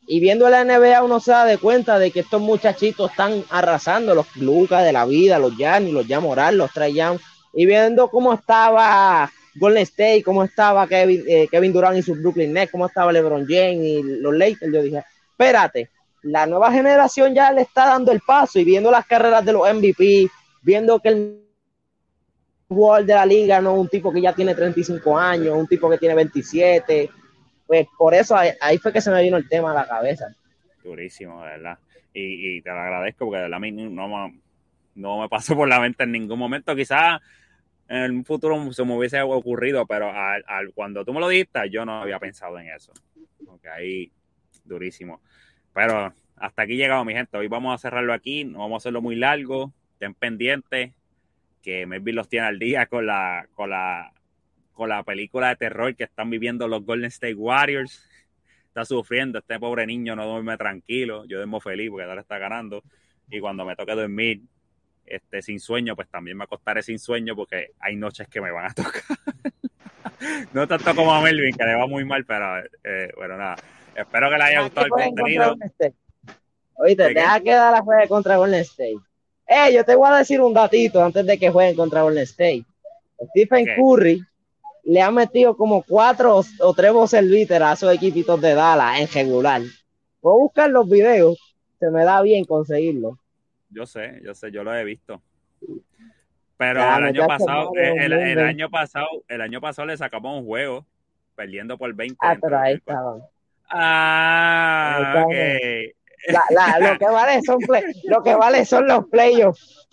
Y 0.07 0.21
viendo 0.21 0.49
la 0.49 0.65
NBA 0.65 1.03
uno 1.03 1.21
se 1.21 1.31
da 1.31 1.45
de 1.45 1.59
cuenta 1.59 1.99
de 1.99 2.11
que 2.11 2.21
estos 2.21 2.41
muchachitos 2.41 3.11
están 3.11 3.45
arrasando, 3.51 4.15
los 4.15 4.35
Lucas 4.37 4.85
de 4.85 4.93
la 4.93 5.05
vida, 5.07 5.39
los 5.39 5.57
Gianni, 5.57 5.93
los 5.93 6.07
Jan 6.07 6.23
Moral, 6.23 6.57
los 6.57 6.73
Trae. 6.73 7.19
Y 7.53 7.67
viendo 7.67 8.09
cómo 8.09 8.33
estaba 8.33 9.31
Golden 9.55 9.83
State, 9.83 10.23
cómo 10.25 10.45
estaba 10.45 10.87
Kevin, 10.89 11.25
eh, 11.29 11.47
Kevin 11.51 11.73
Durant 11.73 11.99
y 11.99 12.03
sus 12.03 12.21
Brooklyn 12.21 12.53
Nets, 12.53 12.73
cómo 12.73 12.87
estaba 12.87 13.13
LeBron 13.13 13.47
James 13.47 13.85
y 13.85 14.03
los 14.03 14.35
Lakers, 14.35 14.73
yo 14.73 14.83
dije, 14.83 15.05
espérate, 15.31 15.91
la 16.23 16.47
nueva 16.47 16.73
generación 16.73 17.35
ya 17.35 17.53
le 17.53 17.63
está 17.63 17.87
dando 17.87 18.13
el 18.13 18.21
paso 18.21 18.59
y 18.59 18.65
viendo 18.65 18.91
las 18.91 19.07
carreras 19.07 19.45
de 19.45 19.53
los 19.53 19.69
MVP, 19.69 20.29
viendo 20.63 20.99
que 21.01 21.09
el 21.09 21.41
jugador 22.69 23.07
de 23.07 23.15
la 23.15 23.27
liga 23.27 23.61
no 23.61 23.75
un 23.75 23.89
tipo 23.89 24.13
que 24.13 24.21
ya 24.21 24.33
tiene 24.33 24.55
35 24.55 25.19
años, 25.19 25.57
un 25.57 25.67
tipo 25.67 25.91
que 25.91 25.99
tiene 25.99 26.15
27. 26.15 27.11
Pues 27.67 27.87
por 27.97 28.15
eso 28.15 28.37
ahí, 28.37 28.79
fue 28.79 28.93
que 28.93 29.01
se 29.01 29.11
me 29.11 29.23
vino 29.23 29.37
el 29.37 29.49
tema 29.49 29.71
a 29.73 29.75
la 29.75 29.87
cabeza. 29.87 30.27
Durísimo, 30.83 31.43
de 31.43 31.51
verdad. 31.51 31.79
Y, 32.13 32.61
te 32.63 32.71
lo 32.71 32.81
agradezco 32.81 33.27
porque 33.27 33.37
de 33.37 33.43
verdad 33.45 33.57
a 33.57 33.61
mí 33.61 33.71
no 33.71 34.31
no 34.95 35.21
me 35.21 35.29
pasó 35.29 35.55
por 35.55 35.69
la 35.69 35.81
mente 35.81 36.03
en 36.05 36.13
ningún 36.13 36.39
momento. 36.39 36.75
Quizás 36.75 37.21
en 37.89 38.13
un 38.13 38.25
futuro 38.25 38.73
se 38.73 38.85
me 38.85 38.97
hubiese 38.97 39.21
ocurrido, 39.23 39.87
pero 39.87 40.11
al, 40.13 40.45
al- 40.47 40.73
cuando 40.73 41.05
tú 41.05 41.13
me 41.13 41.21
lo 41.21 41.29
diste, 41.29 41.59
yo 41.71 41.85
no 41.85 42.03
había 42.03 42.19
pensado 42.19 42.59
en 42.59 42.69
eso. 42.69 42.93
Porque 43.45 43.69
ahí, 43.69 44.13
durísimo. 44.65 45.21
Pero 45.73 46.13
hasta 46.37 46.63
aquí 46.63 46.77
llegado, 46.77 47.05
mi 47.05 47.13
gente. 47.13 47.37
Hoy 47.37 47.49
vamos 47.49 47.75
a 47.75 47.79
cerrarlo 47.79 48.13
aquí. 48.13 48.45
No 48.45 48.61
vamos 48.61 48.75
a 48.75 48.79
hacerlo 48.79 49.03
muy 49.03 49.17
largo. 49.17 49.73
Estén 49.93 50.15
pendientes. 50.15 50.93
Que 51.63 51.87
Melvin 51.87 52.17
los 52.17 52.29
tiene 52.29 52.47
al 52.47 52.59
día 52.59 52.87
con 52.87 53.07
la, 53.07 53.47
con 53.55 53.71
la, 53.71 54.13
con 54.73 54.89
la 54.89 55.03
película 55.03 55.51
de 55.51 55.57
terror 55.57 55.95
que 55.95 56.05
están 56.05 56.31
viviendo 56.31 56.67
los 56.67 56.85
Golden 56.85 57.09
State 57.09 57.35
Warriors. 57.35 58.09
Está 58.69 58.85
sufriendo. 58.85 59.39
Este 59.39 59.59
pobre 59.59 59.87
niño 59.87 60.17
no 60.17 60.27
duerme 60.27 60.57
tranquilo. 60.57 61.25
Yo 61.27 61.37
duermo 61.37 61.61
feliz 61.61 61.91
porque 61.91 62.05
ahora 62.05 62.23
está 62.23 62.39
ganando. 62.39 62.83
Y 63.29 63.41
cuando 63.41 63.65
me 63.65 63.77
toque 63.77 63.95
dormir 63.95 64.41
este, 65.05 65.43
sin 65.43 65.61
sueño, 65.61 65.95
pues 65.95 66.09
también 66.09 66.37
me 66.37 66.45
acostaré 66.45 66.83
sin 66.83 66.99
sueño 66.99 67.37
porque 67.37 67.73
hay 67.81 67.97
noches 67.97 68.29
que 68.29 68.41
me 68.41 68.51
van 68.51 68.71
a 68.71 68.75
tocar. 68.75 69.03
no 70.53 70.67
tanto 70.67 70.95
como 70.95 71.15
a 71.15 71.21
Melvin, 71.21 71.55
que 71.55 71.65
le 71.65 71.75
va 71.75 71.87
muy 71.87 72.05
mal, 72.05 72.25
pero 72.25 72.59
eh, 72.85 73.13
bueno, 73.17 73.37
nada. 73.37 73.57
Espero 74.01 74.31
que 74.31 74.37
le 74.37 74.43
haya 74.43 74.63
gustado 74.63 74.87
el 74.87 74.93
contenido. 74.93 75.57
Oíste, 76.75 77.03
¿De 77.03 77.15
deja 77.15 77.41
que 77.41 77.53
da 77.53 77.71
la 77.71 77.83
juegue 77.83 78.09
contra 78.09 78.37
Golden 78.37 78.61
State. 78.61 78.99
Eh, 79.47 79.75
yo 79.75 79.85
te 79.85 79.95
voy 79.95 80.09
a 80.11 80.17
decir 80.17 80.41
un 80.41 80.55
datito 80.55 81.03
antes 81.03 81.27
de 81.27 81.39
que 81.39 81.51
jueguen 81.51 81.77
contra 81.77 82.03
Golden 82.03 82.23
State. 82.23 82.65
Stephen. 83.31 83.67
Curry 83.77 84.25
le 84.85 85.03
ha 85.03 85.11
metido 85.11 85.57
como 85.57 85.83
cuatro 85.83 86.41
o, 86.61 86.75
tres 86.75 86.93
voces 86.93 87.23
a 87.51 87.73
esos 87.73 87.95
equipitos 87.95 88.41
de 88.41 88.55
Dallas 88.55 89.01
en 89.01 89.09
regular. 89.09 89.63
Voy 90.23 90.33
a 90.33 90.43
buscar 90.43 90.71
los 90.71 90.89
videos, 90.89 91.39
se 91.79 91.91
me 91.91 92.05
da 92.05 92.23
bien 92.23 92.45
conseguirlo. 92.45 93.19
Yo 93.69 93.87
sé, 93.87 94.21
yo 94.25 94.35
sé, 94.35 94.51
yo 94.51 94.65
lo 94.65 94.75
he 94.75 94.85
visto. 94.85 95.21
Pero 96.57 96.81
Ya, 96.81 96.97
el 96.97 97.05
año 97.05 97.27
pasado, 97.27 97.73
madre, 97.73 98.05
el, 98.33 98.39
año 98.39 98.71
pasado, 98.71 99.09
el 99.29 99.41
año 99.41 99.61
pasado 99.61 99.87
le 99.87 99.97
sacamos 99.97 100.41
un 100.41 100.47
juego 100.47 100.85
perdiendo 101.35 101.79
por 101.79 101.95
20. 101.95 102.17
Ah, 102.21 102.37
pero 102.41 102.59
ahí 102.59 102.75
estaban. 102.75 103.23
Ah, 103.71 105.25
ok. 105.27 105.35
La- 106.29 106.45
la- 106.51 106.93
lo 106.93 106.99
que 106.99 107.07
vale 107.07 107.41
son 107.43 107.59
play- 107.61 107.83
lo 108.05 108.23
que 108.23 108.35
vale 108.35 108.67
son 108.67 108.87
los 108.87 109.07
playoffs. 109.07 109.89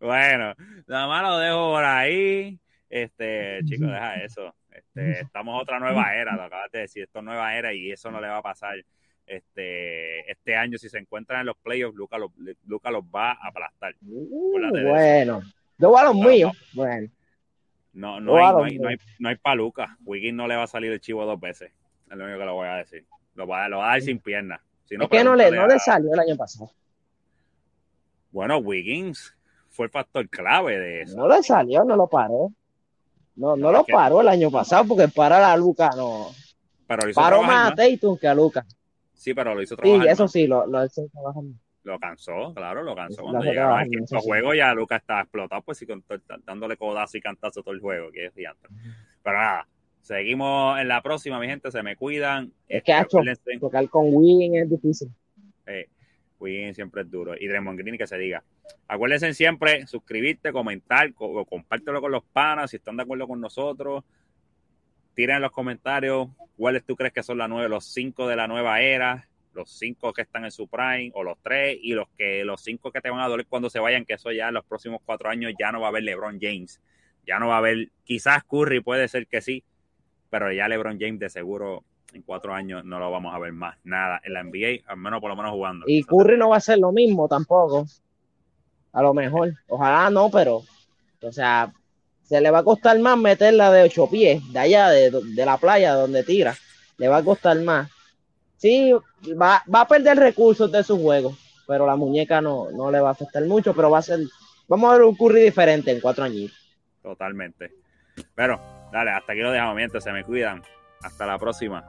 Bueno, 0.00 0.54
nada 0.88 1.06
más 1.06 1.22
lo 1.22 1.38
dejo 1.38 1.70
por 1.72 1.84
ahí. 1.84 2.58
Este, 2.90 3.60
chicos, 3.64 3.88
deja 3.88 4.16
eso. 4.24 4.52
Este, 4.72 5.20
estamos 5.20 5.54
en 5.54 5.60
otra 5.60 5.78
nueva 5.78 6.14
era, 6.16 6.34
lo 6.34 6.42
acabas 6.42 6.70
de 6.72 6.80
decir, 6.80 7.04
esto 7.04 7.20
es 7.20 7.24
nueva 7.24 7.56
era 7.56 7.72
y 7.72 7.92
eso 7.92 8.10
no 8.10 8.20
le 8.20 8.26
va 8.26 8.38
a 8.38 8.42
pasar. 8.42 8.74
Este, 9.24 10.28
este 10.30 10.56
año, 10.56 10.78
si 10.78 10.88
se 10.88 10.98
encuentran 10.98 11.40
en 11.40 11.46
los 11.46 11.56
playoffs, 11.58 11.94
Luca 11.96 12.18
los, 12.18 12.32
los 12.66 12.80
va 13.04 13.30
a 13.32 13.46
aplastar. 13.48 13.94
Uh, 14.04 14.58
bueno, 14.82 15.42
yo 15.78 15.90
voy 15.90 16.00
a 16.00 16.04
los 16.04 16.16
No, 16.16 16.28
míos. 16.28 16.52
Bueno, 16.74 17.08
No, 17.92 18.20
no, 18.20 18.36
hay, 18.36 18.52
no, 18.52 18.64
hay, 18.64 18.78
no, 18.78 18.88
hay, 18.88 18.96
no 19.20 19.28
hay 19.28 19.36
pa' 19.36 19.54
Luca. 19.54 19.96
Wiggins 20.04 20.34
no 20.36 20.48
le 20.48 20.56
va 20.56 20.64
a 20.64 20.66
salir 20.66 20.90
el 20.90 21.00
chivo 21.00 21.24
dos 21.24 21.38
veces. 21.38 21.70
Es 22.12 22.18
lo 22.18 22.24
único 22.24 22.38
que 22.40 22.44
lo 22.44 22.54
voy 22.54 22.68
a 22.68 22.74
decir. 22.76 23.06
Lo 23.34 23.46
va, 23.46 23.64
a- 23.64 23.68
lo 23.70 23.78
va 23.78 23.86
a 23.88 23.90
dar 23.92 24.02
sin 24.02 24.18
piernas. 24.18 24.60
Si 24.84 24.94
es 24.94 25.08
que 25.08 25.24
no 25.24 25.34
le, 25.34 25.50
no 25.50 25.66
le 25.66 25.78
salió 25.78 26.12
el 26.12 26.20
año 26.20 26.36
pasado. 26.36 26.70
Bueno, 28.30 28.58
Wiggins 28.58 29.34
fue 29.70 29.86
el 29.86 29.90
factor 29.92 30.28
clave 30.28 30.78
de 30.78 31.02
eso. 31.02 31.16
No 31.16 31.26
le 31.28 31.42
salió, 31.42 31.84
no 31.84 31.96
lo 31.96 32.06
paró. 32.08 32.52
No, 33.34 33.56
no 33.56 33.56
No, 33.56 33.72
lo 33.72 33.84
paró 33.86 34.20
el 34.20 34.28
año 34.28 34.50
pasado 34.50 34.84
porque 34.86 35.08
para 35.08 35.50
a 35.50 35.56
Luca 35.56 35.90
no. 35.96 36.26
Pero 36.86 37.02
lo 37.04 37.10
hizo 37.10 37.20
Paró 37.20 37.38
trabajar 37.38 37.62
más 37.64 37.72
a. 37.72 37.74
Tatum 37.76 38.18
que 38.18 38.28
a 38.28 38.34
Luca. 38.34 38.66
Sí, 39.14 39.32
pero 39.32 39.54
lo 39.54 39.62
hizo 39.62 39.74
Sí, 39.76 39.80
trabajar 39.80 40.08
eso 40.08 40.24
más. 40.24 40.32
sí, 40.32 40.46
lo, 40.46 40.66
lo 40.66 40.84
hizo 40.84 41.08
trabajando. 41.10 41.54
Lo 41.84 41.98
cansó, 41.98 42.52
claro, 42.54 42.82
lo 42.82 42.94
cansó. 42.94 43.22
Cuando 43.22 43.40
llegaron 43.40 43.70
al 43.72 43.76
trabajar, 43.76 43.88
quinto 43.88 44.04
eso 44.04 44.20
sí. 44.20 44.26
juego 44.28 44.54
ya 44.54 44.72
Lucas 44.74 45.00
estaba 45.00 45.22
explotado, 45.22 45.62
pues 45.62 45.78
sí, 45.78 45.86
dándole 46.44 46.76
codazo 46.76 47.16
y 47.16 47.20
cantazo 47.22 47.62
todo 47.62 47.74
el 47.74 47.80
juego, 47.80 48.12
que 48.12 48.26
es 48.26 48.34
gigante. 48.34 48.68
Pero 49.22 49.36
nada, 49.38 49.66
seguimos 50.02 50.78
en 50.78 50.88
la 50.88 51.00
próxima, 51.02 51.40
mi 51.40 51.46
gente, 51.46 51.70
se 51.70 51.82
me 51.82 51.96
cuidan. 51.96 52.52
Es 52.68 52.78
Este, 52.78 52.82
que 52.84 52.92
ha 52.92 53.02
hecho 53.02 53.18
tocar 53.60 53.88
con 53.88 54.06
Wiggins 54.12 54.56
es 54.64 54.70
difícil. 54.70 55.08
eh, 55.66 55.88
Wiggins 56.38 56.74
siempre 56.76 57.02
es 57.02 57.10
duro. 57.10 57.34
Y 57.38 57.46
Draymond 57.46 57.78
Green 57.78 57.96
que 57.96 58.06
se 58.06 58.18
diga. 58.18 58.42
Acuérdense 58.88 59.32
siempre 59.32 59.86
suscribirte, 59.86 60.52
comentar, 60.52 61.14
co- 61.14 61.44
compártelo 61.46 62.00
con 62.00 62.12
los 62.12 62.24
panas 62.24 62.70
si 62.70 62.76
están 62.76 62.96
de 62.96 63.04
acuerdo 63.04 63.26
con 63.28 63.40
nosotros. 63.40 64.04
Tiren 65.14 65.36
en 65.36 65.42
los 65.42 65.52
comentarios 65.52 66.28
cuáles 66.56 66.84
tú 66.84 66.96
crees 66.96 67.12
que 67.12 67.22
son 67.22 67.38
la 67.38 67.48
nueve, 67.48 67.68
los 67.68 67.84
cinco 67.86 68.26
de 68.26 68.34
la 68.36 68.48
nueva 68.48 68.80
era, 68.80 69.28
los 69.52 69.70
cinco 69.70 70.12
que 70.12 70.22
están 70.22 70.44
en 70.44 70.50
su 70.50 70.66
prime, 70.68 71.10
o 71.14 71.22
los 71.22 71.38
tres, 71.42 71.78
y 71.80 71.92
los 71.92 72.08
que 72.16 72.44
los 72.44 72.62
cinco 72.62 72.90
que 72.90 73.00
te 73.00 73.10
van 73.10 73.20
a 73.20 73.28
doler 73.28 73.46
cuando 73.46 73.68
se 73.70 73.78
vayan, 73.78 74.04
que 74.04 74.14
eso 74.14 74.32
ya 74.32 74.48
en 74.48 74.54
los 74.54 74.64
próximos 74.64 75.00
cuatro 75.04 75.28
años 75.28 75.52
ya 75.58 75.70
no 75.70 75.80
va 75.80 75.86
a 75.86 75.90
haber 75.90 76.02
LeBron 76.02 76.38
James. 76.40 76.80
Ya 77.26 77.38
no 77.38 77.48
va 77.48 77.56
a 77.56 77.58
haber, 77.58 77.90
quizás 78.04 78.42
Curry 78.44 78.80
puede 78.80 79.06
ser 79.06 79.26
que 79.26 79.40
sí, 79.42 79.62
pero 80.32 80.50
ya 80.50 80.66
LeBron 80.66 80.98
James 80.98 81.20
de 81.20 81.28
seguro 81.28 81.84
en 82.14 82.22
cuatro 82.22 82.54
años 82.54 82.86
no 82.86 82.98
lo 82.98 83.10
vamos 83.10 83.34
a 83.34 83.38
ver 83.38 83.52
más 83.52 83.76
nada 83.84 84.18
en 84.24 84.32
la 84.32 84.42
NBA, 84.42 84.90
al 84.90 84.96
menos 84.96 85.20
por 85.20 85.28
lo 85.28 85.36
menos 85.36 85.52
jugando. 85.52 85.84
Y 85.86 86.02
Curry 86.04 86.38
no 86.38 86.48
va 86.48 86.56
a 86.56 86.60
ser 86.60 86.78
lo 86.78 86.90
mismo 86.90 87.28
tampoco. 87.28 87.84
A 88.92 89.02
lo 89.02 89.12
mejor. 89.12 89.52
Ojalá 89.68 90.08
no, 90.08 90.30
pero. 90.30 90.62
O 91.20 91.32
sea, 91.32 91.70
se 92.22 92.40
le 92.40 92.50
va 92.50 92.60
a 92.60 92.64
costar 92.64 92.98
más 92.98 93.18
meterla 93.18 93.70
de 93.70 93.82
ocho 93.82 94.08
pies, 94.08 94.42
de 94.54 94.58
allá, 94.58 94.88
de, 94.88 95.10
de 95.10 95.44
la 95.44 95.58
playa 95.58 95.92
donde 95.92 96.24
tira. 96.24 96.56
Le 96.96 97.08
va 97.08 97.18
a 97.18 97.22
costar 97.22 97.60
más. 97.60 97.90
Sí, 98.56 98.90
va, 99.38 99.62
va 99.72 99.82
a 99.82 99.88
perder 99.88 100.16
recursos 100.16 100.72
de 100.72 100.82
su 100.82 100.98
juego, 100.98 101.36
pero 101.66 101.84
la 101.84 101.96
muñeca 101.96 102.40
no, 102.40 102.70
no 102.70 102.90
le 102.90 103.00
va 103.00 103.10
a 103.10 103.12
afectar 103.12 103.44
mucho, 103.44 103.74
pero 103.74 103.90
va 103.90 103.98
a 103.98 104.02
ser. 104.02 104.20
Vamos 104.66 104.88
a 104.88 104.94
ver 104.94 105.02
un 105.02 105.14
Curry 105.14 105.42
diferente 105.42 105.90
en 105.90 106.00
cuatro 106.00 106.24
años. 106.24 106.50
Totalmente. 107.02 107.74
Pero, 108.34 108.60
dale, 108.92 109.10
hasta 109.10 109.32
aquí 109.32 109.40
lo 109.40 109.50
dejamos, 109.50 109.74
mientras 109.74 110.04
se 110.04 110.12
me 110.12 110.24
cuidan. 110.24 110.62
Hasta 111.02 111.26
la 111.26 111.38
próxima. 111.38 111.84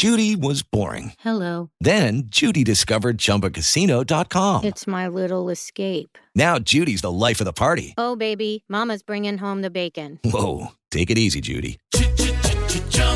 Judy 0.00 0.34
was 0.34 0.62
boring. 0.62 1.12
Hello. 1.18 1.68
Then 1.78 2.22
Judy 2.30 2.64
discovered 2.64 3.18
ChumbaCasino.com. 3.18 4.64
It's 4.64 4.86
my 4.86 5.06
little 5.06 5.50
escape. 5.50 6.16
Now 6.34 6.58
Judy's 6.58 7.02
the 7.02 7.12
life 7.12 7.38
of 7.38 7.44
the 7.44 7.52
party. 7.52 7.92
Oh, 7.98 8.16
baby, 8.16 8.64
Mama's 8.66 9.02
bringing 9.02 9.36
home 9.36 9.60
the 9.60 9.68
bacon. 9.68 10.18
Whoa, 10.24 10.68
take 10.90 11.10
it 11.10 11.18
easy, 11.18 11.42
Judy. 11.42 11.78